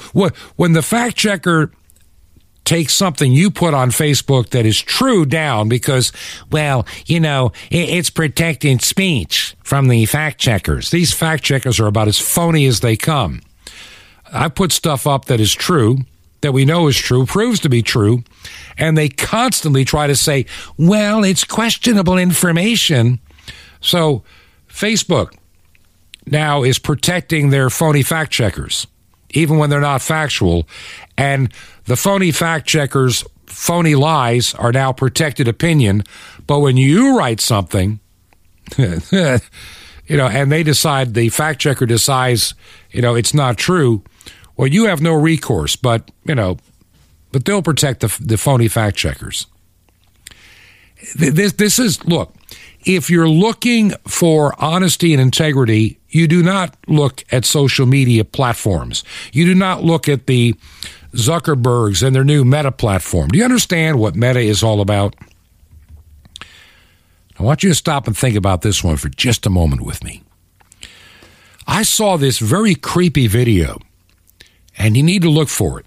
when 0.56 0.72
the 0.72 0.82
fact 0.82 1.16
checker 1.16 1.70
takes 2.64 2.92
something 2.92 3.32
you 3.32 3.50
put 3.50 3.74
on 3.74 3.90
Facebook 3.90 4.50
that 4.50 4.64
is 4.64 4.80
true 4.80 5.26
down 5.26 5.68
because, 5.68 6.12
well, 6.52 6.86
you 7.06 7.18
know, 7.18 7.52
it's 7.70 8.10
protecting 8.10 8.78
speech 8.78 9.56
from 9.64 9.88
the 9.88 10.06
fact 10.06 10.38
checkers. 10.38 10.90
These 10.90 11.12
fact 11.12 11.42
checkers 11.42 11.80
are 11.80 11.86
about 11.86 12.06
as 12.06 12.18
phony 12.18 12.66
as 12.66 12.80
they 12.80 12.96
come. 12.96 13.40
I 14.32 14.48
put 14.48 14.70
stuff 14.70 15.06
up 15.06 15.24
that 15.24 15.40
is 15.40 15.52
true 15.52 16.04
that 16.40 16.52
we 16.52 16.64
know 16.64 16.88
is 16.88 16.96
true 16.96 17.26
proves 17.26 17.60
to 17.60 17.68
be 17.68 17.82
true, 17.82 18.22
and 18.78 18.96
they 18.96 19.08
constantly 19.08 19.84
try 19.84 20.06
to 20.06 20.16
say, 20.16 20.46
well, 20.76 21.24
it's 21.24 21.44
questionable 21.44 22.18
information. 22.18 23.20
So 23.80 24.22
Facebook 24.68 25.34
now 26.26 26.62
is 26.62 26.78
protecting 26.78 27.50
their 27.50 27.70
phony 27.70 28.02
fact 28.02 28.32
checkers, 28.32 28.86
even 29.30 29.58
when 29.58 29.70
they're 29.70 29.80
not 29.80 30.02
factual. 30.02 30.66
And 31.16 31.52
the 31.84 31.96
phony 31.96 32.30
fact 32.30 32.66
checkers' 32.66 33.24
phony 33.46 33.94
lies 33.94 34.54
are 34.54 34.72
now 34.72 34.92
protected 34.92 35.48
opinion. 35.48 36.04
But 36.46 36.60
when 36.60 36.76
you 36.76 37.16
write 37.16 37.40
something, 37.40 38.00
you 38.78 40.16
know, 40.16 40.26
and 40.28 40.50
they 40.50 40.62
decide, 40.62 41.14
the 41.14 41.28
fact 41.28 41.60
checker 41.60 41.86
decides, 41.86 42.54
you 42.90 43.02
know, 43.02 43.14
it's 43.14 43.34
not 43.34 43.58
true, 43.58 44.02
well, 44.60 44.68
you 44.68 44.84
have 44.84 45.00
no 45.00 45.14
recourse, 45.14 45.74
but, 45.74 46.10
you 46.24 46.34
know, 46.34 46.58
but 47.32 47.46
they'll 47.46 47.62
protect 47.62 48.00
the, 48.00 48.14
the 48.20 48.36
phony 48.36 48.68
fact 48.68 48.94
checkers. 48.94 49.46
This, 51.14 51.52
this 51.52 51.78
is, 51.78 52.04
look, 52.04 52.34
if 52.84 53.08
you're 53.08 53.26
looking 53.26 53.92
for 54.06 54.54
honesty 54.62 55.14
and 55.14 55.22
integrity, 55.22 55.98
you 56.10 56.28
do 56.28 56.42
not 56.42 56.76
look 56.86 57.24
at 57.32 57.46
social 57.46 57.86
media 57.86 58.22
platforms. 58.22 59.02
You 59.32 59.46
do 59.46 59.54
not 59.54 59.82
look 59.82 60.10
at 60.10 60.26
the 60.26 60.54
Zuckerbergs 61.14 62.06
and 62.06 62.14
their 62.14 62.22
new 62.22 62.44
Meta 62.44 62.70
platform. 62.70 63.28
Do 63.28 63.38
you 63.38 63.44
understand 63.46 63.98
what 63.98 64.14
Meta 64.14 64.40
is 64.40 64.62
all 64.62 64.82
about? 64.82 65.16
I 67.38 67.42
want 67.42 67.62
you 67.62 67.70
to 67.70 67.74
stop 67.74 68.06
and 68.06 68.14
think 68.14 68.36
about 68.36 68.60
this 68.60 68.84
one 68.84 68.98
for 68.98 69.08
just 69.08 69.46
a 69.46 69.50
moment 69.50 69.80
with 69.80 70.04
me. 70.04 70.22
I 71.66 71.82
saw 71.82 72.18
this 72.18 72.38
very 72.38 72.74
creepy 72.74 73.26
video 73.26 73.78
and 74.80 74.96
you 74.96 75.02
need 75.02 75.20
to 75.22 75.30
look 75.30 75.50
for 75.50 75.78
it. 75.78 75.86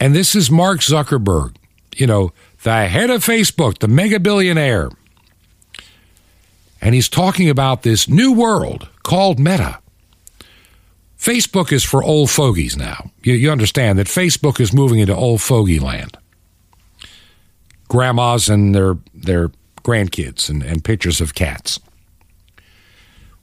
And 0.00 0.14
this 0.14 0.34
is 0.34 0.50
Mark 0.50 0.80
Zuckerberg, 0.80 1.54
you 1.96 2.06
know, 2.06 2.32
the 2.62 2.86
head 2.86 3.10
of 3.10 3.22
Facebook, 3.24 3.78
the 3.78 3.88
mega 3.88 4.18
billionaire. 4.18 4.90
And 6.80 6.94
he's 6.94 7.08
talking 7.08 7.50
about 7.50 7.82
this 7.82 8.08
new 8.08 8.32
world 8.32 8.88
called 9.02 9.38
Meta. 9.38 9.80
Facebook 11.18 11.72
is 11.72 11.84
for 11.84 12.02
old 12.02 12.30
fogies 12.30 12.76
now. 12.76 13.10
You, 13.22 13.34
you 13.34 13.50
understand 13.50 13.98
that 13.98 14.06
Facebook 14.06 14.58
is 14.58 14.72
moving 14.72 14.98
into 15.00 15.14
old 15.14 15.42
fogey 15.42 15.78
land. 15.78 16.16
Grandmas 17.88 18.48
and 18.48 18.74
their 18.74 18.96
their 19.12 19.50
grandkids 19.82 20.48
and, 20.48 20.62
and 20.62 20.84
pictures 20.84 21.20
of 21.20 21.34
cats. 21.34 21.80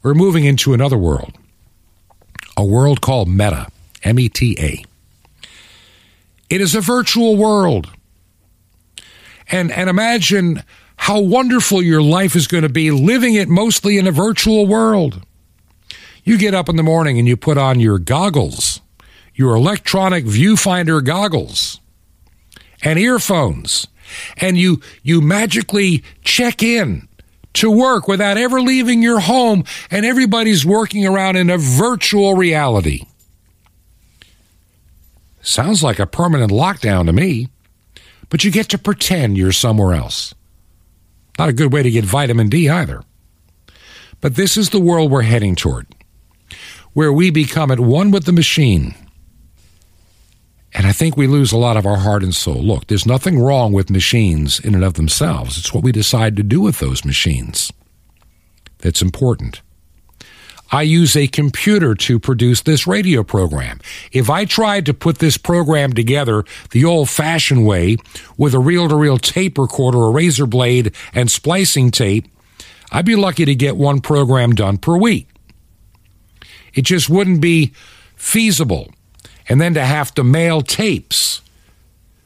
We're 0.01 0.13
moving 0.13 0.45
into 0.45 0.73
another 0.73 0.97
world 0.97 1.37
a 2.57 2.65
world 2.65 3.01
called 3.01 3.27
Meta, 3.27 3.67
M 4.03 4.19
E 4.19 4.29
T 4.29 4.55
A. 4.59 4.83
It 6.49 6.61
is 6.61 6.75
a 6.75 6.81
virtual 6.81 7.35
world. 7.35 7.89
And, 9.51 9.71
and 9.71 9.89
imagine 9.89 10.63
how 10.97 11.19
wonderful 11.19 11.81
your 11.81 12.01
life 12.01 12.35
is 12.35 12.47
going 12.47 12.63
to 12.63 12.69
be 12.69 12.91
living 12.91 13.35
it 13.35 13.47
mostly 13.47 13.97
in 13.97 14.07
a 14.07 14.11
virtual 14.11 14.65
world. 14.65 15.21
You 16.23 16.37
get 16.37 16.55
up 16.55 16.69
in 16.69 16.75
the 16.75 16.83
morning 16.83 17.19
and 17.19 17.27
you 17.27 17.37
put 17.37 17.57
on 17.57 17.79
your 17.79 17.99
goggles, 17.99 18.81
your 19.35 19.55
electronic 19.55 20.25
viewfinder 20.25 21.03
goggles, 21.03 21.79
and 22.83 22.97
earphones, 22.97 23.87
and 24.37 24.57
you, 24.57 24.81
you 25.03 25.21
magically 25.21 26.03
check 26.23 26.63
in 26.63 27.07
to 27.55 27.71
work 27.71 28.07
without 28.07 28.37
ever 28.37 28.61
leaving 28.61 29.01
your 29.01 29.19
home, 29.19 29.63
and 29.89 30.05
everybody's 30.05 30.65
working 30.65 31.05
around 31.05 31.35
in 31.35 31.49
a 31.49 31.57
virtual 31.57 32.35
reality. 32.35 33.05
Sounds 35.41 35.83
like 35.83 35.99
a 35.99 36.07
permanent 36.07 36.51
lockdown 36.51 37.05
to 37.05 37.13
me, 37.13 37.49
but 38.29 38.43
you 38.43 38.51
get 38.51 38.69
to 38.69 38.77
pretend 38.77 39.37
you're 39.37 39.51
somewhere 39.51 39.93
else. 39.93 40.33
Not 41.37 41.49
a 41.49 41.53
good 41.53 41.71
way 41.71 41.83
to 41.83 41.91
get 41.91 42.05
vitamin 42.05 42.49
D 42.49 42.69
either. 42.69 43.03
But 44.21 44.35
this 44.35 44.57
is 44.57 44.69
the 44.69 44.79
world 44.79 45.11
we're 45.11 45.21
heading 45.21 45.55
toward, 45.55 45.85
where 46.93 47.13
we 47.13 47.29
become 47.29 47.69
at 47.69 47.79
one 47.79 48.09
with 48.09 48.25
the 48.25 48.31
machine. 48.31 48.95
And 50.75 50.85
I 50.85 50.91
think 50.91 51.15
we 51.15 51.25
lose 51.25 51.53
a 51.53 51.57
lot 51.57 51.77
of 51.77 51.85
our 51.85 51.97
heart 51.97 52.21
and 52.21 52.35
soul. 52.35 52.61
Look, 52.61 52.87
there's 52.87 53.05
nothing 53.05 53.39
wrong 53.39 53.71
with 53.71 53.89
machines 53.89 54.59
in 54.59 54.75
and 54.75 54.83
of 54.83 54.95
themselves. 54.95 55.57
It's 55.57 55.73
what 55.73 55.85
we 55.85 55.93
decide 55.93 56.35
to 56.35 56.43
do 56.43 56.59
with 56.59 56.79
those 56.79 57.05
machines 57.05 57.71
that's 58.79 59.01
important. 59.01 59.61
I 60.71 60.81
use 60.81 61.15
a 61.15 61.27
computer 61.27 61.95
to 61.95 62.19
produce 62.19 62.61
this 62.61 62.85
radio 62.85 63.23
program. 63.23 63.79
If 64.11 64.29
I 64.29 64.43
tried 64.43 64.85
to 64.87 64.93
put 64.93 65.19
this 65.19 65.37
program 65.37 65.93
together 65.93 66.43
the 66.71 66.83
old 66.83 67.09
fashioned 67.09 67.65
way 67.65 67.97
with 68.37 68.53
a 68.53 68.59
reel 68.59 68.89
to 68.89 68.95
reel 68.95 69.17
tape 69.17 69.57
recorder, 69.57 70.03
a 70.03 70.09
razor 70.09 70.45
blade, 70.45 70.93
and 71.13 71.31
splicing 71.31 71.91
tape, 71.91 72.27
I'd 72.91 73.05
be 73.05 73.15
lucky 73.15 73.45
to 73.45 73.55
get 73.55 73.77
one 73.77 74.01
program 74.01 74.53
done 74.53 74.77
per 74.77 74.97
week. 74.97 75.29
It 76.73 76.81
just 76.81 77.09
wouldn't 77.09 77.39
be 77.39 77.71
feasible. 78.17 78.91
And 79.47 79.61
then 79.61 79.73
to 79.75 79.85
have 79.85 80.13
to 80.15 80.23
mail 80.23 80.61
tapes. 80.61 81.41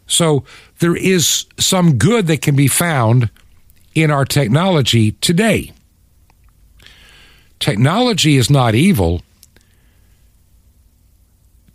So 0.07 0.43
there 0.79 0.95
is 0.95 1.45
some 1.59 1.97
good 1.97 2.27
that 2.27 2.41
can 2.41 2.55
be 2.55 2.67
found 2.67 3.29
in 3.93 4.11
our 4.11 4.25
technology 4.25 5.11
today. 5.13 5.73
Technology 7.59 8.37
is 8.37 8.49
not 8.49 8.73
evil. 8.73 9.21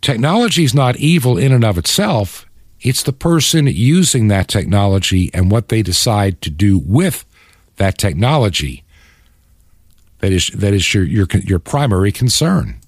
Technology 0.01 0.63
is 0.63 0.73
not 0.73 0.97
evil 0.97 1.37
in 1.37 1.51
and 1.51 1.63
of 1.63 1.77
itself. 1.77 2.45
It's 2.81 3.03
the 3.03 3.13
person 3.13 3.67
using 3.67 4.27
that 4.27 4.47
technology 4.47 5.29
and 5.33 5.51
what 5.51 5.69
they 5.69 5.81
decide 5.81 6.41
to 6.41 6.49
do 6.49 6.79
with 6.79 7.25
that 7.77 7.97
technology 7.97 8.83
that 10.25 10.31
is 10.31 10.47
that 10.47 10.73
is 10.73 10.93
your 10.93 11.03
your 11.03 11.27
your 11.43 11.59
primary 11.59 12.11
concern. 12.11 12.79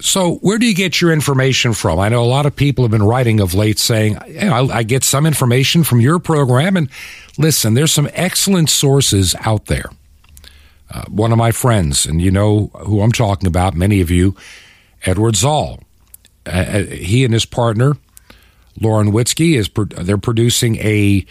So, 0.00 0.36
where 0.36 0.58
do 0.58 0.66
you 0.66 0.74
get 0.74 1.00
your 1.00 1.12
information 1.12 1.72
from? 1.72 1.98
I 1.98 2.08
know 2.08 2.22
a 2.22 2.26
lot 2.26 2.46
of 2.46 2.54
people 2.54 2.84
have 2.84 2.92
been 2.92 3.02
writing 3.02 3.40
of 3.40 3.54
late 3.54 3.80
saying, 3.80 4.16
you 4.28 4.44
know, 4.44 4.70
I, 4.70 4.78
I 4.78 4.82
get 4.84 5.02
some 5.02 5.26
information 5.26 5.82
from 5.82 6.00
your 6.00 6.20
program. 6.20 6.76
And 6.76 6.88
listen, 7.36 7.74
there's 7.74 7.92
some 7.92 8.08
excellent 8.12 8.70
sources 8.70 9.34
out 9.40 9.66
there. 9.66 9.90
Uh, 10.90 11.04
one 11.08 11.32
of 11.32 11.38
my 11.38 11.50
friends, 11.50 12.06
and 12.06 12.22
you 12.22 12.30
know 12.30 12.70
who 12.86 13.02
I'm 13.02 13.12
talking 13.12 13.48
about, 13.48 13.74
many 13.74 14.00
of 14.00 14.10
you, 14.10 14.36
Edward 15.04 15.34
Szall. 15.34 15.82
Uh, 16.46 16.50
uh 16.50 16.82
he 16.84 17.24
and 17.24 17.34
his 17.34 17.44
partner, 17.44 17.96
Lauren 18.80 19.10
Witzke, 19.10 19.56
is 19.56 19.68
pro- 19.68 19.84
they're 19.84 20.16
producing 20.16 20.76
a 20.76 21.26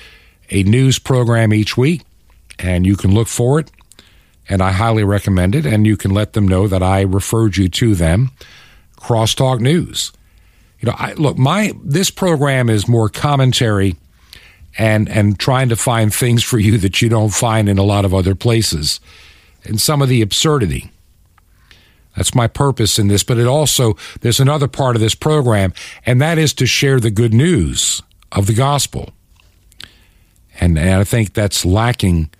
a 0.50 0.64
news 0.64 1.00
program 1.00 1.54
each 1.54 1.76
week, 1.78 2.04
and 2.60 2.86
you 2.86 2.96
can 2.96 3.14
look 3.14 3.28
for 3.28 3.60
it. 3.60 3.72
And 4.50 4.62
I 4.62 4.72
highly 4.72 5.04
recommend 5.04 5.56
it. 5.56 5.66
And 5.66 5.86
you 5.86 5.98
can 5.98 6.12
let 6.12 6.34
them 6.34 6.48
know 6.48 6.68
that 6.68 6.82
I 6.82 7.02
referred 7.02 7.58
you 7.58 7.70
to 7.70 7.96
them. 7.96 8.32
Crosstalk 8.98 9.60
News. 9.60 10.12
You 10.80 10.88
know, 10.88 10.96
I, 10.98 11.14
look, 11.14 11.38
my 11.38 11.74
this 11.84 12.10
program 12.10 12.70
is 12.70 12.88
more 12.88 13.10
commentary 13.10 13.96
and 14.78 15.10
and 15.10 15.40
trying 15.40 15.70
to 15.70 15.76
find 15.76 16.14
things 16.14 16.44
for 16.44 16.60
you 16.60 16.78
that 16.78 17.02
you 17.02 17.10
don't 17.10 17.34
find 17.34 17.68
in 17.68 17.78
a 17.78 17.84
lot 17.84 18.06
of 18.06 18.14
other 18.14 18.36
places 18.36 19.00
and 19.64 19.82
some 19.82 20.02
of 20.02 20.10
the 20.10 20.22
absurdity. 20.22 20.92
That's 22.16 22.34
my 22.34 22.48
purpose 22.48 22.98
in 22.98 23.10
this, 23.10 23.24
but 23.24 23.38
it 23.38 23.46
also, 23.46 23.96
there's 24.22 24.40
another 24.40 24.68
part 24.68 24.96
of 24.96 25.02
this 25.02 25.14
program, 25.14 25.72
and 26.04 26.20
that 26.20 26.40
is 26.40 26.52
to 26.56 26.66
share 26.66 27.00
the 27.00 27.12
good 27.12 27.34
news 27.34 28.02
of 28.32 28.48
the 28.48 28.56
gospel. 28.56 29.12
And, 30.60 30.80
and 30.80 31.00
I 31.00 31.04
think 31.04 31.34
that's 31.34 31.64
lacking 31.64 32.32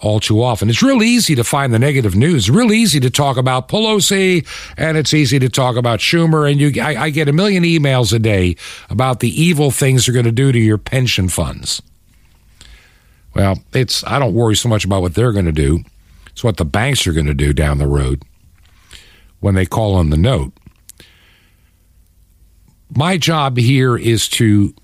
all 0.00 0.20
too 0.20 0.42
often. 0.42 0.68
It's 0.68 0.82
real 0.82 1.02
easy 1.02 1.34
to 1.34 1.44
find 1.44 1.72
the 1.72 1.78
negative 1.78 2.14
news. 2.14 2.50
Real 2.50 2.72
easy 2.72 3.00
to 3.00 3.10
talk 3.10 3.36
about 3.36 3.68
Pelosi, 3.68 4.46
and 4.76 4.96
it's 4.96 5.12
easy 5.12 5.38
to 5.38 5.48
talk 5.48 5.76
about 5.76 5.98
Schumer. 5.98 6.50
And 6.50 6.60
you, 6.60 6.80
I, 6.80 7.04
I 7.04 7.10
get 7.10 7.28
a 7.28 7.32
million 7.32 7.64
emails 7.64 8.12
a 8.12 8.18
day 8.18 8.56
about 8.90 9.20
the 9.20 9.28
evil 9.28 9.70
things 9.70 10.06
they're 10.06 10.12
going 10.12 10.24
to 10.24 10.32
do 10.32 10.52
to 10.52 10.58
your 10.58 10.78
pension 10.78 11.28
funds. 11.28 11.82
Well, 13.34 13.58
it's 13.72 14.04
I 14.04 14.18
don't 14.18 14.34
worry 14.34 14.56
so 14.56 14.68
much 14.68 14.84
about 14.84 15.02
what 15.02 15.14
they're 15.14 15.32
going 15.32 15.44
to 15.44 15.52
do. 15.52 15.80
It's 16.28 16.44
what 16.44 16.56
the 16.56 16.64
banks 16.64 17.06
are 17.06 17.12
going 17.12 17.26
to 17.26 17.34
do 17.34 17.52
down 17.52 17.78
the 17.78 17.86
road 17.86 18.22
when 19.40 19.54
they 19.54 19.66
call 19.66 19.94
on 19.94 20.10
the 20.10 20.16
note. 20.16 20.52
My 22.96 23.16
job 23.16 23.56
here 23.56 23.96
is 23.96 24.28
to 24.30 24.74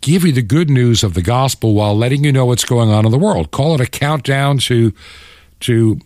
give 0.00 0.24
you 0.24 0.32
the 0.32 0.42
good 0.42 0.70
news 0.70 1.02
of 1.02 1.14
the 1.14 1.22
gospel 1.22 1.74
while 1.74 1.96
letting 1.96 2.24
you 2.24 2.32
know 2.32 2.46
what's 2.46 2.64
going 2.64 2.90
on 2.90 3.04
in 3.04 3.10
the 3.10 3.18
world. 3.18 3.50
Call 3.50 3.74
it 3.74 3.80
a 3.80 3.86
countdown 3.86 4.58
to 4.58 4.92
to 5.60 6.00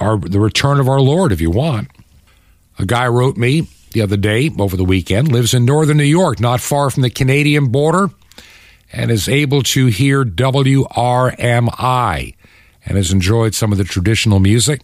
our 0.00 0.18
the 0.18 0.40
return 0.40 0.80
of 0.80 0.88
our 0.88 1.00
Lord 1.00 1.32
if 1.32 1.40
you 1.40 1.50
want. 1.50 1.88
A 2.78 2.86
guy 2.86 3.06
wrote 3.06 3.36
me 3.36 3.68
the 3.92 4.00
other 4.00 4.16
day 4.16 4.50
over 4.58 4.76
the 4.76 4.84
weekend, 4.84 5.30
lives 5.30 5.54
in 5.54 5.64
northern 5.64 5.96
New 5.96 6.04
York, 6.04 6.40
not 6.40 6.60
far 6.60 6.90
from 6.90 7.02
the 7.02 7.10
Canadian 7.10 7.66
border, 7.66 8.10
and 8.92 9.10
is 9.10 9.28
able 9.28 9.62
to 9.62 9.86
hear 9.86 10.24
WRMI 10.24 12.34
and 12.86 12.96
has 12.96 13.12
enjoyed 13.12 13.54
some 13.54 13.72
of 13.72 13.78
the 13.78 13.84
traditional 13.84 14.40
music. 14.40 14.82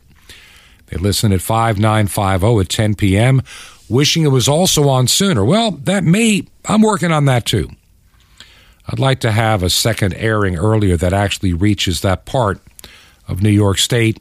They 0.86 0.96
listen 0.96 1.32
at 1.32 1.42
5950 1.42 2.60
at 2.60 2.68
10 2.68 2.94
p.m., 2.94 3.42
wishing 3.88 4.24
it 4.24 4.28
was 4.28 4.48
also 4.48 4.88
on 4.88 5.08
sooner. 5.08 5.44
Well, 5.44 5.72
that 5.72 6.04
may, 6.04 6.46
I'm 6.64 6.82
working 6.82 7.12
on 7.12 7.26
that 7.26 7.44
too. 7.44 7.70
I'd 8.90 8.98
like 8.98 9.20
to 9.20 9.30
have 9.30 9.62
a 9.62 9.70
second 9.70 10.14
airing 10.14 10.56
earlier 10.56 10.96
that 10.96 11.12
actually 11.12 11.52
reaches 11.52 12.00
that 12.00 12.24
part 12.24 12.60
of 13.28 13.40
New 13.40 13.50
York 13.50 13.78
State 13.78 14.20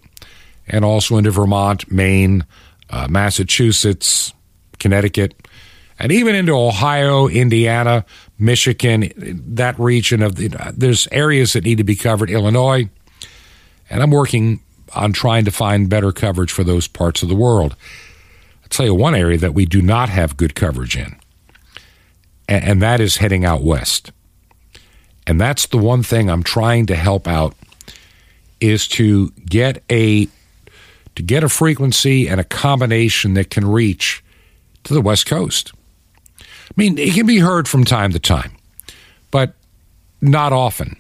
and 0.68 0.86
also 0.86 1.18
into 1.18 1.32
Vermont, 1.32 1.92
Maine, 1.92 2.46
uh, 2.92 3.08
Massachusetts, 3.10 4.32
Connecticut, 4.78 5.48
and 5.98 6.12
even 6.12 6.36
into 6.36 6.54
Ohio, 6.54 7.28
Indiana, 7.28 8.06
Michigan, 8.38 9.12
that 9.56 9.78
region 9.80 10.22
of 10.22 10.36
the, 10.36 10.50
there's 10.78 11.08
areas 11.12 11.54
that 11.54 11.64
need 11.64 11.80
to 11.80 11.84
be 11.84 11.96
covered, 11.96 12.30
Illinois. 12.30 12.88
And 13.90 14.04
I'm 14.04 14.12
working 14.12 14.62
on 14.94 15.14
trying 15.14 15.46
to 15.46 15.52
find 15.52 15.90
better 15.90 16.12
coverage 16.12 16.52
for 16.52 16.64
those 16.64 16.88
parts 16.88 17.24
of 17.24 17.30
the 17.30 17.36
world. 17.36 17.76
I'll 18.62 18.70
tell 18.70 18.86
you 18.86 18.94
one 18.94 19.16
area 19.16 19.40
that 19.40 19.56
we 19.56 19.66
do 19.66 19.82
not 19.82 20.10
have 20.10 20.38
good 20.38 20.54
coverage 20.54 20.96
in, 20.96 21.16
and 22.48 22.84
that 22.84 23.02
is 23.02 23.18
heading 23.18 23.46
out 23.46 23.64
west. 23.64 24.12
And 25.28 25.40
that's 25.40 25.68
the 25.68 25.78
one 25.78 26.04
thing 26.04 26.30
I'm 26.30 26.44
trying 26.44 26.86
to 26.88 26.96
help 26.96 27.28
out 27.28 27.56
is 28.60 28.88
to 28.90 29.30
get 29.46 29.84
a 29.90 30.28
to 31.16 31.24
get 31.24 31.44
a 31.44 31.50
frequency 31.50 32.28
and 32.28 32.40
a 32.40 32.44
combination 32.44 33.34
that 33.34 33.50
can 33.50 33.68
reach 33.68 34.24
to 34.86 34.94
the 34.94 35.02
west 35.02 35.26
coast. 35.26 35.74
I 36.40 36.74
mean, 36.78 36.98
it 36.98 37.14
can 37.14 37.26
be 37.26 37.40
heard 37.40 37.68
from 37.68 37.84
time 37.84 38.12
to 38.14 38.20
time, 38.20 38.52
but 39.32 39.56
not 40.22 40.54
often 40.54 41.00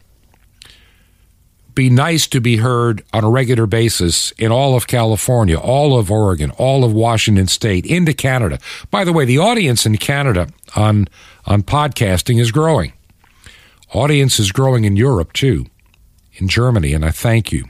be 1.80 1.90
nice 1.90 2.28
to 2.28 2.42
be 2.42 2.58
heard 2.58 3.02
on 3.14 3.24
a 3.24 3.30
regular 3.30 3.66
basis 3.66 4.32
in 4.32 4.52
all 4.52 4.76
of 4.76 4.86
California, 4.88 5.58
all 5.58 5.98
of 5.98 6.12
Oregon, 6.12 6.52
all 6.58 6.84
of 6.84 6.92
Washington 6.92 7.48
State, 7.48 7.86
into 7.86 8.14
Canada. 8.14 8.60
By 8.92 9.06
the 9.06 9.14
way, 9.14 9.24
the 9.24 9.38
audience 9.38 9.86
in 9.86 9.96
Canada 9.96 10.50
on 10.76 11.08
on 11.46 11.64
podcasting 11.64 12.38
is 12.38 12.52
growing. 12.52 12.92
Audience 13.94 14.40
is 14.40 14.52
growing 14.52 14.86
in 14.86 14.96
Europe 14.96 15.34
too, 15.34 15.66
in 16.34 16.48
Germany, 16.48 16.94
and 16.94 17.04
I 17.04 17.12
thank 17.12 17.52
you. 17.52 17.66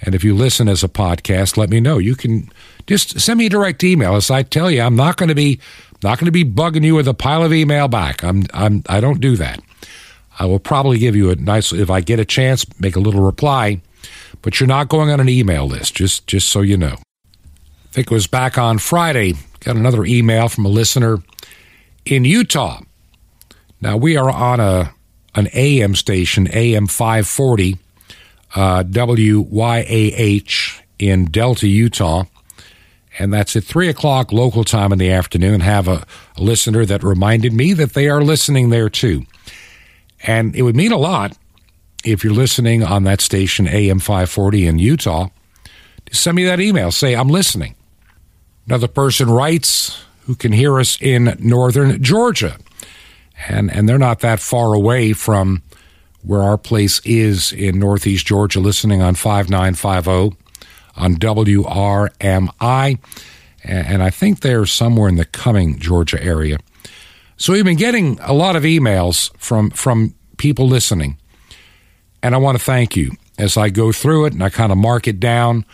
And 0.00 0.14
if 0.14 0.22
you 0.22 0.34
listen 0.34 0.68
as 0.68 0.84
a 0.84 0.88
podcast, 0.88 1.56
let 1.56 1.70
me 1.70 1.80
know. 1.80 1.98
You 1.98 2.14
can 2.14 2.50
just 2.86 3.18
send 3.20 3.38
me 3.38 3.46
a 3.46 3.50
direct 3.50 3.82
email. 3.82 4.14
As 4.14 4.30
I 4.30 4.42
tell 4.42 4.70
you, 4.70 4.80
I'm 4.80 4.96
not 4.96 5.16
going 5.16 5.28
to 5.28 5.34
be 5.34 5.60
not 6.02 6.18
going 6.18 6.26
to 6.26 6.32
be 6.32 6.44
bugging 6.44 6.84
you 6.84 6.94
with 6.94 7.08
a 7.08 7.14
pile 7.14 7.42
of 7.42 7.52
email 7.52 7.88
back. 7.88 8.22
I'm 8.22 8.44
I'm 8.54 8.84
I 8.88 9.00
don't 9.00 9.20
do 9.20 9.36
that. 9.36 9.60
I 10.38 10.44
will 10.46 10.60
probably 10.60 10.98
give 10.98 11.16
you 11.16 11.30
a 11.30 11.36
nice, 11.36 11.72
if 11.72 11.90
I 11.90 12.00
get 12.00 12.20
a 12.20 12.24
chance, 12.24 12.64
make 12.80 12.94
a 12.94 13.00
little 13.00 13.22
reply, 13.22 13.80
but 14.40 14.60
you're 14.60 14.68
not 14.68 14.88
going 14.88 15.10
on 15.10 15.18
an 15.18 15.28
email 15.28 15.66
list, 15.66 15.96
just, 15.96 16.26
just 16.26 16.48
so 16.48 16.60
you 16.60 16.76
know. 16.76 16.94
I 16.94 17.90
think 17.90 18.06
it 18.06 18.14
was 18.14 18.28
back 18.28 18.56
on 18.56 18.78
Friday, 18.78 19.34
got 19.60 19.76
another 19.76 20.04
email 20.04 20.48
from 20.48 20.64
a 20.64 20.68
listener 20.68 21.18
in 22.04 22.24
Utah. 22.24 22.82
Now, 23.80 23.96
we 23.96 24.16
are 24.16 24.30
on 24.30 24.60
a, 24.60 24.94
an 25.38 25.48
AM 25.52 25.94
station, 25.94 26.48
AM 26.52 26.86
540, 26.86 27.78
uh, 28.54 28.82
WYAH 28.84 30.82
in 30.98 31.26
Delta, 31.26 31.68
Utah. 31.68 32.24
And 33.18 33.32
that's 33.32 33.56
at 33.56 33.64
3 33.64 33.88
o'clock 33.88 34.32
local 34.32 34.64
time 34.64 34.92
in 34.92 34.98
the 34.98 35.10
afternoon. 35.10 35.60
Have 35.60 35.88
a, 35.88 36.06
a 36.36 36.42
listener 36.42 36.84
that 36.84 37.02
reminded 37.02 37.52
me 37.52 37.72
that 37.72 37.94
they 37.94 38.08
are 38.08 38.22
listening 38.22 38.70
there 38.70 38.88
too. 38.88 39.24
And 40.22 40.54
it 40.54 40.62
would 40.62 40.76
mean 40.76 40.92
a 40.92 40.98
lot 40.98 41.36
if 42.04 42.22
you're 42.22 42.32
listening 42.32 42.84
on 42.84 43.04
that 43.04 43.20
station, 43.20 43.66
AM 43.66 43.98
540 43.98 44.66
in 44.66 44.78
Utah, 44.78 45.28
send 46.12 46.36
me 46.36 46.44
that 46.44 46.60
email. 46.60 46.90
Say, 46.90 47.14
I'm 47.14 47.28
listening. 47.28 47.74
Another 48.66 48.88
person 48.88 49.30
writes 49.30 50.04
who 50.22 50.34
can 50.34 50.52
hear 50.52 50.78
us 50.78 51.00
in 51.00 51.36
northern 51.40 52.02
Georgia. 52.02 52.56
And, 53.46 53.72
and 53.72 53.88
they're 53.88 53.98
not 53.98 54.20
that 54.20 54.40
far 54.40 54.74
away 54.74 55.12
from 55.12 55.62
where 56.22 56.42
our 56.42 56.58
place 56.58 57.00
is 57.04 57.52
in 57.52 57.78
northeast 57.78 58.26
Georgia, 58.26 58.60
listening 58.60 59.00
on 59.02 59.14
5950 59.14 60.36
on 60.96 61.14
WRMI. 61.14 62.98
And 63.64 64.02
I 64.02 64.10
think 64.10 64.40
they're 64.40 64.66
somewhere 64.66 65.08
in 65.08 65.16
the 65.16 65.24
Cumming, 65.24 65.78
Georgia 65.78 66.22
area. 66.22 66.58
So 67.36 67.52
we've 67.52 67.64
been 67.64 67.76
getting 67.76 68.18
a 68.20 68.32
lot 68.32 68.56
of 68.56 68.64
emails 68.64 69.34
from, 69.38 69.70
from 69.70 70.14
people 70.38 70.66
listening. 70.66 71.18
And 72.22 72.34
I 72.34 72.38
want 72.38 72.58
to 72.58 72.64
thank 72.64 72.96
you 72.96 73.12
as 73.38 73.56
I 73.56 73.68
go 73.68 73.92
through 73.92 74.26
it 74.26 74.32
and 74.32 74.42
I 74.42 74.48
kind 74.48 74.72
of 74.72 74.78
mark 74.78 75.06
it 75.06 75.20
down 75.20 75.64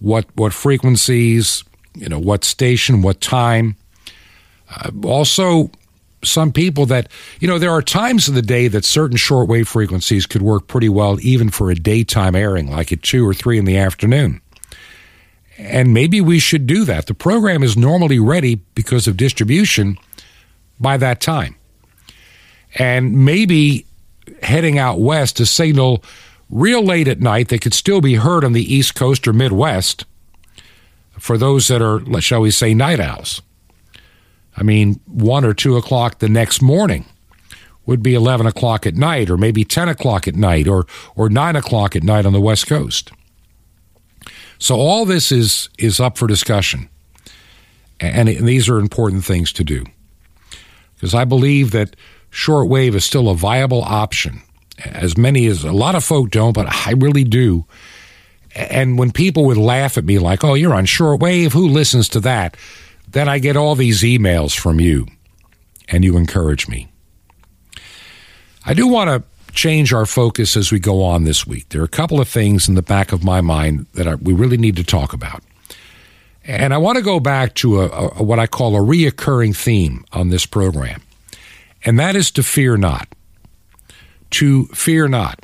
what, 0.00 0.26
what 0.34 0.52
frequencies, 0.52 1.62
you 1.94 2.08
know, 2.08 2.18
what 2.18 2.42
station, 2.42 3.02
what 3.02 3.20
time. 3.20 3.76
Uh, 4.68 4.90
also, 5.04 5.70
some 6.24 6.52
people 6.52 6.86
that, 6.86 7.10
you 7.40 7.48
know, 7.48 7.58
there 7.58 7.70
are 7.70 7.82
times 7.82 8.28
of 8.28 8.34
the 8.34 8.42
day 8.42 8.68
that 8.68 8.84
certain 8.84 9.16
shortwave 9.16 9.66
frequencies 9.66 10.26
could 10.26 10.42
work 10.42 10.66
pretty 10.68 10.88
well 10.88 11.18
even 11.20 11.50
for 11.50 11.70
a 11.70 11.74
daytime 11.74 12.34
airing, 12.34 12.70
like 12.70 12.92
at 12.92 13.02
2 13.02 13.26
or 13.26 13.34
3 13.34 13.58
in 13.58 13.64
the 13.64 13.76
afternoon. 13.76 14.40
And 15.58 15.92
maybe 15.92 16.20
we 16.20 16.38
should 16.38 16.66
do 16.66 16.84
that. 16.84 17.06
The 17.06 17.14
program 17.14 17.62
is 17.62 17.76
normally 17.76 18.18
ready 18.18 18.56
because 18.74 19.06
of 19.06 19.16
distribution 19.16 19.98
by 20.80 20.96
that 20.96 21.20
time. 21.20 21.56
And 22.76 23.24
maybe 23.24 23.86
heading 24.42 24.78
out 24.78 25.00
west 25.00 25.36
to 25.36 25.46
signal 25.46 26.02
real 26.48 26.82
late 26.82 27.08
at 27.08 27.20
night 27.20 27.48
that 27.48 27.60
could 27.60 27.74
still 27.74 28.00
be 28.00 28.14
heard 28.14 28.44
on 28.44 28.52
the 28.52 28.74
East 28.74 28.94
Coast 28.94 29.26
or 29.28 29.32
Midwest 29.32 30.04
for 31.18 31.36
those 31.36 31.68
that 31.68 31.82
are, 31.82 32.20
shall 32.20 32.40
we 32.40 32.50
say, 32.50 32.74
night 32.74 33.00
owls. 33.00 33.42
I 34.56 34.62
mean, 34.62 35.00
1 35.06 35.44
or 35.44 35.54
2 35.54 35.76
o'clock 35.76 36.18
the 36.18 36.28
next 36.28 36.60
morning 36.60 37.04
would 37.86 38.02
be 38.02 38.14
11 38.14 38.46
o'clock 38.46 38.86
at 38.86 38.94
night, 38.94 39.28
or 39.28 39.36
maybe 39.36 39.64
10 39.64 39.88
o'clock 39.88 40.28
at 40.28 40.36
night, 40.36 40.68
or, 40.68 40.86
or 41.16 41.28
9 41.28 41.56
o'clock 41.56 41.96
at 41.96 42.02
night 42.02 42.26
on 42.26 42.32
the 42.32 42.40
West 42.40 42.66
Coast. 42.66 43.10
So 44.58 44.76
all 44.76 45.04
this 45.04 45.32
is, 45.32 45.68
is 45.78 45.98
up 45.98 46.16
for 46.16 46.28
discussion. 46.28 46.88
And, 47.98 48.28
and 48.28 48.46
these 48.46 48.68
are 48.68 48.78
important 48.78 49.24
things 49.24 49.52
to 49.54 49.64
do. 49.64 49.84
Because 50.94 51.14
I 51.14 51.24
believe 51.24 51.72
that 51.72 51.96
shortwave 52.30 52.94
is 52.94 53.04
still 53.04 53.28
a 53.28 53.34
viable 53.34 53.82
option. 53.82 54.42
As 54.84 55.16
many 55.16 55.46
as 55.46 55.64
a 55.64 55.72
lot 55.72 55.94
of 55.94 56.04
folk 56.04 56.30
don't, 56.30 56.52
but 56.52 56.66
I 56.86 56.92
really 56.92 57.24
do. 57.24 57.64
And 58.54 58.98
when 58.98 59.10
people 59.12 59.46
would 59.46 59.56
laugh 59.56 59.98
at 59.98 60.04
me 60.04 60.18
like, 60.18 60.44
oh, 60.44 60.54
you're 60.54 60.74
on 60.74 60.86
shortwave, 60.86 61.52
who 61.52 61.68
listens 61.68 62.08
to 62.10 62.20
that? 62.20 62.56
Then 63.12 63.28
I 63.28 63.38
get 63.38 63.56
all 63.56 63.74
these 63.74 64.02
emails 64.02 64.58
from 64.58 64.80
you, 64.80 65.06
and 65.88 66.04
you 66.04 66.16
encourage 66.16 66.68
me. 66.68 66.88
I 68.64 68.74
do 68.74 68.86
want 68.86 69.08
to 69.10 69.52
change 69.52 69.92
our 69.92 70.06
focus 70.06 70.56
as 70.56 70.72
we 70.72 70.78
go 70.78 71.02
on 71.02 71.24
this 71.24 71.46
week. 71.46 71.68
There 71.68 71.82
are 71.82 71.84
a 71.84 71.88
couple 71.88 72.20
of 72.20 72.28
things 72.28 72.68
in 72.68 72.74
the 72.74 72.82
back 72.82 73.12
of 73.12 73.22
my 73.22 73.40
mind 73.40 73.86
that 73.94 74.08
I, 74.08 74.14
we 74.14 74.32
really 74.32 74.56
need 74.56 74.76
to 74.76 74.84
talk 74.84 75.12
about. 75.12 75.42
And 76.44 76.72
I 76.72 76.78
want 76.78 76.96
to 76.96 77.02
go 77.02 77.20
back 77.20 77.54
to 77.56 77.82
a, 77.82 77.88
a, 77.88 78.22
what 78.22 78.38
I 78.38 78.46
call 78.46 78.74
a 78.76 78.80
reoccurring 78.80 79.54
theme 79.54 80.04
on 80.12 80.30
this 80.30 80.46
program 80.46 81.02
and 81.84 81.98
that 81.98 82.16
is 82.16 82.30
to 82.32 82.42
fear 82.42 82.76
not. 82.76 83.08
To 84.30 84.66
fear 84.66 85.08
not. 85.08 85.40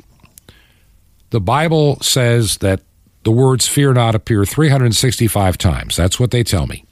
The 1.29 1.41
Bible 1.41 1.99
says 2.01 2.57
that 2.57 2.81
the 3.23 3.31
words 3.31 3.67
fear 3.67 3.93
not 3.93 4.15
appear 4.15 4.45
365 4.45 5.57
times. 5.57 5.95
That's 5.95 6.19
what 6.19 6.31
they 6.31 6.43
tell 6.43 6.65
me. 6.65 6.85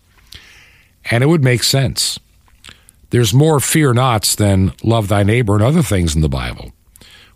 And 1.09 1.23
it 1.23 1.27
would 1.27 1.43
make 1.43 1.63
sense. 1.63 2.19
There's 3.09 3.33
more 3.33 3.59
fear 3.59 3.93
nots 3.93 4.35
than 4.35 4.73
love 4.83 5.07
thy 5.07 5.23
neighbor 5.23 5.55
and 5.55 5.63
other 5.63 5.81
things 5.81 6.15
in 6.15 6.21
the 6.21 6.29
Bible. 6.29 6.71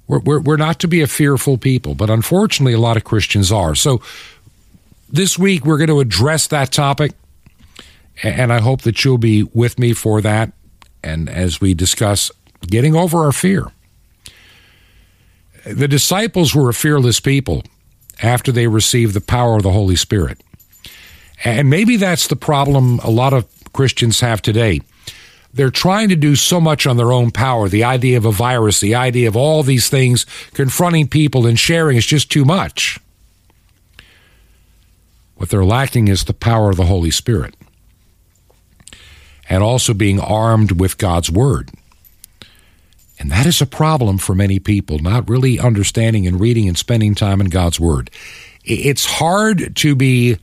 We're, 0.07 0.19
we're, 0.19 0.39
we're 0.41 0.57
not 0.57 0.79
to 0.79 0.87
be 0.87 1.01
a 1.01 1.07
fearful 1.07 1.57
people, 1.57 1.95
but 1.95 2.09
unfortunately, 2.09 2.73
a 2.73 2.79
lot 2.79 2.97
of 2.97 3.03
Christians 3.03 3.51
are. 3.51 3.75
So 3.75 4.01
this 5.09 5.39
week, 5.39 5.65
we're 5.65 5.77
going 5.77 5.87
to 5.87 6.01
address 6.01 6.47
that 6.47 6.71
topic, 6.71 7.13
and 8.21 8.51
I 8.51 8.59
hope 8.59 8.81
that 8.81 9.03
you'll 9.05 9.17
be 9.17 9.43
with 9.43 9.79
me 9.79 9.93
for 9.93 10.21
that 10.21 10.51
and 11.03 11.29
as 11.29 11.61
we 11.61 11.73
discuss 11.73 12.31
getting 12.67 12.95
over 12.95 13.19
our 13.19 13.31
fear. 13.31 13.71
The 15.65 15.87
disciples 15.87 16.53
were 16.53 16.69
a 16.69 16.73
fearless 16.73 17.19
people 17.19 17.63
after 18.21 18.51
they 18.51 18.67
received 18.67 19.13
the 19.13 19.21
power 19.21 19.55
of 19.55 19.63
the 19.63 19.71
Holy 19.71 19.95
Spirit. 19.95 20.41
And 21.43 21.69
maybe 21.69 21.97
that's 21.97 22.27
the 22.27 22.35
problem 22.35 22.99
a 22.99 23.09
lot 23.09 23.33
of 23.33 23.47
Christians 23.73 24.19
have 24.19 24.41
today. 24.41 24.81
They're 25.53 25.69
trying 25.69 26.09
to 26.09 26.15
do 26.15 26.35
so 26.35 26.61
much 26.61 26.87
on 26.87 26.97
their 26.97 27.11
own 27.11 27.31
power. 27.31 27.67
The 27.67 27.83
idea 27.83 28.17
of 28.17 28.25
a 28.25 28.31
virus, 28.31 28.79
the 28.79 28.95
idea 28.95 29.27
of 29.27 29.35
all 29.35 29.63
these 29.63 29.89
things 29.89 30.25
confronting 30.53 31.07
people 31.07 31.45
and 31.45 31.59
sharing 31.59 31.97
is 31.97 32.05
just 32.05 32.31
too 32.31 32.45
much. 32.45 32.99
What 35.35 35.49
they're 35.49 35.65
lacking 35.65 36.07
is 36.07 36.23
the 36.23 36.33
power 36.33 36.69
of 36.69 36.77
the 36.77 36.85
Holy 36.85 37.11
Spirit 37.11 37.55
and 39.49 39.63
also 39.63 39.93
being 39.93 40.19
armed 40.19 40.79
with 40.79 40.97
God's 40.97 41.29
Word. 41.29 41.71
And 43.19 43.29
that 43.31 43.45
is 43.45 43.61
a 43.61 43.65
problem 43.65 44.17
for 44.17 44.33
many 44.33 44.59
people, 44.59 44.99
not 44.99 45.29
really 45.29 45.59
understanding 45.59 46.25
and 46.25 46.39
reading 46.39 46.67
and 46.67 46.77
spending 46.77 47.13
time 47.13 47.41
in 47.41 47.49
God's 47.49 47.79
Word. 47.79 48.09
It's 48.63 49.05
hard 49.05 49.75
to 49.77 49.95
be, 49.95 50.37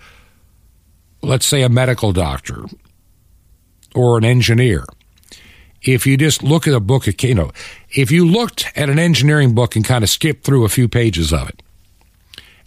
let's 1.23 1.47
say, 1.47 1.63
a 1.63 1.69
medical 1.69 2.13
doctor 2.13 2.65
or 3.99 4.17
an 4.17 4.25
engineer. 4.25 4.85
If 5.83 6.07
you 6.07 6.17
just 6.17 6.43
look 6.43 6.69
at 6.69 6.75
a 6.75 6.81
book, 6.81 7.07
you 7.23 7.35
know, 7.35 7.51
if 7.91 8.11
you 8.11 8.25
looked 8.25 8.71
at 8.77 8.89
an 8.89 8.99
engineering 8.99 9.55
book 9.55 9.75
and 9.75 9.85
kind 9.85 10.05
of 10.05 10.11
skipped 10.11 10.45
through 10.45 10.65
a 10.65 10.69
few 10.69 10.89
pages 10.89 11.33
of 11.33 11.49
it, 11.49 11.63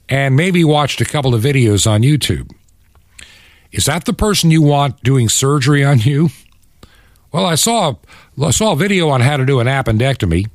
and 0.09 0.35
maybe 0.35 0.63
watched 0.65 0.99
a 0.99 1.05
couple 1.05 1.33
of 1.33 1.41
videos 1.41 1.89
on 1.89 2.01
YouTube, 2.01 2.51
is 3.71 3.85
that 3.85 4.03
the 4.03 4.13
person 4.13 4.51
you 4.51 4.61
want 4.61 5.01
doing 5.03 5.29
surgery 5.29 5.85
on 5.85 5.99
you? 5.99 6.29
Well, 7.31 7.45
I 7.45 7.55
saw 7.55 7.95
I 8.41 8.51
saw 8.51 8.73
a 8.73 8.75
video 8.75 9.07
on 9.09 9.21
how 9.21 9.37
to 9.37 9.45
do 9.45 9.61
an 9.61 9.67
appendectomy, 9.67 10.49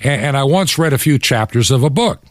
and 0.00 0.36
I 0.36 0.44
once 0.44 0.78
read 0.78 0.92
a 0.92 0.98
few 0.98 1.18
chapters 1.18 1.72
of 1.72 1.82
a 1.82 1.90
book. 1.90 2.22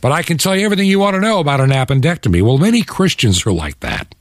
But 0.00 0.12
I 0.12 0.22
can 0.22 0.38
tell 0.38 0.56
you 0.56 0.64
everything 0.64 0.88
you 0.88 1.00
want 1.00 1.14
to 1.14 1.20
know 1.20 1.38
about 1.38 1.60
an 1.60 1.70
appendectomy. 1.70 2.42
Well, 2.42 2.58
many 2.58 2.82
Christians 2.82 3.44
are 3.44 3.52
like 3.52 3.80
that. 3.80 4.14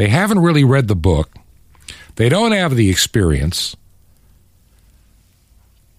They 0.00 0.08
haven't 0.08 0.38
really 0.38 0.64
read 0.64 0.88
the 0.88 0.96
book. 0.96 1.28
They 2.16 2.30
don't 2.30 2.52
have 2.52 2.74
the 2.74 2.88
experience. 2.88 3.76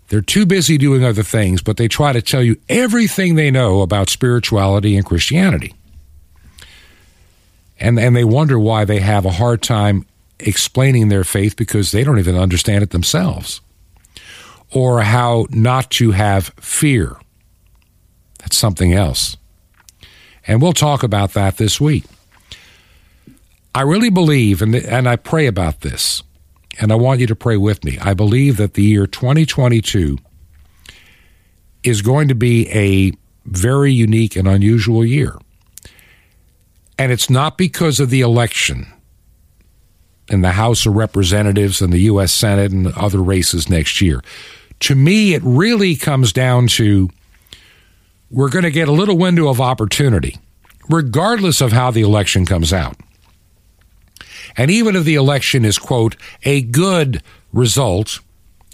They're 0.08 0.22
too 0.22 0.48
busy 0.48 0.80
doing 0.80 1.04
other 1.04 1.22
things, 1.22 1.62
but 1.62 1.78
they 1.78 1.88
try 1.88 2.12
to 2.12 2.20
tell 2.20 2.42
you 2.42 2.60
everything 2.68 3.36
they 3.36 3.52
know 3.52 3.84
about 3.84 4.10
spirituality 4.10 4.98
and 4.98 5.06
Christianity. 5.06 5.76
And 7.80 8.00
and 8.00 8.16
they 8.16 8.24
wonder 8.24 8.58
why 8.58 8.86
they 8.86 9.02
have 9.02 9.24
a 9.24 9.34
hard 9.34 9.62
time 9.62 10.08
explaining 10.40 11.10
their 11.10 11.24
faith 11.24 11.56
because 11.56 11.92
they 11.92 12.04
don't 12.04 12.18
even 12.18 12.36
understand 12.36 12.82
it 12.82 12.90
themselves. 12.90 13.62
Or 14.72 15.02
how 15.02 15.46
not 15.52 15.92
to 15.92 16.10
have 16.10 16.46
fear. 16.60 17.18
That's 18.40 18.58
something 18.58 18.94
else. 18.94 19.38
And 20.48 20.60
we'll 20.60 20.74
talk 20.74 21.04
about 21.04 21.34
that 21.34 21.58
this 21.58 21.80
week 21.80 22.06
i 23.76 23.82
really 23.82 24.10
believe 24.10 24.62
and 24.62 24.76
and 24.76 25.08
i 25.08 25.16
pray 25.16 25.48
about 25.48 25.82
this 25.82 26.24
and 26.80 26.92
i 26.92 26.96
want 26.96 27.20
you 27.20 27.28
to 27.28 27.36
pray 27.36 27.58
with 27.58 27.84
me 27.84 27.98
i 28.00 28.14
believe 28.14 28.58
that 28.58 28.74
the 28.74 28.84
year 28.84 29.08
2022 29.08 30.18
is 31.84 32.02
going 32.02 32.28
to 32.28 32.36
be 32.36 32.70
a 32.70 33.12
very 33.46 33.92
unique 33.92 34.36
and 34.36 34.48
unusual 34.48 35.06
year 35.06 35.38
and 36.98 37.12
it's 37.12 37.30
not 37.30 37.58
because 37.58 38.00
of 38.00 38.12
the 38.12 38.22
election 38.22 38.86
in 40.32 40.42
the 40.42 40.52
House 40.52 40.86
of 40.86 40.96
Representatives 40.96 41.82
and 41.82 41.92
the 41.92 42.00
U.S. 42.02 42.32
Senate 42.32 42.72
and 42.72 42.88
other 42.94 43.22
races 43.22 43.70
next 43.70 44.02
year. 44.02 44.22
To 44.82 44.96
me, 44.96 45.34
it 45.34 45.42
really 45.44 45.96
comes 45.96 46.32
down 46.32 46.68
to 46.68 47.10
we're 48.30 48.50
going 48.50 48.64
to 48.64 48.72
get 48.72 48.88
a 48.88 48.94
little 48.94 49.18
window 49.18 49.50
of 49.50 49.60
opportunity, 49.60 50.38
regardless 50.90 51.60
of 51.60 51.74
how 51.74 51.92
the 51.92 52.02
election 52.02 52.46
comes 52.46 52.72
out. 52.72 52.96
And 54.58 54.72
even 54.72 54.96
if 54.96 55.04
the 55.04 55.16
election 55.16 55.66
is, 55.66 55.78
quote, 55.78 56.16
a 56.44 56.62
good 56.62 57.22
result, 57.54 58.20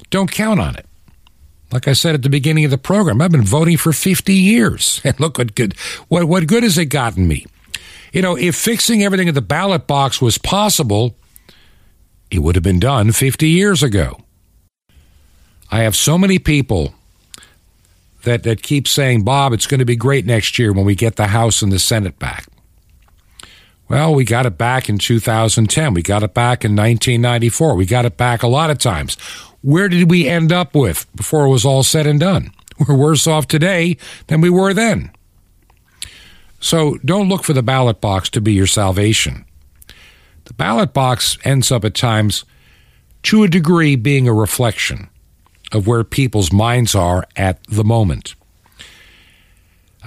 don't 0.10 0.32
count 0.32 0.60
on 0.60 0.76
it. 0.76 0.86
Like 1.72 1.88
I 1.88 1.94
said 1.94 2.16
at 2.16 2.22
the 2.22 2.30
beginning 2.30 2.66
of 2.66 2.72
the 2.72 2.78
program, 2.78 3.22
I've 3.22 3.32
been 3.32 3.44
voting 3.44 3.78
for 3.78 3.92
50 3.92 4.34
years. 4.34 5.02
And 5.06 5.20
look 5.20 5.38
what 5.38 5.56
good, 5.56 5.78
what, 6.08 6.26
what 6.26 6.48
good 6.48 6.64
has 6.64 6.78
it 6.78 6.86
gotten 6.86 7.28
me? 7.28 7.46
You 8.14 8.22
know, 8.22 8.38
if 8.38 8.56
fixing 8.56 9.04
everything 9.04 9.28
at 9.28 9.36
the 9.36 9.42
ballot 9.42 9.86
box 9.86 10.22
was 10.22 10.38
possible, 10.38 11.16
it 12.32 12.40
would 12.40 12.56
have 12.56 12.64
been 12.64 12.80
done 12.80 13.12
50 13.12 13.50
years 13.50 13.84
ago. 13.84 14.22
I 15.70 15.80
have 15.80 15.96
so 15.96 16.18
many 16.18 16.40
people 16.40 16.94
that, 18.24 18.44
that 18.44 18.62
keep 18.62 18.88
saying, 18.88 19.24
Bob, 19.24 19.54
it's 19.54 19.68
going 19.68 19.80
to 19.80 19.86
be 19.86 19.96
great 19.96 20.26
next 20.26 20.58
year 20.58 20.72
when 20.72 20.86
we 20.86 20.96
get 20.96 21.18
the 21.18 21.28
House 21.28 21.62
and 21.62 21.72
the 21.72 21.80
Senate 21.80 22.18
back. 22.18 22.46
Well, 23.90 24.14
we 24.14 24.26
got 24.26 24.46
it 24.46 24.58
back 24.58 24.90
in 24.90 24.98
2010. 24.98 25.94
We 25.94 26.02
got 26.02 26.24
it 26.24 26.34
back 26.34 26.66
in 26.66 26.72
1994. 26.76 27.76
We 27.76 27.86
got 27.86 28.06
it 28.06 28.18
back 28.18 28.44
a 28.44 28.48
lot 28.48 28.70
of 28.70 28.78
times. 28.78 29.16
Where 29.62 29.88
did 29.88 30.10
we 30.10 30.28
end 30.28 30.52
up 30.52 30.76
with 30.76 31.08
before 31.16 31.46
it 31.46 31.50
was 31.50 31.66
all 31.66 31.84
said 31.84 32.06
and 32.06 32.20
done? 32.20 32.52
We're 32.88 32.96
worse 32.96 33.28
off 33.28 33.48
today 33.48 33.98
than 34.28 34.42
we 34.42 34.50
were 34.50 34.74
then. 34.74 35.12
So 36.60 36.98
don't 37.06 37.30
look 37.30 37.44
for 37.44 37.54
the 37.54 37.64
ballot 37.64 38.02
box 38.02 38.30
to 38.32 38.42
be 38.42 38.54
your 38.54 38.68
salvation. 38.68 39.46
The 40.46 40.54
ballot 40.54 40.94
box 40.94 41.38
ends 41.44 41.72
up 41.72 41.84
at 41.86 41.94
times, 41.94 42.46
to 43.24 43.44
a 43.44 43.48
degree, 43.48 43.96
being 43.96 44.28
a 44.28 44.34
reflection 44.34 45.10
of 45.72 45.88
where 45.88 46.04
people's 46.04 46.54
minds 46.54 46.96
are 46.96 47.28
at 47.36 47.64
the 47.66 47.84
moment. 47.84 48.36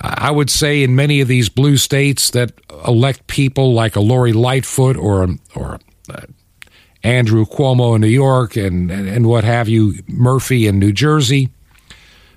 I 0.01 0.31
would 0.31 0.51
say 0.51 0.83
in 0.83 0.97
many 0.97 1.21
of 1.21 1.29
these 1.29 1.49
blue 1.49 1.77
states 1.77 2.31
that 2.31 2.53
elect 2.87 3.27
people 3.27 3.75
like 3.75 3.97
a 3.97 4.01
Lori 4.01 4.33
Lightfoot 4.33 4.97
or 4.97 5.29
or 5.55 5.79
uh, 6.09 6.23
Andrew 7.03 7.45
Cuomo 7.45 7.95
in 7.95 8.01
New 8.01 8.09
York 8.09 8.57
and, 8.57 8.91
and, 8.91 9.09
and 9.09 9.27
what 9.27 9.45
have 9.45 9.69
you, 9.69 9.95
Murphy 10.07 10.67
in 10.67 10.79
New 10.79 10.93
Jersey. 10.93 11.51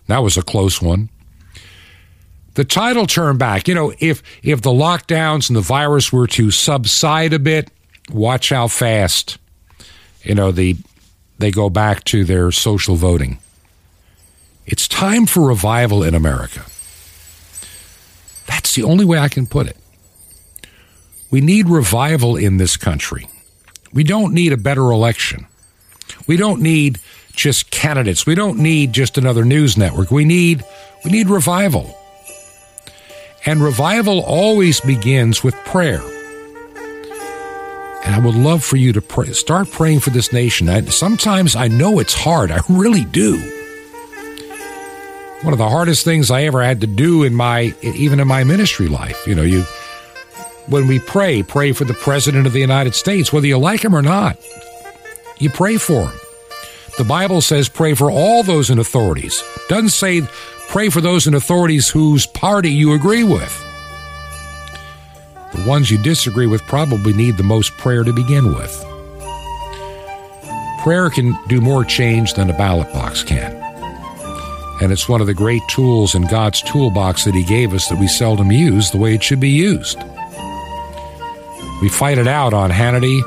That 0.07 0.19
was 0.19 0.37
a 0.37 0.41
close 0.41 0.81
one. 0.81 1.09
The 2.55 2.65
title 2.65 3.07
turned 3.07 3.39
back. 3.39 3.67
You 3.67 3.75
know, 3.75 3.93
if 3.99 4.21
if 4.43 4.61
the 4.61 4.69
lockdowns 4.69 5.49
and 5.49 5.55
the 5.55 5.61
virus 5.61 6.11
were 6.11 6.27
to 6.27 6.51
subside 6.51 7.33
a 7.33 7.39
bit, 7.39 7.71
watch 8.11 8.49
how 8.49 8.67
fast, 8.67 9.37
you 10.21 10.35
know, 10.35 10.51
the 10.51 10.75
they 11.39 11.51
go 11.51 11.69
back 11.69 12.03
to 12.05 12.25
their 12.25 12.51
social 12.51 12.95
voting. 12.95 13.39
It's 14.65 14.87
time 14.87 15.25
for 15.25 15.47
revival 15.47 16.03
in 16.03 16.13
America. 16.13 16.65
That's 18.53 18.75
the 18.75 18.83
only 18.83 19.03
way 19.03 19.17
I 19.17 19.29
can 19.29 19.47
put 19.47 19.65
it. 19.65 19.75
We 21.31 21.41
need 21.41 21.67
revival 21.67 22.35
in 22.35 22.57
this 22.57 22.77
country. 22.77 23.27
We 23.91 24.03
don't 24.03 24.31
need 24.31 24.53
a 24.53 24.57
better 24.57 24.91
election. 24.91 25.47
We 26.27 26.37
don't 26.37 26.61
need 26.61 26.99
just 27.31 27.71
candidates. 27.71 28.27
We 28.27 28.35
don't 28.35 28.59
need 28.59 28.93
just 28.93 29.17
another 29.17 29.43
news 29.43 29.75
network. 29.75 30.11
We 30.11 30.23
need 30.23 30.63
we 31.03 31.09
need 31.09 31.29
revival. 31.29 31.97
And 33.43 33.59
revival 33.59 34.21
always 34.21 34.79
begins 34.81 35.43
with 35.43 35.55
prayer. 35.65 36.03
And 38.05 38.13
I 38.13 38.19
would 38.19 38.35
love 38.35 38.63
for 38.63 38.77
you 38.77 38.93
to 38.93 39.01
pray, 39.01 39.33
start 39.33 39.71
praying 39.71 40.01
for 40.01 40.11
this 40.11 40.31
nation. 40.31 40.69
I, 40.69 40.81
sometimes 40.85 41.55
I 41.55 41.69
know 41.69 41.97
it's 41.97 42.13
hard. 42.13 42.51
I 42.51 42.59
really 42.69 43.05
do. 43.05 43.62
One 45.43 45.53
of 45.53 45.59
the 45.59 45.69
hardest 45.69 46.05
things 46.05 46.31
I 46.31 46.43
ever 46.43 46.63
had 46.63 46.81
to 46.81 46.87
do 46.87 47.23
in 47.23 47.35
my, 47.35 47.73
even 47.81 48.19
in 48.19 48.27
my 48.27 48.43
ministry 48.43 48.87
life. 48.87 49.27
You 49.27 49.35
know, 49.35 49.43
you, 49.43 49.63
when 50.67 50.87
we 50.87 50.99
pray, 50.99 51.43
pray 51.43 51.73
for 51.73 51.83
the 51.83 51.93
President 51.93 52.47
of 52.47 52.53
the 52.53 52.59
United 52.59 52.95
States, 52.95 53.33
whether 53.33 53.47
you 53.47 53.57
like 53.57 53.83
him 53.83 53.93
or 53.93 54.01
not. 54.01 54.37
You 55.39 55.49
pray 55.49 55.77
for 55.77 56.09
him. 56.09 56.19
The 56.97 57.03
Bible 57.03 57.41
says 57.41 57.67
pray 57.67 57.95
for 57.95 58.11
all 58.11 58.43
those 58.43 58.69
in 58.69 58.79
authorities. 58.79 59.43
Doesn't 59.67 59.89
say 59.89 60.21
pray 60.69 60.89
for 60.89 61.01
those 61.01 61.27
in 61.27 61.33
authorities 61.33 61.89
whose 61.89 62.25
party 62.25 62.69
you 62.69 62.93
agree 62.93 63.23
with. 63.23 63.59
The 65.53 65.67
ones 65.67 65.91
you 65.91 65.97
disagree 65.97 66.47
with 66.47 66.61
probably 66.63 67.13
need 67.13 67.37
the 67.37 67.43
most 67.43 67.75
prayer 67.77 68.03
to 68.03 68.13
begin 68.13 68.53
with. 68.53 68.85
Prayer 70.83 71.09
can 71.09 71.37
do 71.47 71.61
more 71.61 71.83
change 71.83 72.33
than 72.33 72.49
a 72.49 72.57
ballot 72.57 72.91
box 72.93 73.23
can. 73.23 73.62
And 74.81 74.91
it's 74.91 75.07
one 75.07 75.21
of 75.21 75.27
the 75.27 75.33
great 75.33 75.61
tools 75.69 76.15
in 76.15 76.23
God's 76.27 76.61
toolbox 76.61 77.25
that 77.25 77.35
He 77.35 77.43
gave 77.43 77.73
us 77.73 77.87
that 77.89 77.99
we 77.99 78.07
seldom 78.07 78.51
use 78.51 78.91
the 78.91 78.97
way 78.97 79.13
it 79.13 79.23
should 79.23 79.39
be 79.39 79.49
used. 79.49 79.97
We 81.81 81.89
fight 81.89 82.17
it 82.17 82.27
out 82.27 82.53
on 82.53 82.71
Hannity 82.71 83.21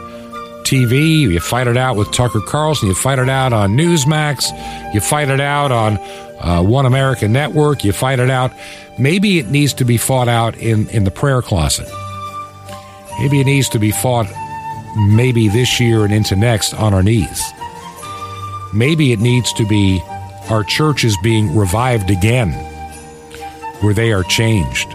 TV, 0.64 1.20
you 1.20 1.38
fight 1.38 1.68
it 1.68 1.76
out 1.76 1.96
with 1.96 2.10
Tucker 2.10 2.40
Carlson, 2.40 2.88
you 2.88 2.94
fight 2.94 3.18
it 3.18 3.28
out 3.28 3.52
on 3.52 3.76
Newsmax, 3.76 4.50
you 4.92 5.00
fight 5.00 5.28
it 5.28 5.40
out 5.40 5.70
on 5.70 5.98
uh, 6.40 6.62
One 6.62 6.86
American 6.86 7.32
Network, 7.32 7.84
you 7.84 7.92
fight 7.92 8.18
it 8.18 8.30
out. 8.30 8.52
Maybe 8.98 9.38
it 9.38 9.48
needs 9.48 9.74
to 9.74 9.84
be 9.84 9.96
fought 9.96 10.28
out 10.28 10.56
in, 10.56 10.88
in 10.88 11.04
the 11.04 11.10
prayer 11.10 11.42
closet. 11.42 11.88
Maybe 13.20 13.40
it 13.40 13.44
needs 13.44 13.68
to 13.70 13.78
be 13.78 13.92
fought 13.92 14.26
maybe 14.96 15.48
this 15.48 15.78
year 15.78 16.04
and 16.04 16.12
into 16.12 16.34
next 16.34 16.74
on 16.74 16.94
our 16.94 17.02
knees. 17.02 17.42
Maybe 18.74 19.12
it 19.12 19.20
needs 19.20 19.52
to 19.54 19.66
be 19.66 20.02
our 20.50 20.64
churches 20.64 21.16
being 21.22 21.56
revived 21.56 22.10
again, 22.10 22.52
where 23.80 23.94
they 23.94 24.12
are 24.12 24.22
changed. 24.24 24.88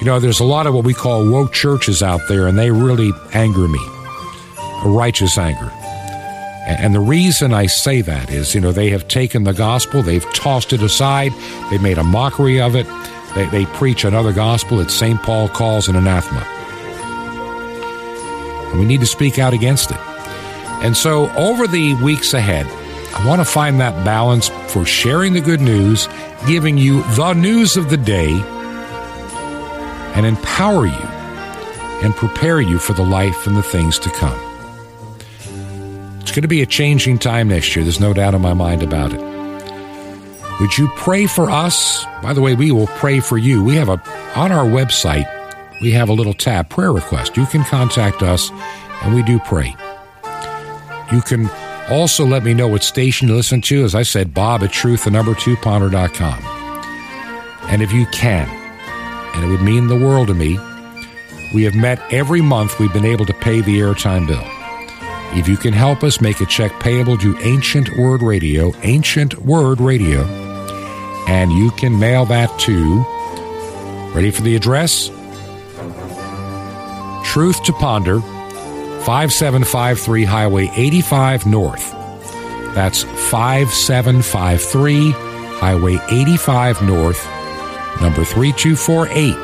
You 0.00 0.06
know, 0.06 0.20
there's 0.20 0.40
a 0.40 0.44
lot 0.44 0.66
of 0.66 0.74
what 0.74 0.84
we 0.84 0.94
call 0.94 1.28
woke 1.28 1.52
churches 1.52 2.02
out 2.02 2.20
there, 2.28 2.46
and 2.46 2.58
they 2.58 2.70
really 2.70 3.12
anger 3.32 3.68
me. 3.68 3.80
A 4.84 4.88
righteous 4.88 5.38
anger. 5.38 5.70
And 6.66 6.94
the 6.94 7.00
reason 7.00 7.52
I 7.52 7.66
say 7.66 8.00
that 8.00 8.30
is, 8.30 8.54
you 8.54 8.60
know, 8.60 8.72
they 8.72 8.88
have 8.90 9.06
taken 9.06 9.44
the 9.44 9.52
gospel, 9.52 10.02
they've 10.02 10.24
tossed 10.32 10.72
it 10.72 10.82
aside, 10.82 11.32
they 11.70 11.78
made 11.78 11.98
a 11.98 12.04
mockery 12.04 12.60
of 12.60 12.74
it, 12.74 12.86
they, 13.34 13.46
they 13.46 13.66
preach 13.66 14.04
another 14.04 14.32
gospel 14.32 14.78
that 14.78 14.90
St. 14.90 15.20
Paul 15.22 15.48
calls 15.48 15.88
an 15.88 15.96
anathema. 15.96 16.40
And 18.70 18.80
we 18.80 18.86
need 18.86 19.00
to 19.00 19.06
speak 19.06 19.38
out 19.38 19.52
against 19.52 19.90
it. 19.90 19.98
And 20.82 20.96
so, 20.96 21.30
over 21.32 21.66
the 21.66 21.94
weeks 22.02 22.34
ahead, 22.34 22.66
I 23.14 23.26
want 23.26 23.40
to 23.40 23.44
find 23.44 23.80
that 23.80 24.04
balance 24.04 24.48
for 24.68 24.84
sharing 24.84 25.32
the 25.32 25.40
good 25.40 25.60
news, 25.60 26.08
giving 26.46 26.76
you 26.76 27.02
the 27.14 27.32
news 27.32 27.76
of 27.76 27.88
the 27.88 27.96
day, 27.96 28.32
and 30.14 30.26
empower 30.26 30.86
you 30.86 30.92
and 32.02 32.14
prepare 32.14 32.60
you 32.60 32.78
for 32.78 32.92
the 32.92 33.04
life 33.04 33.46
and 33.46 33.56
the 33.56 33.62
things 33.62 33.98
to 34.00 34.10
come. 34.10 34.38
It's 36.20 36.32
going 36.32 36.42
to 36.42 36.48
be 36.48 36.60
a 36.62 36.66
changing 36.66 37.18
time 37.18 37.48
next 37.48 37.74
year. 37.74 37.84
There's 37.84 38.00
no 38.00 38.12
doubt 38.12 38.34
in 38.34 38.42
my 38.42 38.52
mind 38.52 38.82
about 38.82 39.12
it. 39.12 39.20
Would 40.60 40.76
you 40.76 40.88
pray 40.96 41.26
for 41.26 41.50
us? 41.50 42.04
By 42.22 42.32
the 42.32 42.40
way, 42.40 42.54
we 42.54 42.72
will 42.72 42.88
pray 42.88 43.20
for 43.20 43.38
you. 43.38 43.62
We 43.62 43.76
have 43.76 43.88
a 43.88 44.02
on 44.36 44.52
our 44.52 44.64
website, 44.64 45.26
we 45.80 45.92
have 45.92 46.08
a 46.08 46.12
little 46.12 46.34
tab, 46.34 46.68
prayer 46.68 46.92
request. 46.92 47.36
You 47.36 47.46
can 47.46 47.64
contact 47.64 48.22
us 48.22 48.50
and 49.02 49.14
we 49.14 49.22
do 49.22 49.38
pray. 49.38 49.76
You 51.12 51.20
can 51.22 51.48
also 51.90 52.24
let 52.24 52.42
me 52.42 52.54
know 52.54 52.68
what 52.68 52.82
station 52.82 53.28
to 53.28 53.34
listen 53.34 53.60
to. 53.62 53.84
As 53.84 53.94
I 53.94 54.02
said, 54.02 54.34
Bob 54.34 54.62
at 54.62 54.72
truth, 54.72 55.04
the 55.04 55.10
number 55.10 55.34
two 55.34 55.56
ponder.com. 55.56 56.38
And 57.68 57.82
if 57.82 57.92
you 57.92 58.06
can, 58.06 58.48
and 59.34 59.44
it 59.44 59.48
would 59.48 59.62
mean 59.62 59.88
the 59.88 59.98
world 59.98 60.28
to 60.28 60.34
me, 60.34 60.58
we 61.54 61.62
have 61.64 61.74
met 61.74 62.00
every 62.12 62.40
month. 62.40 62.78
We've 62.78 62.92
been 62.92 63.04
able 63.04 63.26
to 63.26 63.34
pay 63.34 63.60
the 63.60 63.78
airtime 63.80 64.26
bill. 64.26 64.44
If 65.38 65.48
you 65.48 65.56
can 65.56 65.72
help 65.72 66.02
us 66.04 66.20
make 66.20 66.40
a 66.40 66.46
check 66.46 66.78
payable 66.80 67.18
to 67.18 67.36
Ancient 67.38 67.96
Word 67.96 68.22
Radio, 68.22 68.72
Ancient 68.82 69.36
Word 69.38 69.80
Radio, 69.80 70.24
and 71.26 71.52
you 71.52 71.70
can 71.72 71.98
mail 71.98 72.24
that 72.26 72.56
to, 72.60 73.04
ready 74.14 74.30
for 74.30 74.42
the 74.42 74.54
address? 74.54 75.08
Truth 77.24 77.64
to 77.64 77.72
Ponder, 77.72 78.20
5753 79.04 80.24
Highway 80.24 80.70
85 80.74 81.44
North. 81.44 81.92
That's 82.74 83.02
5753 83.02 85.10
Highway 85.10 85.98
85 86.10 86.82
North, 86.82 87.22
number 88.00 88.24
3248. 88.24 89.34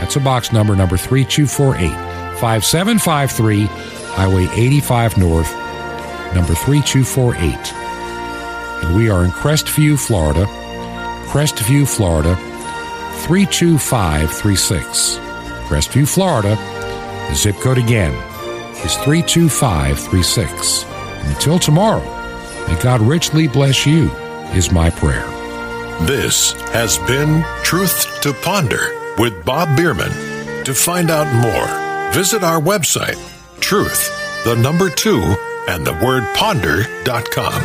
That's 0.00 0.16
a 0.16 0.20
box 0.20 0.54
number, 0.54 0.74
number 0.74 0.96
3248. 0.96 1.90
5753 2.40 3.66
Highway 4.14 4.48
85 4.54 5.18
North, 5.18 5.52
number 6.34 6.54
3248. 6.54 7.74
And 8.84 8.96
we 8.96 9.10
are 9.10 9.22
in 9.22 9.32
Crestview, 9.32 9.98
Florida. 9.98 10.46
Crestview, 11.26 11.86
Florida, 11.86 12.36
32536. 13.26 15.18
Crestview, 15.68 16.08
Florida. 16.08 16.56
Zip 17.34 17.56
code 17.56 17.76
again 17.78 18.29
is 18.84 18.96
32536. 18.96 20.84
And 20.84 21.34
until 21.34 21.58
tomorrow, 21.58 22.04
may 22.66 22.80
God 22.82 23.00
richly 23.00 23.46
bless 23.48 23.86
you, 23.86 24.10
is 24.54 24.72
my 24.72 24.90
prayer. 24.90 25.26
This 26.06 26.52
has 26.72 26.98
been 26.98 27.44
Truth 27.62 28.20
to 28.22 28.32
Ponder 28.32 29.14
with 29.18 29.44
Bob 29.44 29.76
Bierman. 29.76 30.12
To 30.64 30.74
find 30.74 31.10
out 31.10 31.26
more, 31.34 32.12
visit 32.12 32.42
our 32.42 32.60
website, 32.60 33.18
truth, 33.60 34.08
the 34.44 34.54
number 34.56 34.88
two, 34.88 35.20
and 35.68 35.86
the 35.86 35.92
word 36.04 36.24
ponder.com. 36.34 37.62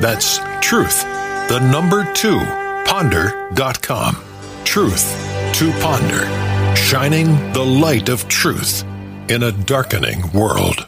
That's 0.00 0.38
truth, 0.60 1.02
the 1.48 1.60
number 1.70 2.04
two, 2.14 2.40
ponder.com. 2.84 4.16
Truth 4.64 5.06
to 5.54 5.72
ponder, 5.80 6.26
shining 6.76 7.52
the 7.52 7.64
light 7.64 8.08
of 8.08 8.26
truth 8.28 8.84
in 9.28 9.42
a 9.42 9.52
darkening 9.52 10.32
world. 10.32 10.86